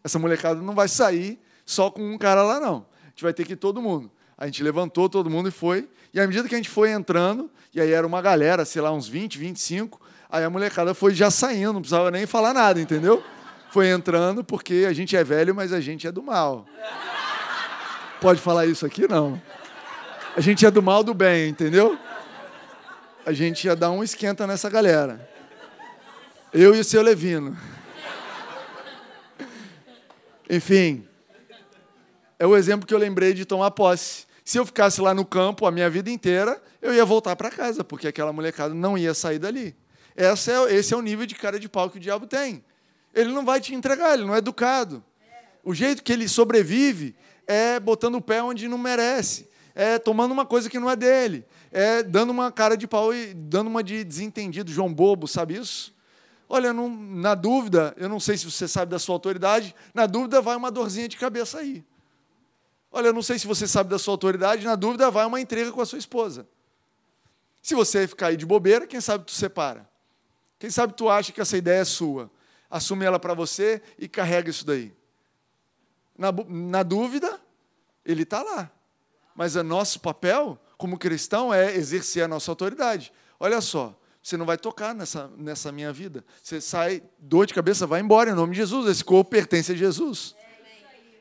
Essa 0.04 0.18
molecada 0.18 0.62
não 0.62 0.74
vai 0.74 0.88
sair 0.88 1.40
só 1.66 1.92
com 1.92 2.02
um 2.02 2.18
cara 2.18 2.44
lá, 2.44 2.60
não. 2.60 2.86
A 3.04 3.10
gente 3.10 3.24
vai 3.24 3.34
ter 3.34 3.46
que 3.46 3.54
ir 3.54 3.58
todo 3.58 3.82
mundo. 3.82 4.10
A 4.38 4.46
gente 4.46 4.64
levantou 4.64 5.08
todo 5.10 5.30
mundo 5.30 5.50
e 5.50 5.52
foi. 5.52 5.88
E 6.14 6.20
à 6.20 6.26
medida 6.26 6.48
que 6.48 6.56
a 6.56 6.58
gente 6.58 6.70
foi 6.70 6.92
entrando, 6.92 7.52
e 7.74 7.80
aí 7.80 7.92
era 7.92 8.08
uma 8.08 8.22
galera, 8.22 8.66
sei 8.66 8.82
lá, 8.82 8.92
uns 8.92 9.08
20, 9.08 9.38
25, 9.38 10.02
aí 10.32 10.44
a 10.44 10.50
molecada 10.50 10.94
foi 10.94 11.14
já 11.14 11.30
saindo, 11.30 11.74
não 11.74 11.82
precisava 11.82 12.10
nem 12.10 12.26
falar 12.26 12.54
nada, 12.54 12.80
entendeu? 12.80 13.24
Foi 13.70 13.90
entrando 13.90 14.44
porque 14.44 14.86
a 14.88 14.94
gente 14.94 15.16
é 15.16 15.24
velho, 15.24 15.54
mas 15.54 15.74
a 15.74 15.80
gente 15.80 16.08
é 16.08 16.12
do 16.12 16.24
mal. 16.24 16.66
Pode 18.20 18.40
falar 18.40 18.66
isso 18.66 18.86
aqui? 18.86 19.08
Não. 19.08 19.42
A 20.36 20.42
gente 20.42 20.66
é 20.66 20.72
do 20.72 20.82
mal 20.82 21.04
do 21.04 21.14
bem, 21.14 21.50
entendeu? 21.50 21.98
A 23.26 23.34
gente 23.34 23.66
ia 23.66 23.76
dar 23.76 23.92
um 23.92 24.04
esquenta 24.04 24.48
nessa 24.48 24.70
galera. 24.70 25.30
Eu 26.54 26.76
e 26.76 26.80
o 26.80 26.84
seu 26.84 27.02
Levino. 27.02 27.58
Enfim, 30.50 31.08
é 32.38 32.46
o 32.46 32.58
exemplo 32.58 32.86
que 32.86 32.94
eu 32.94 32.98
lembrei 32.98 33.34
de 33.34 33.46
tomar 33.46 33.72
posse. 33.72 34.26
Se 34.44 34.58
eu 34.58 34.66
ficasse 34.66 35.00
lá 35.00 35.14
no 35.14 35.24
campo 35.24 35.66
a 35.66 35.72
minha 35.72 35.90
vida 35.90 36.10
inteira, 36.10 36.62
eu 36.82 36.94
ia 36.94 37.06
voltar 37.06 37.36
para 37.36 37.50
casa, 37.50 37.84
porque 37.84 38.08
aquela 38.08 38.34
molecada 38.34 38.74
não 38.74 38.98
ia 38.98 39.14
sair 39.14 39.40
dali. 39.40 39.76
Esse 40.16 40.52
é, 40.52 40.74
esse 40.74 40.94
é 40.94 40.98
o 40.98 41.02
nível 41.02 41.26
de 41.26 41.36
cara 41.36 41.60
de 41.60 41.70
pau 41.70 41.90
que 41.90 41.98
o 41.98 42.00
diabo 42.00 42.28
tem. 42.28 42.64
Ele 43.14 43.32
não 43.32 43.46
vai 43.46 43.60
te 43.60 43.74
entregar, 43.74 44.14
ele 44.14 44.26
não 44.26 44.36
é 44.36 44.38
educado. 44.38 45.04
O 45.64 45.74
jeito 45.74 46.04
que 46.04 46.12
ele 46.12 46.28
sobrevive 46.28 47.16
é 47.46 47.80
botando 47.80 48.16
o 48.16 48.22
pé 48.22 48.42
onde 48.42 48.68
não 48.68 48.78
merece 48.78 49.52
é 49.76 49.98
tomando 49.98 50.32
uma 50.32 50.46
coisa 50.46 50.70
que 50.70 50.80
não 50.80 50.90
é 50.90 50.96
dele, 50.96 51.46
é 51.72 52.04
dando 52.04 52.30
uma 52.30 52.52
cara 52.52 52.76
de 52.76 52.88
pau 52.88 53.14
e 53.14 53.34
dando 53.34 53.68
uma 53.68 53.84
de 53.84 54.04
desentendido, 54.04 54.72
João 54.72 54.94
Bobo, 54.94 55.28
sabe 55.28 55.56
isso? 55.56 55.94
Olha, 56.50 56.74
não, 56.74 56.90
na 56.90 57.34
dúvida, 57.34 57.94
eu 57.98 58.10
não 58.10 58.20
sei 58.20 58.38
se 58.38 58.46
você 58.46 58.68
sabe 58.68 58.92
da 58.92 59.00
sua 59.00 59.16
autoridade, 59.16 59.74
na 59.94 60.06
dúvida 60.06 60.42
vai 60.42 60.56
uma 60.56 60.70
dorzinha 60.70 61.08
de 61.08 61.16
cabeça 61.16 61.60
aí. 61.60 61.84
Olha, 62.92 63.08
eu 63.08 63.14
não 63.14 63.22
sei 63.22 63.40
se 63.40 63.48
você 63.48 63.68
sabe 63.68 63.90
da 63.90 63.98
sua 63.98 64.14
autoridade, 64.14 64.66
na 64.66 64.76
dúvida 64.76 65.10
vai 65.10 65.26
uma 65.26 65.40
entrega 65.40 65.72
com 65.72 65.80
a 65.80 65.86
sua 65.86 65.98
esposa. 65.98 66.46
Se 67.62 67.74
você 67.74 68.06
ficar 68.06 68.28
aí 68.28 68.38
de 68.38 68.46
bobeira, 68.46 68.86
quem 68.86 69.00
sabe 69.00 69.24
tu 69.24 69.32
separa. 69.32 69.90
Quem 70.62 70.70
sabe 70.70 70.94
tu 70.94 71.10
acha 71.10 71.32
que 71.32 71.42
essa 71.42 71.58
ideia 71.58 71.82
é 71.82 71.84
sua. 71.84 72.30
Assume 72.70 73.04
ela 73.04 73.18
para 73.18 73.34
você 73.34 73.82
e 73.98 74.08
carrega 74.08 74.48
isso 74.48 74.64
daí. 74.64 74.94
Na, 76.16 76.32
na 76.48 76.84
dúvida, 76.84 77.42
ele 78.06 78.22
está 78.22 78.44
lá. 78.44 78.70
Mas 79.36 79.56
o 79.56 79.64
nosso 79.64 80.00
papel 80.00 80.62
como 80.78 81.00
cristão 81.00 81.52
é 81.52 81.76
exercer 81.76 82.24
a 82.24 82.28
nossa 82.28 82.52
autoridade. 82.52 83.12
Olha 83.40 83.60
só, 83.60 84.00
você 84.22 84.38
não 84.38 84.46
vai 84.46 84.56
tocar 84.56 84.94
nessa, 84.94 85.32
nessa 85.36 85.72
minha 85.72 85.92
vida. 85.92 86.24
Você 86.44 86.62
sai, 86.62 87.02
dor 87.18 87.48
de 87.48 87.56
cabeça, 87.56 87.88
vai 87.88 88.00
embora 88.00 88.30
em 88.30 88.36
nome 88.36 88.52
de 88.52 88.58
Jesus. 88.58 88.88
Esse 88.88 89.04
corpo 89.04 89.32
pertence 89.32 89.72
a 89.72 89.76
Jesus. 89.76 90.36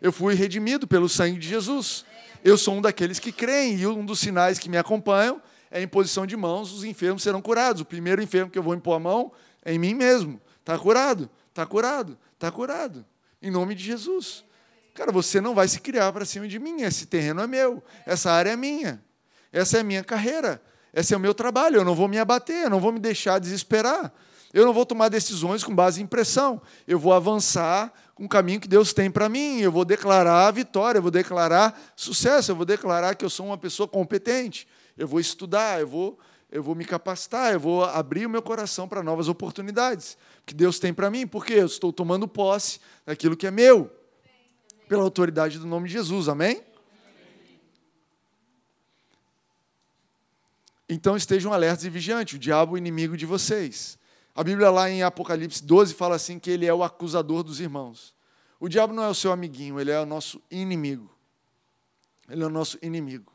Eu 0.03 0.13
fui 0.13 0.35
redimido 0.35 0.87
pelo 0.87 1.09
sangue 1.09 1.39
de 1.39 1.49
Jesus. 1.49 2.05
Eu 2.45 2.59
sou 2.59 2.75
um 2.75 2.83
daqueles 2.83 3.19
que 3.19 3.33
creem, 3.33 3.79
e 3.79 3.87
um 3.87 4.05
dos 4.05 4.21
sinais 4.21 4.59
que 4.59 4.69
me 4.69 4.77
acompanham 4.77 5.41
é 5.71 5.79
a 5.79 5.83
imposição 5.83 6.27
de 6.27 6.37
mãos, 6.37 6.73
os 6.73 6.85
enfermos 6.85 7.23
serão 7.23 7.41
curados. 7.41 7.83
O 7.83 7.85
primeiro 7.85 8.23
enfermo 8.23 8.51
que 8.51 8.59
eu 8.59 8.63
vou 8.63 8.75
impor 8.75 8.97
a 8.97 8.99
mão 8.99 9.33
é 9.65 9.73
em 9.73 9.79
mim 9.79 9.95
mesmo. 9.95 10.41
Está 10.59 10.77
curado, 10.79 11.31
está 11.49 11.65
curado, 11.65 12.19
está 12.35 12.51
curado. 12.51 13.05
Em 13.41 13.51
nome 13.51 13.75
de 13.75 13.85
Jesus. 13.85 14.45
Cara, 14.95 15.13
você 15.13 15.41
não 15.41 15.55
vai 15.55 15.69
se 15.69 15.81
criar 15.81 16.13
para 16.13 16.25
cima 16.25 16.49
de 16.49 16.59
mim. 16.59 16.83
Esse 16.83 17.07
terreno 17.07 17.41
é 17.41 17.47
meu, 17.47 17.83
essa 18.05 18.31
área 18.33 18.51
é 18.51 18.57
minha, 18.57 19.03
essa 19.53 19.79
é 19.79 19.81
a 19.81 19.85
minha 19.85 20.03
carreira, 20.03 20.61
esse 20.93 21.15
é 21.15 21.17
o 21.17 21.21
meu 21.21 21.33
trabalho. 21.33 21.77
Eu 21.77 21.85
não 21.85 21.95
vou 21.95 22.09
me 22.09 22.19
abater, 22.19 22.65
eu 22.65 22.71
não 22.71 22.81
vou 22.81 22.93
me 22.93 22.99
deixar 22.99 23.39
desesperar. 23.39 24.13
Eu 24.53 24.67
não 24.67 24.73
vou 24.73 24.85
tomar 24.85 25.09
decisões 25.09 25.63
com 25.63 25.73
base 25.73 26.03
em 26.03 26.07
pressão. 26.07 26.61
Eu 26.87 26.99
vou 26.99 27.13
avançar 27.13 27.93
com 28.17 28.25
o 28.25 28.29
caminho 28.29 28.59
que 28.59 28.67
Deus 28.67 28.93
tem 28.93 29.09
para 29.09 29.29
mim. 29.29 29.61
Eu 29.61 29.71
vou 29.71 29.85
declarar 29.85 30.49
a 30.49 30.51
vitória, 30.51 30.99
eu 30.99 31.03
vou 31.03 31.11
declarar 31.11 31.81
sucesso, 31.95 32.51
eu 32.51 32.57
vou 32.57 32.67
declarar 32.67 33.15
que 33.15 33.25
eu 33.25 33.31
sou 33.31 33.47
uma 33.47 33.57
pessoa 33.57 33.87
competente. 33.87 34.67
Eu 34.97 35.07
vou 35.07 35.21
estudar, 35.21 35.81
eu 35.81 35.87
vou, 35.87 36.19
eu 36.51 36.63
vou 36.63 36.75
me 36.75 36.85
capacitar, 36.85 37.53
eu 37.53 37.61
vou 37.61 37.85
abrir 37.85 38.27
o 38.27 38.31
meu 38.31 38.43
coração 38.43 38.89
para 38.89 39.03
novas 39.03 39.29
oportunidades 39.29 40.17
que 40.45 40.55
Deus 40.55 40.79
tem 40.79 40.93
para 40.93 41.11
mim, 41.11 41.27
porque 41.27 41.55
eu 41.55 41.67
estou 41.67 41.93
tomando 41.93 42.27
posse 42.27 42.81
daquilo 43.07 43.37
que 43.37 43.47
é 43.47 43.51
meu 43.51 43.91
pela 44.89 45.03
autoridade 45.03 45.59
do 45.59 45.67
nome 45.67 45.87
de 45.87 45.95
Jesus. 45.95 46.29
Amém? 46.29 46.63
Então 50.89 51.17
estejam 51.17 51.53
alertas 51.53 51.85
e 51.85 51.91
vigiantes, 51.91 52.35
o 52.35 52.39
diabo 52.39 52.73
é 52.73 52.75
o 52.75 52.79
inimigo 52.79 53.17
de 53.17 53.25
vocês. 53.25 53.97
A 54.35 54.43
Bíblia 54.43 54.71
lá 54.71 54.91
em 54.91 55.05
Apocalipse 55.05 55.63
12 55.63 55.95
fala 55.95 56.17
assim 56.17 56.39
que 56.39 56.51
ele 56.51 56.67
é 56.67 56.75
o 56.75 56.83
acusador 56.83 57.45
dos 57.45 57.61
irmãos. 57.61 58.13
O 58.59 58.69
diabo 58.69 58.93
não 58.93 59.05
é 59.05 59.09
o 59.09 59.15
seu 59.15 59.31
amiguinho, 59.31 59.79
ele 59.81 59.93
é 59.93 60.01
o 60.01 60.07
nosso 60.07 60.43
inimigo. 60.51 61.09
Ele 62.29 62.43
é 62.43 62.47
o 62.47 62.51
nosso 62.51 62.77
inimigo. 62.83 63.33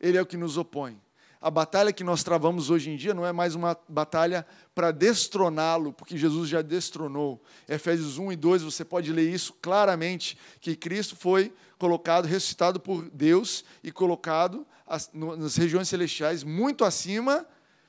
Ele 0.00 0.16
é 0.16 0.22
o 0.22 0.26
que 0.26 0.36
nos 0.36 0.56
opõe. 0.56 1.00
A 1.40 1.50
batalha 1.52 1.92
que 1.92 2.02
nós 2.02 2.24
travamos 2.24 2.68
hoje 2.68 2.90
em 2.90 2.96
dia 2.96 3.14
não 3.14 3.24
é 3.24 3.32
mais 3.32 3.54
uma 3.54 3.78
batalha 3.88 4.44
para 4.74 4.90
destroná-lo, 4.90 5.92
porque 5.92 6.18
Jesus 6.18 6.48
já 6.48 6.62
destronou. 6.62 7.40
Efésios 7.68 8.18
1 8.18 8.32
e 8.32 8.36
2, 8.36 8.62
você 8.62 8.84
pode 8.84 9.12
ler 9.12 9.32
isso 9.32 9.54
claramente, 9.62 10.36
que 10.60 10.74
Cristo 10.74 11.14
foi 11.14 11.54
colocado, 11.78 12.26
ressuscitado 12.26 12.80
por 12.80 13.08
Deus 13.10 13.64
e 13.84 13.92
colocado 13.92 14.66
nas 15.12 15.54
regiões 15.54 15.88
celestiais 15.88 16.42
muito 16.42 16.84
acima 16.84 17.46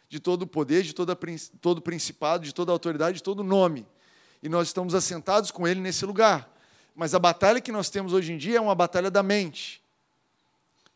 de 0.08 0.20
todo 0.20 0.44
o 0.44 0.48
poder, 0.48 0.84
de 0.84 0.94
todo 0.94 1.78
o 1.78 1.82
principado, 1.82 2.44
de 2.44 2.54
toda 2.54 2.72
autoridade, 2.72 3.18
de 3.18 3.24
todo 3.24 3.44
nome. 3.44 3.88
E 4.44 4.50
nós 4.50 4.68
estamos 4.68 4.94
assentados 4.94 5.50
com 5.50 5.68
Ele 5.68 5.80
nesse 5.80 6.06
lugar. 6.06 6.56
Mas 6.96 7.16
a 7.16 7.20
batalha 7.20 7.62
que 7.62 7.72
nós 7.72 7.90
temos 7.90 8.14
hoje 8.14 8.32
em 8.32 8.38
dia 8.38 8.58
é 8.58 8.62
uma 8.62 8.76
batalha 8.76 9.10
da 9.10 9.24
mente. 9.24 9.79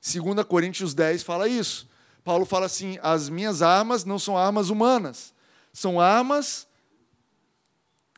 2 0.04 0.46
Coríntios 0.46 0.94
10 0.94 1.24
fala 1.24 1.48
isso. 1.48 1.88
Paulo 2.24 2.46
fala 2.46 2.66
assim: 2.66 3.00
as 3.02 3.30
minhas 3.30 3.62
armas 3.62 4.04
não 4.04 4.20
são 4.20 4.38
armas 4.38 4.70
humanas, 4.70 5.34
são 5.72 6.00
armas 6.00 6.68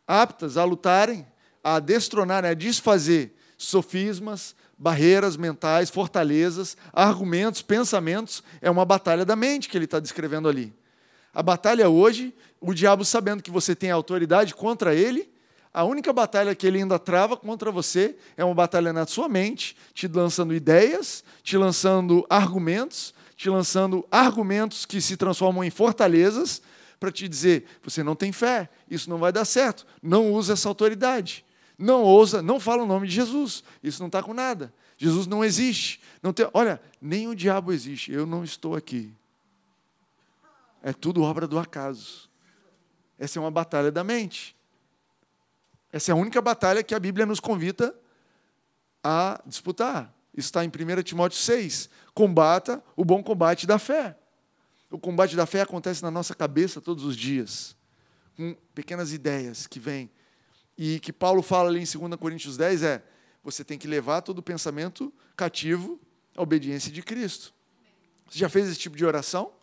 aptas 0.08 0.58
a 0.58 0.64
lutarem, 0.64 1.26
a 1.64 1.80
destronarem, 1.80 2.50
a 2.50 2.54
desfazer 2.56 3.36
sofismas, 3.58 4.56
barreiras 4.78 5.38
mentais, 5.38 5.90
fortalezas, 5.90 6.76
argumentos, 6.92 7.62
pensamentos. 7.62 8.44
É 8.62 8.70
uma 8.70 8.86
batalha 8.86 9.24
da 9.24 9.36
mente 9.36 9.70
que 9.70 9.78
ele 9.78 9.86
está 9.86 10.00
descrevendo 10.00 10.50
ali. 10.50 10.74
A 11.34 11.44
batalha 11.44 11.90
hoje, 11.90 12.34
o 12.60 12.74
diabo 12.74 13.06
sabendo 13.06 13.44
que 13.44 13.52
você 13.52 13.76
tem 13.76 13.92
autoridade 13.92 14.56
contra 14.56 14.94
ele, 14.94 15.30
a 15.76 15.84
única 15.84 16.14
batalha 16.14 16.56
que 16.56 16.66
ele 16.66 16.78
ainda 16.78 16.98
trava 16.98 17.36
contra 17.36 17.70
você 17.70 18.16
é 18.38 18.46
uma 18.46 18.56
batalha 18.56 18.94
na 18.94 19.06
sua 19.06 19.28
mente, 19.28 19.76
te 19.94 20.08
lançando 20.08 20.56
ideias, 20.56 21.22
te 21.44 21.58
lançando 21.58 22.26
argumentos, 22.30 23.14
te 23.36 23.50
lançando 23.50 24.08
argumentos 24.10 24.86
que 24.86 25.02
se 25.02 25.18
transformam 25.18 25.66
em 25.66 25.70
fortalezas 25.70 26.62
para 26.98 27.12
te 27.12 27.28
dizer: 27.28 27.66
você 27.84 28.02
não 28.02 28.16
tem 28.16 28.32
fé, 28.32 28.70
isso 28.90 29.10
não 29.10 29.18
vai 29.18 29.34
dar 29.34 29.44
certo, 29.44 29.86
não 30.02 30.32
usa 30.32 30.54
essa 30.54 30.70
autoridade, 30.70 31.44
não 31.78 32.04
ousa, 32.04 32.42
não 32.42 32.58
fala 32.58 32.84
o 32.84 32.88
nome 32.88 33.06
de 33.06 33.14
Jesus, 33.14 33.62
isso 33.84 34.00
não 34.00 34.08
está 34.08 34.24
com 34.24 34.34
nada. 34.34 34.74
Jesus 34.98 35.28
não 35.28 35.44
existe. 35.44 36.00
Não 36.24 36.32
tem, 36.32 36.50
olha, 36.54 36.82
nem 37.02 37.28
o 37.28 37.36
diabo 37.36 37.74
existe, 37.74 38.14
eu 38.14 38.26
não 38.26 38.46
estou 38.46 38.78
aqui. 38.78 39.14
É 40.82 40.94
tudo 40.94 41.22
obra 41.22 41.46
do 41.46 41.60
acaso. 41.60 42.30
Essa 43.20 43.40
é 43.40 43.42
uma 43.42 43.52
batalha 43.52 43.92
da 43.92 44.06
mente. 44.06 44.55
Essa 45.96 46.12
é 46.12 46.14
a 46.14 46.16
única 46.18 46.42
batalha 46.42 46.84
que 46.84 46.94
a 46.94 47.00
Bíblia 47.00 47.26
nos 47.26 47.40
convida 47.40 47.96
a 49.02 49.42
disputar. 49.46 50.14
Está 50.36 50.66
em 50.66 50.68
1 50.68 51.04
Timóteo 51.04 51.40
6. 51.40 51.90
Combata 52.14 52.84
o 52.98 53.06
bom 53.06 53.24
combate 53.24 53.66
da 53.66 53.80
fé. 53.80 54.18
O 54.92 55.00
combate 55.00 55.38
da 55.38 55.46
fé 55.46 55.62
acontece 55.62 56.04
na 56.04 56.12
nossa 56.12 56.36
cabeça 56.36 56.82
todos 56.82 57.06
os 57.06 57.16
dias, 57.16 57.78
com 58.36 58.58
pequenas 58.74 59.14
ideias 59.14 59.68
que 59.68 59.80
vêm. 59.80 60.12
E 60.78 61.00
que 61.00 61.14
Paulo 61.14 61.42
fala 61.42 61.70
ali 61.70 61.80
em 61.80 62.00
2 62.00 62.20
Coríntios 62.20 62.58
10 62.58 62.84
é: 62.84 63.02
você 63.42 63.64
tem 63.64 63.78
que 63.78 63.88
levar 63.88 64.22
todo 64.22 64.40
o 64.40 64.44
pensamento 64.44 65.14
cativo 65.34 65.98
à 66.36 66.42
obediência 66.42 66.92
de 66.92 67.02
Cristo. 67.02 67.54
Você 68.30 68.40
já 68.40 68.50
fez 68.50 68.68
esse 68.68 68.80
tipo 68.80 68.98
de 68.98 69.06
oração? 69.06 69.54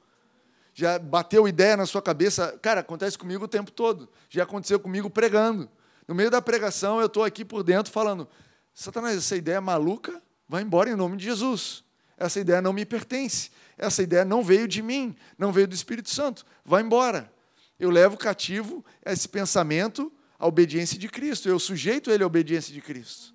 Já 0.72 0.98
bateu 0.98 1.46
ideia 1.46 1.76
na 1.76 1.84
sua 1.84 2.00
cabeça? 2.00 2.58
Cara, 2.62 2.80
acontece 2.80 3.18
comigo 3.18 3.44
o 3.44 3.48
tempo 3.48 3.70
todo. 3.70 4.08
Já 4.30 4.44
aconteceu 4.44 4.80
comigo 4.80 5.10
pregando. 5.10 5.68
No 6.06 6.14
meio 6.14 6.30
da 6.30 6.42
pregação, 6.42 7.00
eu 7.00 7.06
estou 7.06 7.24
aqui 7.24 7.44
por 7.44 7.62
dentro 7.62 7.92
falando: 7.92 8.28
Satanás, 8.74 9.16
essa 9.16 9.36
ideia 9.36 9.56
é 9.56 9.60
maluca, 9.60 10.22
vai 10.48 10.62
embora 10.62 10.90
em 10.90 10.96
nome 10.96 11.16
de 11.16 11.24
Jesus. 11.24 11.84
Essa 12.16 12.40
ideia 12.40 12.62
não 12.62 12.72
me 12.72 12.84
pertence. 12.84 13.50
Essa 13.76 14.02
ideia 14.02 14.24
não 14.24 14.42
veio 14.42 14.68
de 14.68 14.82
mim, 14.82 15.16
não 15.36 15.52
veio 15.52 15.66
do 15.66 15.74
Espírito 15.74 16.10
Santo. 16.10 16.44
Vai 16.64 16.82
embora. 16.82 17.32
Eu 17.78 17.90
levo 17.90 18.16
cativo 18.16 18.84
esse 19.04 19.28
pensamento 19.28 20.12
à 20.38 20.46
obediência 20.46 20.98
de 20.98 21.08
Cristo. 21.08 21.48
Eu 21.48 21.58
sujeito 21.58 22.10
ele 22.10 22.22
à 22.22 22.26
obediência 22.26 22.72
de 22.72 22.80
Cristo. 22.80 23.34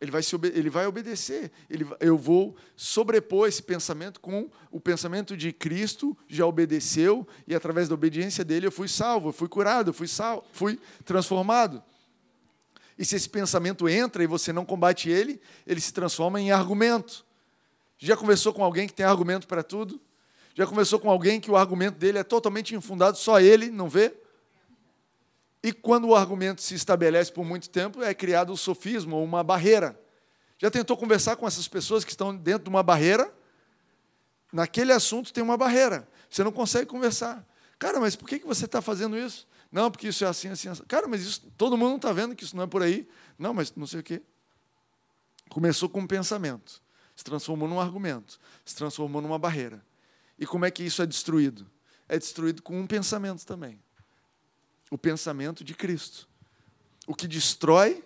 Ele 0.00 0.10
vai, 0.10 0.22
se, 0.22 0.36
ele 0.54 0.70
vai 0.70 0.86
obedecer. 0.86 1.50
Ele, 1.68 1.86
eu 1.98 2.16
vou 2.16 2.56
sobrepor 2.76 3.48
esse 3.48 3.62
pensamento 3.62 4.20
com 4.20 4.48
o 4.70 4.80
pensamento 4.80 5.36
de 5.36 5.52
Cristo, 5.52 6.16
já 6.28 6.46
obedeceu, 6.46 7.26
e 7.46 7.54
através 7.54 7.88
da 7.88 7.94
obediência 7.94 8.44
dele 8.44 8.66
eu 8.66 8.72
fui 8.72 8.86
salvo, 8.86 9.32
fui 9.32 9.48
curado, 9.48 9.92
fui, 9.92 10.06
salvo, 10.06 10.44
fui 10.52 10.78
transformado. 11.04 11.82
E 12.96 13.04
se 13.04 13.16
esse 13.16 13.28
pensamento 13.28 13.88
entra 13.88 14.22
e 14.22 14.26
você 14.26 14.52
não 14.52 14.64
combate 14.64 15.08
ele, 15.08 15.40
ele 15.66 15.80
se 15.80 15.92
transforma 15.92 16.40
em 16.40 16.50
argumento. 16.50 17.24
Já 17.98 18.16
conversou 18.16 18.52
com 18.52 18.62
alguém 18.62 18.86
que 18.86 18.94
tem 18.94 19.06
argumento 19.06 19.46
para 19.46 19.62
tudo? 19.62 20.00
Já 20.54 20.66
conversou 20.66 20.98
com 20.98 21.10
alguém 21.10 21.40
que 21.40 21.50
o 21.50 21.56
argumento 21.56 21.96
dele 21.98 22.18
é 22.18 22.24
totalmente 22.24 22.74
infundado, 22.74 23.16
só 23.16 23.40
ele 23.40 23.70
não 23.70 23.88
vê? 23.88 24.14
E 25.62 25.72
quando 25.72 26.08
o 26.08 26.14
argumento 26.14 26.62
se 26.62 26.74
estabelece 26.74 27.32
por 27.32 27.44
muito 27.44 27.68
tempo, 27.68 28.02
é 28.02 28.14
criado 28.14 28.50
o 28.50 28.52
um 28.52 28.56
sofismo, 28.56 29.22
uma 29.22 29.42
barreira. 29.42 30.00
Já 30.58 30.70
tentou 30.70 30.96
conversar 30.96 31.36
com 31.36 31.46
essas 31.46 31.68
pessoas 31.68 32.04
que 32.04 32.10
estão 32.10 32.34
dentro 32.36 32.64
de 32.64 32.70
uma 32.70 32.82
barreira? 32.82 33.32
Naquele 34.52 34.92
assunto 34.92 35.32
tem 35.32 35.42
uma 35.42 35.56
barreira. 35.56 36.08
Você 36.28 36.42
não 36.42 36.52
consegue 36.52 36.86
conversar. 36.86 37.46
Cara, 37.78 38.00
mas 38.00 38.16
por 38.16 38.28
que 38.28 38.38
você 38.40 38.64
está 38.64 38.82
fazendo 38.82 39.16
isso? 39.16 39.46
Não, 39.70 39.90
porque 39.90 40.08
isso 40.08 40.24
é 40.24 40.28
assim, 40.28 40.48
assim, 40.48 40.68
assim. 40.68 40.82
Cara, 40.84 41.06
mas 41.06 41.22
isso, 41.22 41.52
todo 41.56 41.76
mundo 41.76 41.96
está 41.96 42.12
vendo 42.12 42.34
que 42.34 42.44
isso 42.44 42.56
não 42.56 42.64
é 42.64 42.66
por 42.66 42.82
aí. 42.82 43.08
Não, 43.38 43.52
mas 43.52 43.72
não 43.74 43.86
sei 43.86 44.00
o 44.00 44.02
quê. 44.02 44.22
Começou 45.48 45.88
com 45.88 46.00
um 46.00 46.06
pensamento, 46.06 46.82
se 47.14 47.24
transformou 47.24 47.68
num 47.68 47.80
argumento, 47.80 48.38
se 48.64 48.74
transformou 48.74 49.22
numa 49.22 49.38
barreira. 49.38 49.84
E 50.38 50.46
como 50.46 50.64
é 50.64 50.70
que 50.70 50.82
isso 50.82 51.02
é 51.02 51.06
destruído? 51.06 51.70
É 52.08 52.18
destruído 52.18 52.62
com 52.62 52.78
um 52.78 52.86
pensamento 52.86 53.44
também. 53.44 53.80
O 54.90 54.98
pensamento 54.98 55.62
de 55.62 55.74
Cristo. 55.74 56.28
O 57.06 57.14
que 57.14 57.26
destrói 57.26 58.04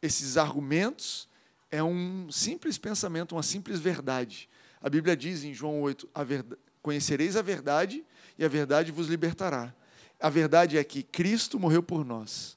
esses 0.00 0.36
argumentos 0.36 1.28
é 1.70 1.82
um 1.82 2.30
simples 2.30 2.78
pensamento, 2.78 3.32
uma 3.34 3.42
simples 3.42 3.78
verdade. 3.80 4.48
A 4.80 4.88
Bíblia 4.88 5.16
diz 5.16 5.44
em 5.44 5.52
João 5.52 5.80
8: 5.82 6.08
a 6.14 6.24
verdade, 6.24 6.60
Conhecereis 6.82 7.36
a 7.36 7.42
verdade 7.42 8.04
e 8.38 8.44
a 8.44 8.48
verdade 8.48 8.92
vos 8.92 9.08
libertará. 9.08 9.74
A 10.18 10.30
verdade 10.30 10.78
é 10.78 10.84
que 10.84 11.02
Cristo 11.02 11.58
morreu 11.58 11.82
por 11.82 12.04
nós. 12.04 12.56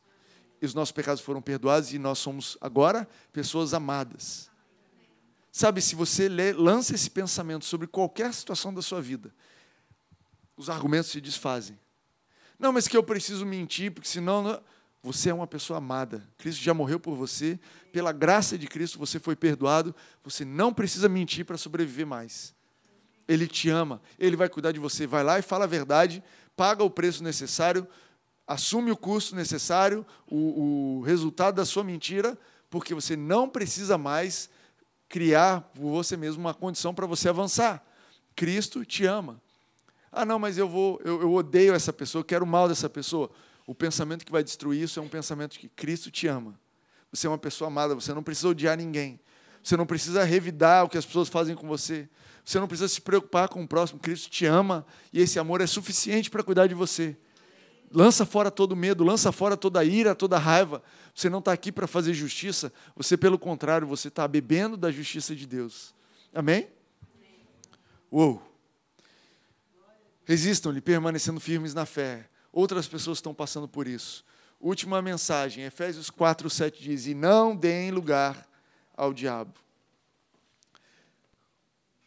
E 0.62 0.66
os 0.66 0.74
nossos 0.74 0.92
pecados 0.92 1.22
foram 1.22 1.42
perdoados 1.42 1.92
e 1.92 2.00
nós 2.00 2.20
somos 2.20 2.58
agora 2.62 3.08
pessoas 3.34 3.74
amadas. 3.74 4.50
Sabe, 5.52 5.82
se 5.82 5.96
você 5.96 6.30
lê, 6.30 6.54
lança 6.54 6.96
esse 6.96 7.10
pensamento 7.10 7.66
sobre 7.66 7.88
qualquer 7.88 8.34
situação 8.34 8.74
da 8.74 8.82
sua 8.82 9.02
vida, 9.02 9.34
os 10.56 10.70
argumentos 10.70 11.12
se 11.12 11.20
desfazem. 11.20 11.78
Não, 12.62 12.72
mas 12.72 12.88
que 12.88 12.96
eu 12.96 13.04
preciso 13.04 13.46
mentir, 13.46 13.92
porque 13.92 14.08
senão. 14.08 14.42
Não... 14.42 14.62
Você 15.04 15.32
é 15.32 15.34
uma 15.34 15.48
pessoa 15.48 15.78
amada. 15.80 16.24
Cristo 16.38 16.62
já 16.62 16.76
morreu 16.76 17.00
por 17.00 17.16
você. 17.16 17.60
Pela 17.92 18.12
graça 18.12 18.56
de 18.56 18.68
Cristo, 18.68 19.00
você 19.00 19.20
foi 19.20 19.36
perdoado. 19.36 19.96
Você 20.24 20.46
não 20.46 20.72
precisa 20.72 21.10
mentir 21.10 21.44
para 21.44 21.58
sobreviver 21.58 22.06
mais. 22.06 22.54
Ele 23.28 23.48
te 23.48 23.68
ama. 23.68 24.00
Ele 24.20 24.36
vai 24.36 24.48
cuidar 24.48 24.72
de 24.72 24.80
você. 24.80 25.08
Vai 25.08 25.24
lá 25.24 25.40
e 25.40 25.42
fala 25.42 25.64
a 25.64 25.68
verdade 25.68 26.24
paga 26.56 26.84
o 26.84 26.90
preço 26.90 27.24
necessário, 27.24 27.88
assume 28.46 28.92
o 28.92 28.98
custo 28.98 29.36
necessário, 29.36 30.06
o, 30.28 30.98
o 31.00 31.02
resultado 31.02 31.56
da 31.56 31.66
sua 31.66 31.84
mentira, 31.84 32.38
porque 32.70 32.94
você 32.94 33.16
não 33.16 33.50
precisa 33.50 33.98
mais 33.98 34.50
criar 35.10 35.62
por 35.74 35.90
você 35.90 36.16
mesmo 36.16 36.42
uma 36.42 36.54
condição 36.54 36.94
para 36.94 37.08
você 37.08 37.30
avançar. 37.30 37.84
Cristo 38.36 38.86
te 38.86 39.06
ama. 39.06 39.42
Ah, 40.12 40.26
não, 40.26 40.38
mas 40.38 40.58
eu 40.58 40.68
vou, 40.68 41.00
eu, 41.06 41.22
eu 41.22 41.34
odeio 41.34 41.74
essa 41.74 41.94
pessoa, 41.94 42.24
quero 42.24 42.44
o 42.44 42.48
mal 42.48 42.68
dessa 42.68 42.90
pessoa. 42.90 43.32
O 43.66 43.74
pensamento 43.74 44.26
que 44.26 44.32
vai 44.32 44.44
destruir 44.44 44.82
isso 44.82 45.00
é 45.00 45.04
um 45.04 45.08
pensamento 45.08 45.58
que 45.58 45.70
Cristo 45.70 46.12
te 46.12 46.28
ama. 46.28 46.60
Você 47.12 47.28
é 47.28 47.30
uma 47.30 47.38
pessoa 47.38 47.68
amada, 47.68 47.96
você 47.96 48.14
não 48.14 48.24
precisa 48.24 48.50
odiar 48.50 48.78
ninguém. 48.78 49.20
Você 49.64 49.78
não 49.78 49.86
precisa 49.86 50.24
revidar 50.24 50.84
o 50.84 50.90
que 50.90 50.98
as 50.98 51.06
pessoas 51.06 51.30
fazem 51.30 51.56
com 51.56 51.68
você. 51.68 52.10
Você 52.44 52.60
não 52.60 52.68
precisa 52.68 52.88
se 52.88 53.00
preocupar 53.00 53.48
com 53.48 53.64
o 53.64 53.68
próximo. 53.68 54.00
Cristo 54.00 54.30
te 54.30 54.46
ama 54.46 54.86
e 55.14 55.22
esse 55.22 55.38
amor 55.38 55.62
é 55.62 55.68
suficiente 55.68 56.30
para 56.30 56.44
cuidar 56.44 56.68
de 56.68 56.74
você. 56.74 57.16
Lança 57.94 58.26
fora 58.26 58.50
todo 58.50 58.76
medo, 58.76 59.04
lança 59.04 59.32
fora 59.32 59.56
toda 59.56 59.84
ira, 59.84 60.16
toda 60.16 60.38
raiva. 60.38 60.82
Você 61.14 61.30
não 61.30 61.40
está 61.40 61.52
aqui 61.52 61.72
para 61.72 61.88
fazer 61.88 62.14
justiça, 62.14 62.72
você, 62.96 63.18
pelo 63.18 63.38
contrário, 63.38 63.86
você 63.86 64.08
está 64.08 64.28
bebendo 64.28 64.78
da 64.78 64.90
justiça 64.90 65.36
de 65.36 65.46
Deus. 65.46 65.94
Amém? 66.34 66.70
Uou! 68.10 68.51
Resistam-lhe, 70.26 70.82
permanecendo 70.82 71.40
firmes 71.40 71.74
na 71.74 71.86
fé. 71.86 72.30
Outras 72.52 72.88
pessoas 72.88 73.18
estão 73.18 73.34
passando 73.34 73.68
por 73.68 73.88
isso. 73.88 74.24
Última 74.60 75.02
mensagem, 75.02 75.64
Efésios 75.64 76.10
4, 76.10 76.50
7 76.50 76.84
diz: 76.84 77.08
E 77.08 77.14
não 77.14 77.56
deem 77.56 77.92
lugar 77.92 78.48
ao 78.96 79.14
diabo. 79.14 79.54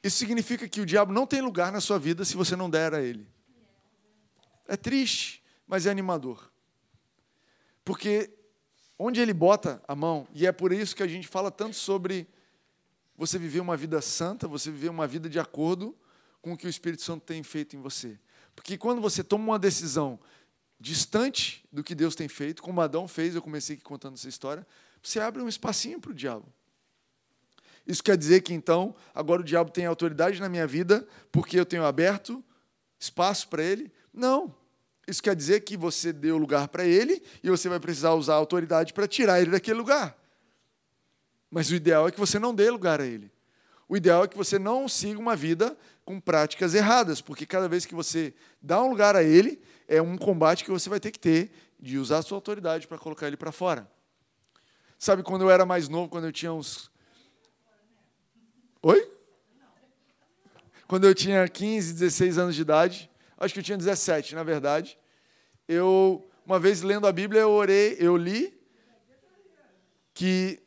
Isso 0.02 0.18
significa 0.18 0.68
que 0.68 0.80
o 0.80 0.86
diabo 0.86 1.12
não 1.12 1.26
tem 1.26 1.40
lugar 1.40 1.72
na 1.72 1.80
sua 1.80 1.98
vida 1.98 2.24
se 2.24 2.36
você 2.36 2.54
não 2.54 2.68
der 2.68 2.94
a 2.94 3.00
ele. 3.00 3.26
É 4.68 4.76
triste, 4.76 5.42
mas 5.66 5.86
é 5.86 5.90
animador. 5.90 6.50
Porque 7.84 8.30
onde 8.98 9.20
ele 9.20 9.32
bota 9.32 9.82
a 9.88 9.94
mão, 9.96 10.28
e 10.32 10.46
é 10.46 10.52
por 10.52 10.72
isso 10.72 10.94
que 10.94 11.02
a 11.02 11.06
gente 11.06 11.26
fala 11.26 11.50
tanto 11.50 11.74
sobre 11.74 12.28
você 13.16 13.38
viver 13.38 13.60
uma 13.60 13.76
vida 13.76 14.00
santa, 14.00 14.46
você 14.46 14.70
viver 14.70 14.90
uma 14.90 15.06
vida 15.06 15.28
de 15.28 15.38
acordo 15.38 15.96
com 16.44 16.52
o 16.52 16.58
que 16.58 16.66
o 16.66 16.68
Espírito 16.68 17.02
Santo 17.02 17.24
tem 17.24 17.42
feito 17.42 17.74
em 17.74 17.80
você. 17.80 18.18
Porque 18.54 18.76
quando 18.76 19.00
você 19.00 19.24
toma 19.24 19.44
uma 19.44 19.58
decisão 19.58 20.20
distante 20.78 21.64
do 21.72 21.82
que 21.82 21.94
Deus 21.94 22.14
tem 22.14 22.28
feito, 22.28 22.62
como 22.62 22.82
Adão 22.82 23.08
fez, 23.08 23.34
eu 23.34 23.40
comecei 23.40 23.76
aqui 23.76 23.82
contando 23.82 24.12
essa 24.12 24.28
história, 24.28 24.66
você 25.02 25.18
abre 25.18 25.40
um 25.40 25.48
espacinho 25.48 25.98
para 25.98 26.10
o 26.10 26.14
diabo. 26.14 26.44
Isso 27.86 28.04
quer 28.04 28.18
dizer 28.18 28.42
que 28.42 28.52
então 28.52 28.94
agora 29.14 29.40
o 29.40 29.44
diabo 29.44 29.70
tem 29.70 29.86
autoridade 29.86 30.38
na 30.38 30.50
minha 30.50 30.66
vida 30.66 31.08
porque 31.32 31.58
eu 31.58 31.64
tenho 31.64 31.82
aberto 31.82 32.44
espaço 33.00 33.48
para 33.48 33.62
ele? 33.62 33.90
Não. 34.12 34.54
Isso 35.08 35.22
quer 35.22 35.34
dizer 35.34 35.60
que 35.60 35.78
você 35.78 36.12
deu 36.12 36.36
lugar 36.36 36.68
para 36.68 36.84
ele 36.84 37.22
e 37.42 37.48
você 37.48 37.70
vai 37.70 37.80
precisar 37.80 38.12
usar 38.12 38.34
a 38.34 38.36
autoridade 38.36 38.92
para 38.92 39.08
tirar 39.08 39.40
ele 39.40 39.52
daquele 39.52 39.78
lugar. 39.78 40.14
Mas 41.50 41.70
o 41.70 41.74
ideal 41.74 42.06
é 42.06 42.10
que 42.10 42.20
você 42.20 42.38
não 42.38 42.54
dê 42.54 42.70
lugar 42.70 43.00
a 43.00 43.06
ele. 43.06 43.32
O 43.88 43.96
ideal 43.96 44.24
é 44.24 44.28
que 44.28 44.36
você 44.36 44.58
não 44.58 44.88
siga 44.88 45.18
uma 45.18 45.36
vida 45.36 45.76
com 46.04 46.20
práticas 46.20 46.74
erradas, 46.74 47.20
porque 47.20 47.46
cada 47.46 47.68
vez 47.68 47.86
que 47.86 47.94
você 47.94 48.34
dá 48.60 48.82
um 48.82 48.90
lugar 48.90 49.16
a 49.16 49.22
ele, 49.22 49.60
é 49.86 50.00
um 50.00 50.16
combate 50.16 50.64
que 50.64 50.70
você 50.70 50.88
vai 50.88 51.00
ter 51.00 51.10
que 51.10 51.18
ter 51.18 51.50
de 51.78 51.98
usar 51.98 52.18
a 52.18 52.22
sua 52.22 52.36
autoridade 52.36 52.86
para 52.86 52.98
colocar 52.98 53.26
ele 53.26 53.36
para 53.36 53.52
fora. 53.52 53.90
Sabe 54.98 55.22
quando 55.22 55.42
eu 55.42 55.50
era 55.50 55.66
mais 55.66 55.88
novo, 55.88 56.08
quando 56.08 56.24
eu 56.24 56.32
tinha 56.32 56.52
uns 56.52 56.90
Oi? 58.82 59.10
Quando 60.86 61.06
eu 61.06 61.14
tinha 61.14 61.48
15, 61.48 61.94
16 61.94 62.36
anos 62.36 62.54
de 62.54 62.60
idade, 62.60 63.10
acho 63.38 63.54
que 63.54 63.60
eu 63.60 63.64
tinha 63.64 63.78
17, 63.78 64.34
na 64.34 64.42
verdade, 64.42 64.98
eu, 65.66 66.22
uma 66.44 66.60
vez 66.60 66.82
lendo 66.82 67.06
a 67.06 67.12
Bíblia, 67.12 67.40
eu 67.40 67.50
orei, 67.50 67.96
eu 67.98 68.14
li 68.14 68.52
que 70.12 70.62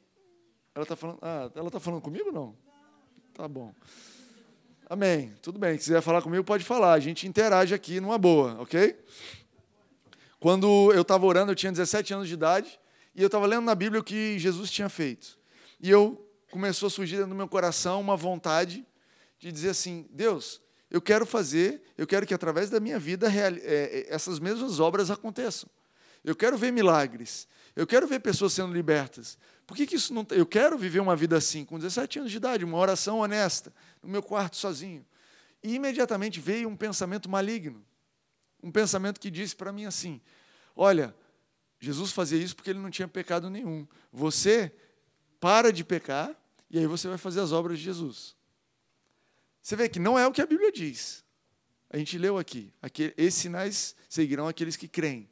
ela 0.74 0.82
está 0.82 0.96
falando, 0.96 1.20
ah, 1.22 1.52
está 1.68 1.80
falando 1.80 2.02
comigo 2.02 2.30
ou 2.30 2.34
não? 2.34 2.67
Tá 3.38 3.48
bom. 3.48 3.72
Amém. 4.90 5.32
Tudo 5.44 5.60
bem. 5.60 5.74
Se 5.74 5.84
quiser 5.84 6.02
falar 6.02 6.24
comigo, 6.24 6.44
pode 6.44 6.64
falar. 6.64 6.94
A 6.94 7.00
gente 7.00 7.28
interage 7.28 7.72
aqui 7.72 8.00
numa 8.00 8.18
boa, 8.18 8.60
ok? 8.60 9.00
Quando 10.40 10.92
eu 10.92 11.04
estava 11.04 11.24
orando, 11.24 11.52
eu 11.52 11.56
tinha 11.56 11.72
17 11.72 12.16
anos 12.16 12.28
de 12.28 12.34
idade, 12.34 12.80
e 13.14 13.22
eu 13.22 13.28
estava 13.28 13.46
lendo 13.46 13.64
na 13.64 13.76
Bíblia 13.76 14.02
o 14.02 14.04
que 14.04 14.40
Jesus 14.40 14.72
tinha 14.72 14.90
feito. 14.90 15.38
E 15.80 15.88
eu 15.88 16.28
começou 16.50 16.88
a 16.88 16.90
surgir 16.90 17.28
no 17.28 17.36
meu 17.36 17.48
coração 17.48 18.02
uma 18.02 18.18
vontade 18.18 18.84
de 19.38 19.52
dizer 19.52 19.70
assim: 19.70 20.08
Deus, 20.10 20.60
eu 20.90 21.00
quero 21.00 21.24
fazer, 21.24 21.84
eu 21.96 22.08
quero 22.08 22.26
que 22.26 22.34
através 22.34 22.72
da 22.72 22.80
minha 22.80 22.98
vida 22.98 23.32
é, 23.32 24.08
essas 24.10 24.40
mesmas 24.40 24.80
obras 24.80 25.12
aconteçam. 25.12 25.70
Eu 26.26 26.36
quero 26.36 26.58
ver 26.58 26.72
milagres. 26.72 27.48
Eu 27.76 27.86
quero 27.86 28.08
ver 28.08 28.20
pessoas 28.20 28.54
sendo 28.54 28.74
libertas. 28.74 29.38
Por 29.68 29.76
que, 29.76 29.86
que 29.86 29.98
isso 29.98 30.14
não. 30.14 30.26
Eu 30.32 30.46
quero 30.46 30.78
viver 30.78 31.02
uma 31.02 31.16
vida 31.16 31.36
assim, 31.36 31.66
com 31.66 31.78
17 31.78 32.20
anos 32.20 32.32
de 32.32 32.38
idade, 32.38 32.64
uma 32.64 32.78
oração 32.78 33.20
honesta, 33.20 33.74
no 34.02 34.08
meu 34.08 34.24
quarto 34.24 34.56
sozinho. 34.56 35.06
E 35.62 35.76
imediatamente 35.76 36.40
veio 36.40 36.70
um 36.70 36.76
pensamento 36.78 37.28
maligno. 37.28 37.86
Um 38.64 38.72
pensamento 38.72 39.20
que 39.20 39.30
disse 39.30 39.54
para 39.54 39.74
mim 39.74 39.86
assim: 39.86 40.22
Olha, 40.74 41.14
Jesus 41.82 42.14
fazia 42.14 42.42
isso 42.42 42.56
porque 42.56 42.70
ele 42.70 42.80
não 42.80 42.90
tinha 42.90 43.10
pecado 43.10 43.50
nenhum. 43.50 43.86
Você 44.12 44.74
para 45.38 45.72
de 45.72 45.84
pecar 45.84 46.34
e 46.70 46.80
aí 46.80 46.88
você 46.88 47.10
vai 47.10 47.18
fazer 47.18 47.42
as 47.42 47.52
obras 47.52 47.78
de 47.78 47.84
Jesus. 47.84 48.38
Você 49.62 49.76
vê 49.76 49.90
que 49.90 50.00
não 50.00 50.18
é 50.18 50.26
o 50.26 50.32
que 50.32 50.42
a 50.42 50.46
Bíblia 50.46 50.72
diz. 50.72 51.26
A 51.90 51.98
gente 51.98 52.18
leu 52.18 52.38
aqui: 52.38 52.74
esses 53.18 53.42
sinais 53.42 53.96
seguirão 54.08 54.48
aqueles 54.48 54.78
que 54.78 54.88
creem. 54.88 55.30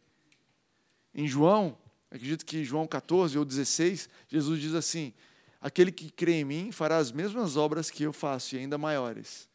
Em 1.13 1.25
João, 1.25 1.77
acredito 2.15 2.45
que 2.45 2.63
João 2.63 2.87
14 2.87 3.37
ou 3.37 3.45
16, 3.45 4.09
Jesus 4.27 4.61
diz 4.61 4.73
assim: 4.73 5.13
Aquele 5.59 5.91
que 5.91 6.09
crê 6.11 6.33
em 6.33 6.45
mim 6.45 6.71
fará 6.71 6.97
as 6.97 7.11
mesmas 7.11 7.57
obras 7.57 7.89
que 7.89 8.03
eu 8.03 8.13
faço 8.13 8.55
e 8.55 8.59
ainda 8.59 8.77
maiores. 8.77 9.49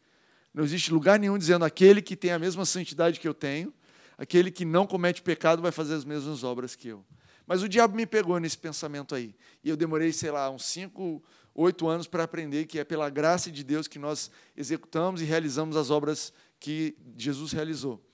Não 0.53 0.65
existe 0.65 0.93
lugar 0.93 1.19
nenhum 1.19 1.39
dizendo 1.39 1.65
aquele 1.65 2.03
que 2.03 2.17
tem 2.17 2.33
a 2.33 2.39
mesma 2.39 2.65
santidade 2.65 3.21
que 3.21 3.29
eu 3.29 3.35
tenho, 3.35 3.73
aquele 4.19 4.51
que 4.51 4.65
não 4.65 4.87
comete 4.87 5.23
pecado 5.23 5.63
vai 5.63 5.71
fazer 5.71 5.95
as 5.95 6.05
mesmas 6.05 6.43
obras 6.43 6.75
que 6.75 6.89
eu. 6.89 7.05
Mas 7.47 7.63
o 7.63 7.69
diabo 7.69 7.97
me 7.97 8.07
pegou 8.07 8.39
nesse 8.39 8.59
pensamento 8.59 9.15
aí. 9.15 9.35
E 9.63 9.69
eu 9.69 9.77
demorei, 9.77 10.13
sei 10.13 10.31
lá, 10.31 10.51
uns 10.51 10.65
cinco, 10.65 11.23
oito 11.55 11.89
anos 11.89 12.07
para 12.07 12.25
aprender 12.25 12.67
que 12.67 12.79
é 12.79 12.85
pela 12.85 13.09
graça 13.09 13.51
de 13.51 13.65
Deus 13.65 13.89
que 13.89 13.99
nós 13.99 14.31
executamos 14.57 15.23
e 15.23 15.25
realizamos 15.25 15.77
as 15.77 15.91
obras 15.91 16.33
que 16.59 16.97
Jesus 17.17 17.53
realizou. 17.53 18.05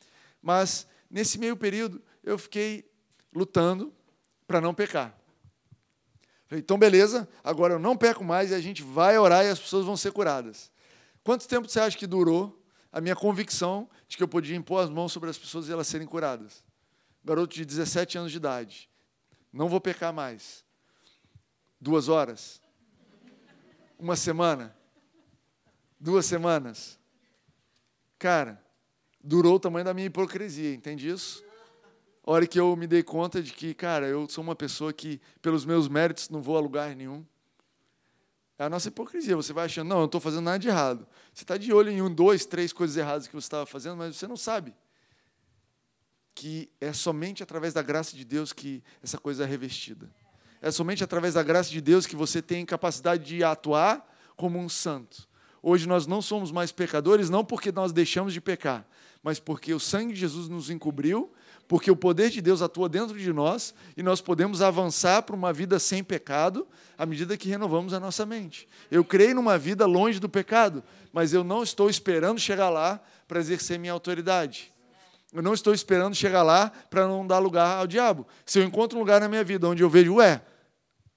Mas, 0.42 0.86
nesse 1.10 1.38
meio 1.38 1.56
período, 1.56 2.02
eu 2.22 2.38
fiquei 2.38 2.88
lutando 3.34 3.92
para 4.46 4.60
não 4.60 4.74
pecar. 4.74 5.16
Falei, 6.46 6.62
então 6.62 6.78
beleza, 6.78 7.28
agora 7.42 7.74
eu 7.74 7.78
não 7.78 7.96
peco 7.96 8.24
mais 8.24 8.50
e 8.50 8.54
a 8.54 8.60
gente 8.60 8.82
vai 8.82 9.18
orar 9.18 9.44
e 9.44 9.48
as 9.48 9.58
pessoas 9.58 9.84
vão 9.84 9.96
ser 9.96 10.12
curadas. 10.12 10.70
Quanto 11.24 11.48
tempo 11.48 11.68
você 11.68 11.80
acha 11.80 11.98
que 11.98 12.06
durou 12.06 12.62
a 12.92 13.00
minha 13.00 13.16
convicção 13.16 13.90
de 14.06 14.16
que 14.16 14.22
eu 14.22 14.28
podia 14.28 14.56
impor 14.56 14.84
as 14.84 14.90
mãos 14.90 15.12
sobre 15.12 15.28
as 15.28 15.36
pessoas 15.36 15.68
e 15.68 15.72
elas 15.72 15.88
serem 15.88 16.06
curadas? 16.06 16.64
Garoto 17.24 17.54
de 17.54 17.64
17 17.64 18.18
anos 18.18 18.30
de 18.30 18.36
idade. 18.36 18.88
Não 19.52 19.68
vou 19.68 19.80
pecar 19.80 20.12
mais. 20.12 20.64
Duas 21.80 22.08
horas? 22.08 22.62
Uma 23.98 24.14
semana? 24.14 24.76
Duas 25.98 26.26
semanas? 26.26 26.98
Cara, 28.18 28.62
durou 29.20 29.56
o 29.56 29.60
tamanho 29.60 29.84
da 29.84 29.92
minha 29.92 30.06
hipocrisia, 30.06 30.72
entende 30.72 31.08
isso? 31.08 31.45
A 32.26 32.30
hora 32.32 32.46
que 32.46 32.58
eu 32.58 32.74
me 32.74 32.88
dei 32.88 33.04
conta 33.04 33.40
de 33.40 33.52
que, 33.52 33.72
cara, 33.72 34.08
eu 34.08 34.28
sou 34.28 34.42
uma 34.42 34.56
pessoa 34.56 34.92
que, 34.92 35.20
pelos 35.40 35.64
meus 35.64 35.86
méritos, 35.86 36.28
não 36.28 36.42
vou 36.42 36.56
a 36.56 36.60
lugar 36.60 36.94
nenhum. 36.96 37.24
É 38.58 38.64
a 38.64 38.68
nossa 38.68 38.88
hipocrisia. 38.88 39.36
Você 39.36 39.52
vai 39.52 39.66
achando, 39.66 39.88
não, 39.88 39.96
eu 39.96 40.00
não 40.00 40.06
estou 40.06 40.20
fazendo 40.20 40.42
nada 40.42 40.58
de 40.58 40.66
errado. 40.66 41.06
Você 41.32 41.44
está 41.44 41.56
de 41.56 41.72
olho 41.72 41.90
em 41.90 42.02
um, 42.02 42.12
dois, 42.12 42.44
três 42.44 42.72
coisas 42.72 42.96
erradas 42.96 43.28
que 43.28 43.34
você 43.34 43.46
estava 43.46 43.64
fazendo, 43.64 43.96
mas 43.96 44.16
você 44.16 44.26
não 44.26 44.36
sabe 44.36 44.74
que 46.34 46.68
é 46.80 46.92
somente 46.92 47.42
através 47.42 47.72
da 47.72 47.80
graça 47.80 48.14
de 48.14 48.24
Deus 48.24 48.52
que 48.52 48.82
essa 49.02 49.16
coisa 49.16 49.44
é 49.44 49.46
revestida. 49.46 50.10
É 50.60 50.70
somente 50.70 51.02
através 51.04 51.34
da 51.34 51.42
graça 51.42 51.70
de 51.70 51.80
Deus 51.80 52.06
que 52.06 52.16
você 52.16 52.42
tem 52.42 52.66
capacidade 52.66 53.24
de 53.24 53.44
atuar 53.44 54.06
como 54.36 54.58
um 54.58 54.68
santo. 54.68 55.28
Hoje 55.62 55.88
nós 55.88 56.06
não 56.06 56.20
somos 56.20 56.52
mais 56.52 56.72
pecadores, 56.72 57.30
não 57.30 57.44
porque 57.44 57.72
nós 57.72 57.92
deixamos 57.92 58.34
de 58.34 58.40
pecar, 58.40 58.86
mas 59.22 59.40
porque 59.40 59.72
o 59.72 59.80
sangue 59.80 60.12
de 60.12 60.20
Jesus 60.20 60.48
nos 60.48 60.68
encobriu 60.68 61.32
porque 61.68 61.90
o 61.90 61.96
poder 61.96 62.30
de 62.30 62.40
Deus 62.40 62.62
atua 62.62 62.88
dentro 62.88 63.18
de 63.18 63.32
nós 63.32 63.74
e 63.96 64.02
nós 64.02 64.20
podemos 64.20 64.62
avançar 64.62 65.22
para 65.22 65.34
uma 65.34 65.52
vida 65.52 65.78
sem 65.78 66.02
pecado 66.02 66.66
à 66.96 67.04
medida 67.04 67.36
que 67.36 67.48
renovamos 67.48 67.92
a 67.92 68.00
nossa 68.00 68.24
mente. 68.24 68.68
Eu 68.90 69.04
creio 69.04 69.34
numa 69.34 69.58
vida 69.58 69.84
longe 69.86 70.20
do 70.20 70.28
pecado, 70.28 70.82
mas 71.12 71.32
eu 71.32 71.42
não 71.42 71.62
estou 71.62 71.90
esperando 71.90 72.38
chegar 72.38 72.70
lá 72.70 73.00
para 73.26 73.40
exercer 73.40 73.78
minha 73.78 73.92
autoridade. 73.92 74.72
Eu 75.32 75.42
não 75.42 75.52
estou 75.52 75.74
esperando 75.74 76.14
chegar 76.14 76.42
lá 76.42 76.70
para 76.88 77.06
não 77.06 77.26
dar 77.26 77.38
lugar 77.38 77.78
ao 77.78 77.86
diabo. 77.86 78.26
Se 78.44 78.58
eu 78.58 78.64
encontro 78.64 78.96
um 78.96 79.00
lugar 79.00 79.20
na 79.20 79.28
minha 79.28 79.42
vida 79.42 79.68
onde 79.68 79.82
eu 79.82 79.90
vejo, 79.90 80.14
ué, 80.14 80.40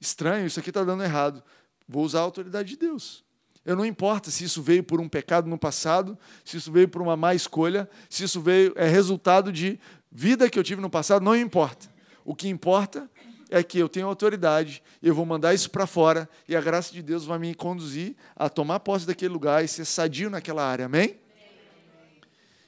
estranho, 0.02 0.48
isso 0.48 0.60
aqui 0.60 0.72
está 0.72 0.84
dando 0.84 1.04
errado, 1.04 1.44
vou 1.88 2.04
usar 2.04 2.20
a 2.20 2.24
autoridade 2.24 2.70
de 2.70 2.78
Deus. 2.78 3.24
Eu 3.66 3.76
não 3.76 3.86
importa 3.86 4.32
se 4.32 4.44
isso 4.44 4.64
veio 4.64 4.84
por 4.84 5.00
um 5.00 5.08
pecado 5.08 5.48
no 5.48 5.58
passado, 5.58 6.18
se 6.44 6.58
isso 6.58 6.72
veio 6.72 6.88
por 6.88 7.02
uma 7.02 7.16
má 7.16 7.36
escolha, 7.36 7.90
se 8.10 8.24
isso 8.24 8.42
veio 8.42 8.74
é 8.76 8.88
resultado 8.88 9.52
de 9.52 9.80
vida 10.12 10.50
que 10.50 10.58
eu 10.58 10.64
tive 10.64 10.82
no 10.82 10.90
passado, 10.90 11.24
não 11.24 11.36
importa. 11.36 11.92
O 12.26 12.36
que 12.36 12.48
importa 12.48 13.10
é 13.50 13.64
que 13.64 13.80
eu 13.80 13.90
tenho 13.90 14.08
autoridade, 14.08 14.84
eu 15.02 15.14
vou 15.16 15.26
mandar 15.26 15.54
isso 15.54 15.70
para 15.72 15.88
fora 15.88 16.30
e 16.48 16.56
a 16.56 16.62
graça 16.62 16.94
de 16.94 17.02
Deus 17.02 17.26
vai 17.26 17.40
me 17.40 17.56
conduzir 17.56 18.16
a 18.36 18.48
tomar 18.48 18.80
posse 18.80 19.08
daquele 19.08 19.34
lugar 19.34 19.64
e 19.64 19.68
ser 19.68 19.86
sadio 19.86 20.30
naquela 20.30 20.64
área. 20.64 20.86
Amém? 20.86 21.20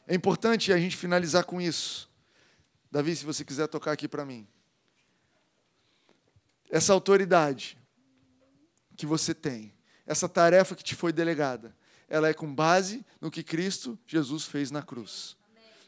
É 0.07 0.15
importante 0.15 0.73
a 0.73 0.77
gente 0.77 0.97
finalizar 0.97 1.43
com 1.43 1.61
isso. 1.61 2.09
Davi, 2.91 3.15
se 3.15 3.23
você 3.23 3.45
quiser 3.45 3.67
tocar 3.67 3.91
aqui 3.91 4.07
para 4.07 4.25
mim. 4.25 4.47
Essa 6.69 6.93
autoridade 6.93 7.77
que 8.97 9.05
você 9.05 9.33
tem, 9.33 9.73
essa 10.05 10.27
tarefa 10.27 10.75
que 10.75 10.83
te 10.83 10.95
foi 10.95 11.13
delegada, 11.13 11.75
ela 12.09 12.27
é 12.27 12.33
com 12.33 12.53
base 12.53 13.05
no 13.21 13.31
que 13.31 13.43
Cristo 13.43 13.97
Jesus 14.05 14.45
fez 14.45 14.71
na 14.71 14.81
cruz. 14.81 15.37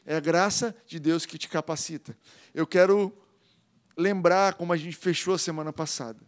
É 0.06 0.16
a 0.16 0.20
graça 0.20 0.74
de 0.86 0.98
Deus 0.98 1.24
que 1.24 1.38
te 1.38 1.48
capacita. 1.48 2.16
Eu 2.54 2.66
quero 2.66 3.12
lembrar 3.96 4.54
como 4.54 4.72
a 4.72 4.76
gente 4.76 4.96
fechou 4.96 5.34
a 5.34 5.38
semana 5.38 5.72
passada, 5.72 6.20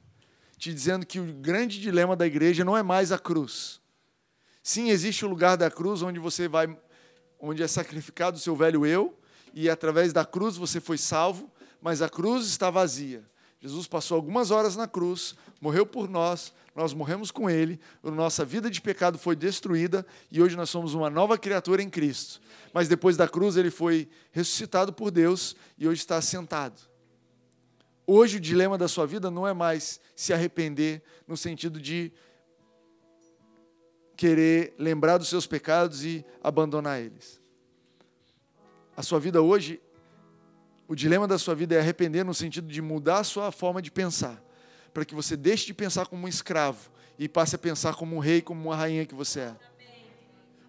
te 0.57 0.73
dizendo 0.73 1.05
que 1.05 1.21
o 1.21 1.33
grande 1.35 1.81
dilema 1.81 2.17
da 2.17 2.27
igreja 2.27 2.65
não 2.65 2.77
é 2.77 2.83
mais 2.83 3.13
a 3.13 3.19
cruz. 3.19 3.81
Sim, 4.63 4.89
existe 4.89 5.25
o 5.25 5.29
lugar 5.29 5.57
da 5.57 5.71
cruz 5.71 6.03
onde 6.03 6.19
você 6.19 6.49
vai, 6.49 6.77
onde 7.39 7.63
é 7.63 7.69
sacrificado 7.69 8.37
o 8.37 8.41
seu 8.41 8.57
velho 8.57 8.87
eu, 8.87 9.19
e 9.53 9.69
através 9.69 10.13
da 10.13 10.25
cruz 10.25 10.57
você 10.57 10.81
foi 10.81 10.99
salvo, 10.99 11.53
mas 11.81 12.03
a 12.03 12.09
cruz 12.09 12.47
está 12.47 12.71
vazia. 12.71 13.25
Jesus 13.61 13.87
passou 13.87 14.17
algumas 14.17 14.51
horas 14.51 14.77
na 14.77 14.87
cruz, 14.87 15.35
morreu 15.61 15.87
por 15.87 16.09
nós, 16.09 16.53
nós 16.75 16.93
morremos 16.93 17.31
com 17.31 17.49
Ele, 17.49 17.81
a 18.03 18.11
nossa 18.11 18.45
vida 18.45 18.71
de 18.71 18.81
pecado 18.81 19.19
foi 19.19 19.35
destruída 19.35 20.07
e 20.31 20.43
hoje 20.43 20.57
nós 20.57 20.69
somos 20.69 20.93
uma 20.93 21.09
nova 21.09 21.39
criatura 21.39 21.83
em 21.83 21.89
Cristo. 21.89 22.41
Mas 22.73 22.87
depois 22.87 23.17
da 23.17 23.27
cruz 23.27 23.57
ele 23.57 23.71
foi 23.71 24.09
ressuscitado 24.31 24.93
por 24.93 25.11
Deus 25.11 25.57
e 25.79 25.89
hoje 25.89 26.01
está 26.01 26.21
sentado. 26.21 26.81
Hoje 28.07 28.37
o 28.37 28.41
dilema 28.41 28.77
da 28.77 28.87
sua 28.87 29.07
vida 29.07 29.31
não 29.31 29.49
é 29.49 29.55
mais 29.55 29.99
se 30.15 30.33
arrepender 30.33 31.03
no 31.27 31.37
sentido 31.37 31.81
de 31.81 32.13
querer 34.17 34.75
lembrar 34.79 35.19
dos 35.19 35.29
seus 35.29 35.47
pecados 35.47 36.05
e 36.05 36.25
abandonar 36.43 37.01
eles. 37.01 37.41
A 38.97 39.03
sua 39.03 39.19
vida 39.19 39.43
hoje 39.43 39.81
o 40.89 40.95
dilema 40.95 41.27
da 41.27 41.39
sua 41.39 41.55
vida 41.55 41.75
é 41.75 41.79
arrepender 41.79 42.25
no 42.25 42.35
sentido 42.35 42.69
de 42.69 42.81
mudar 42.81 43.19
a 43.19 43.25
sua 43.25 43.51
forma 43.51 43.83
de 43.83 43.91
pensar, 43.91 44.43
para 44.95 45.05
que 45.05 45.15
você 45.15 45.37
deixe 45.37 45.67
de 45.67 45.75
pensar 45.75 46.07
como 46.07 46.25
um 46.25 46.29
escravo 46.29 46.91
e 47.19 47.29
passe 47.29 47.57
a 47.57 47.59
pensar 47.59 47.95
como 47.95 48.17
um 48.17 48.19
rei, 48.19 48.41
como 48.41 48.69
uma 48.69 48.77
rainha 48.77 49.05
que 49.05 49.15
você 49.15 49.41
é. 49.41 49.57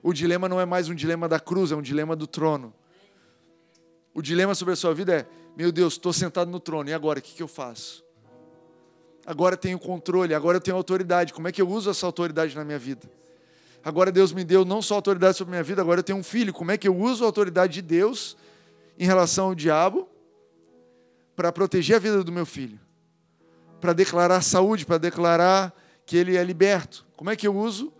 O 0.01 0.13
dilema 0.13 0.47
não 0.47 0.59
é 0.59 0.65
mais 0.65 0.89
um 0.89 0.95
dilema 0.95 1.27
da 1.27 1.39
cruz, 1.39 1.71
é 1.71 1.75
um 1.75 1.81
dilema 1.81 2.15
do 2.15 2.25
trono. 2.25 2.73
O 4.13 4.21
dilema 4.21 4.55
sobre 4.55 4.73
a 4.73 4.77
sua 4.77 4.93
vida 4.93 5.13
é: 5.13 5.27
meu 5.55 5.71
Deus, 5.71 5.93
estou 5.93 6.13
sentado 6.13 6.49
no 6.49 6.59
trono, 6.59 6.89
e 6.89 6.93
agora? 6.93 7.19
O 7.19 7.21
que, 7.21 7.35
que 7.35 7.43
eu 7.43 7.47
faço? 7.47 8.03
Agora 9.25 9.53
eu 9.53 9.57
tenho 9.57 9.77
controle, 9.77 10.33
agora 10.33 10.57
eu 10.57 10.61
tenho 10.61 10.77
autoridade. 10.77 11.33
Como 11.33 11.47
é 11.47 11.51
que 11.51 11.61
eu 11.61 11.69
uso 11.69 11.89
essa 11.89 12.05
autoridade 12.05 12.55
na 12.55 12.63
minha 12.63 12.79
vida? 12.79 13.11
Agora 13.83 14.11
Deus 14.11 14.31
me 14.31 14.43
deu 14.43 14.63
não 14.63 14.81
só 14.81 14.95
autoridade 14.95 15.37
sobre 15.37 15.51
a 15.51 15.55
minha 15.55 15.63
vida, 15.63 15.81
agora 15.81 15.99
eu 15.99 16.03
tenho 16.03 16.17
um 16.17 16.23
filho. 16.23 16.53
Como 16.53 16.71
é 16.71 16.77
que 16.77 16.87
eu 16.87 16.95
uso 16.95 17.23
a 17.23 17.27
autoridade 17.27 17.73
de 17.73 17.81
Deus 17.81 18.37
em 18.97 19.05
relação 19.05 19.47
ao 19.47 19.55
diabo 19.55 20.09
para 21.35 21.51
proteger 21.51 21.97
a 21.97 21.99
vida 21.99 22.23
do 22.23 22.31
meu 22.31 22.45
filho, 22.45 22.79
para 23.79 23.93
declarar 23.93 24.41
saúde, 24.41 24.85
para 24.85 24.97
declarar 24.97 25.73
que 26.05 26.17
ele 26.17 26.35
é 26.35 26.43
liberto. 26.43 27.05
Como 27.15 27.29
é 27.29 27.35
que 27.35 27.47
eu 27.47 27.55
uso 27.55 27.93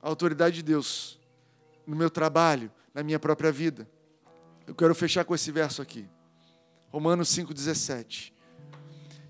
a 0.00 0.08
autoridade 0.08 0.56
de 0.56 0.62
Deus 0.62 1.18
no 1.86 1.96
meu 1.96 2.08
trabalho, 2.08 2.70
na 2.94 3.02
minha 3.02 3.18
própria 3.18 3.50
vida? 3.50 3.88
Eu 4.66 4.74
quero 4.74 4.94
fechar 4.94 5.24
com 5.24 5.34
esse 5.34 5.50
verso 5.50 5.82
aqui. 5.82 6.08
Romanos 6.90 7.28
5,17. 7.34 8.32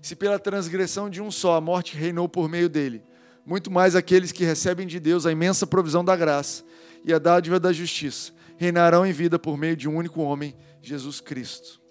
Se 0.01 0.15
pela 0.15 0.37
transgressão 0.37 1.09
de 1.09 1.21
um 1.21 1.31
só 1.31 1.55
a 1.55 1.61
morte 1.61 1.97
reinou 1.97 2.29
por 2.29 2.47
meio 2.47 2.69
dele, 2.69 3.03
muito 3.45 3.71
mais 3.71 3.95
aqueles 3.95 4.31
que 4.31 4.43
recebem 4.43 4.85
de 4.85 4.99
Deus 4.99 5.25
a 5.25 5.31
imensa 5.31 5.65
provisão 5.65 6.05
da 6.05 6.15
graça 6.15 6.63
e 7.03 7.13
a 7.13 7.19
dádiva 7.19 7.59
da 7.59 7.73
justiça 7.73 8.31
reinarão 8.57 9.05
em 9.05 9.13
vida 9.13 9.37
por 9.39 9.55
meio 9.57 9.75
de 9.75 9.87
um 9.87 9.95
único 9.95 10.21
homem, 10.21 10.55
Jesus 10.87 11.19
Cristo. 11.19 11.81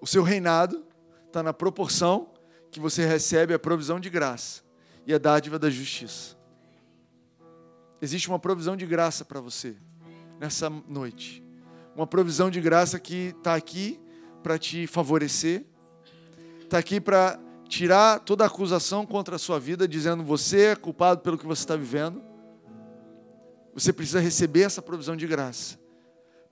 O 0.00 0.06
seu 0.06 0.22
reinado 0.22 0.84
está 1.26 1.42
na 1.42 1.52
proporção 1.52 2.32
que 2.70 2.78
você 2.78 3.04
recebe 3.06 3.54
a 3.54 3.58
provisão 3.58 3.98
de 3.98 4.08
graça 4.08 4.62
e 5.06 5.12
a 5.12 5.18
dádiva 5.18 5.58
da 5.58 5.68
justiça. 5.70 6.36
Existe 8.00 8.28
uma 8.28 8.38
provisão 8.38 8.76
de 8.76 8.86
graça 8.86 9.24
para 9.24 9.40
você 9.40 9.76
nessa 10.38 10.68
noite. 10.68 11.42
Uma 11.96 12.06
provisão 12.06 12.50
de 12.50 12.60
graça 12.60 13.00
que 13.00 13.34
está 13.36 13.54
aqui 13.54 14.00
para 14.42 14.58
te 14.58 14.86
favorecer, 14.86 15.64
está 16.60 16.78
aqui 16.78 17.00
para 17.00 17.40
tirar 17.68 18.20
toda 18.20 18.44
acusação 18.44 19.06
contra 19.06 19.36
a 19.36 19.38
sua 19.38 19.58
vida, 19.58 19.88
dizendo 19.88 20.22
você 20.22 20.66
é 20.66 20.76
culpado 20.76 21.22
pelo 21.22 21.38
que 21.38 21.46
você 21.46 21.62
está 21.62 21.76
vivendo. 21.76 22.22
Você 23.72 23.92
precisa 23.92 24.20
receber 24.20 24.62
essa 24.62 24.82
provisão 24.82 25.16
de 25.16 25.26
graça, 25.26 25.78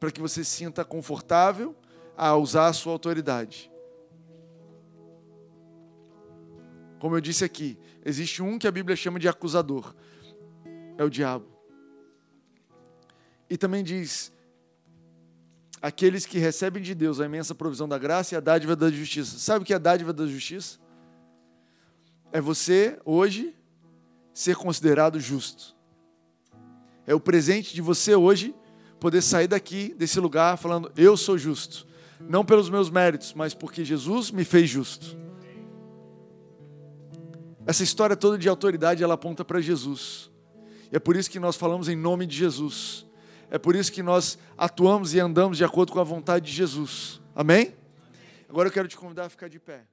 para 0.02 0.10
que 0.10 0.20
você 0.20 0.42
sinta 0.42 0.84
confortável 0.84 1.76
a 2.16 2.34
usar 2.34 2.66
a 2.66 2.72
sua 2.72 2.92
autoridade. 2.92 3.70
Como 6.98 7.14
eu 7.14 7.20
disse 7.20 7.44
aqui, 7.44 7.78
existe 8.04 8.42
um 8.42 8.58
que 8.58 8.66
a 8.66 8.72
Bíblia 8.72 8.96
chama 8.96 9.20
de 9.20 9.28
acusador, 9.28 9.94
é 10.98 11.04
o 11.04 11.08
diabo. 11.08 11.46
E 13.48 13.56
também 13.56 13.84
diz: 13.84 14.32
aqueles 15.80 16.26
que 16.26 16.36
recebem 16.36 16.82
de 16.82 16.96
Deus 16.96 17.20
a 17.20 17.26
imensa 17.26 17.54
provisão 17.54 17.88
da 17.88 17.96
graça 17.96 18.34
e 18.34 18.36
a 18.36 18.40
dádiva 18.40 18.74
da 18.74 18.90
justiça. 18.90 19.38
Sabe 19.38 19.62
o 19.62 19.64
que 19.64 19.72
é 19.72 19.76
a 19.76 19.78
dádiva 19.78 20.12
da 20.12 20.26
justiça? 20.26 20.80
É 22.32 22.40
você, 22.40 22.98
hoje, 23.04 23.56
ser 24.34 24.56
considerado 24.56 25.20
justo. 25.20 25.76
É 27.06 27.14
o 27.14 27.20
presente 27.20 27.72
de 27.72 27.80
você 27.80 28.16
hoje 28.16 28.52
poder 29.02 29.20
sair 29.20 29.48
daqui, 29.48 29.92
desse 29.98 30.20
lugar, 30.20 30.56
falando: 30.56 30.92
Eu 30.96 31.16
sou 31.16 31.36
justo. 31.36 31.84
Não 32.20 32.44
pelos 32.44 32.70
meus 32.70 32.88
méritos, 32.88 33.34
mas 33.34 33.52
porque 33.52 33.84
Jesus 33.84 34.30
me 34.30 34.44
fez 34.44 34.70
justo. 34.70 35.18
Essa 37.66 37.82
história 37.82 38.14
toda 38.14 38.38
de 38.38 38.48
autoridade, 38.48 39.02
ela 39.02 39.14
aponta 39.14 39.44
para 39.44 39.60
Jesus. 39.60 40.30
E 40.92 40.94
é 40.96 41.00
por 41.00 41.16
isso 41.16 41.28
que 41.28 41.40
nós 41.40 41.56
falamos 41.56 41.88
em 41.88 41.96
nome 41.96 42.26
de 42.26 42.36
Jesus. 42.36 43.04
É 43.50 43.58
por 43.58 43.74
isso 43.74 43.90
que 43.90 44.04
nós 44.04 44.38
atuamos 44.56 45.14
e 45.14 45.20
andamos 45.20 45.58
de 45.58 45.64
acordo 45.64 45.90
com 45.90 45.98
a 45.98 46.04
vontade 46.04 46.46
de 46.46 46.52
Jesus. 46.52 47.20
Amém? 47.34 47.74
Agora 48.48 48.68
eu 48.68 48.72
quero 48.72 48.86
te 48.86 48.96
convidar 48.96 49.24
a 49.24 49.28
ficar 49.28 49.48
de 49.48 49.58
pé. 49.58 49.84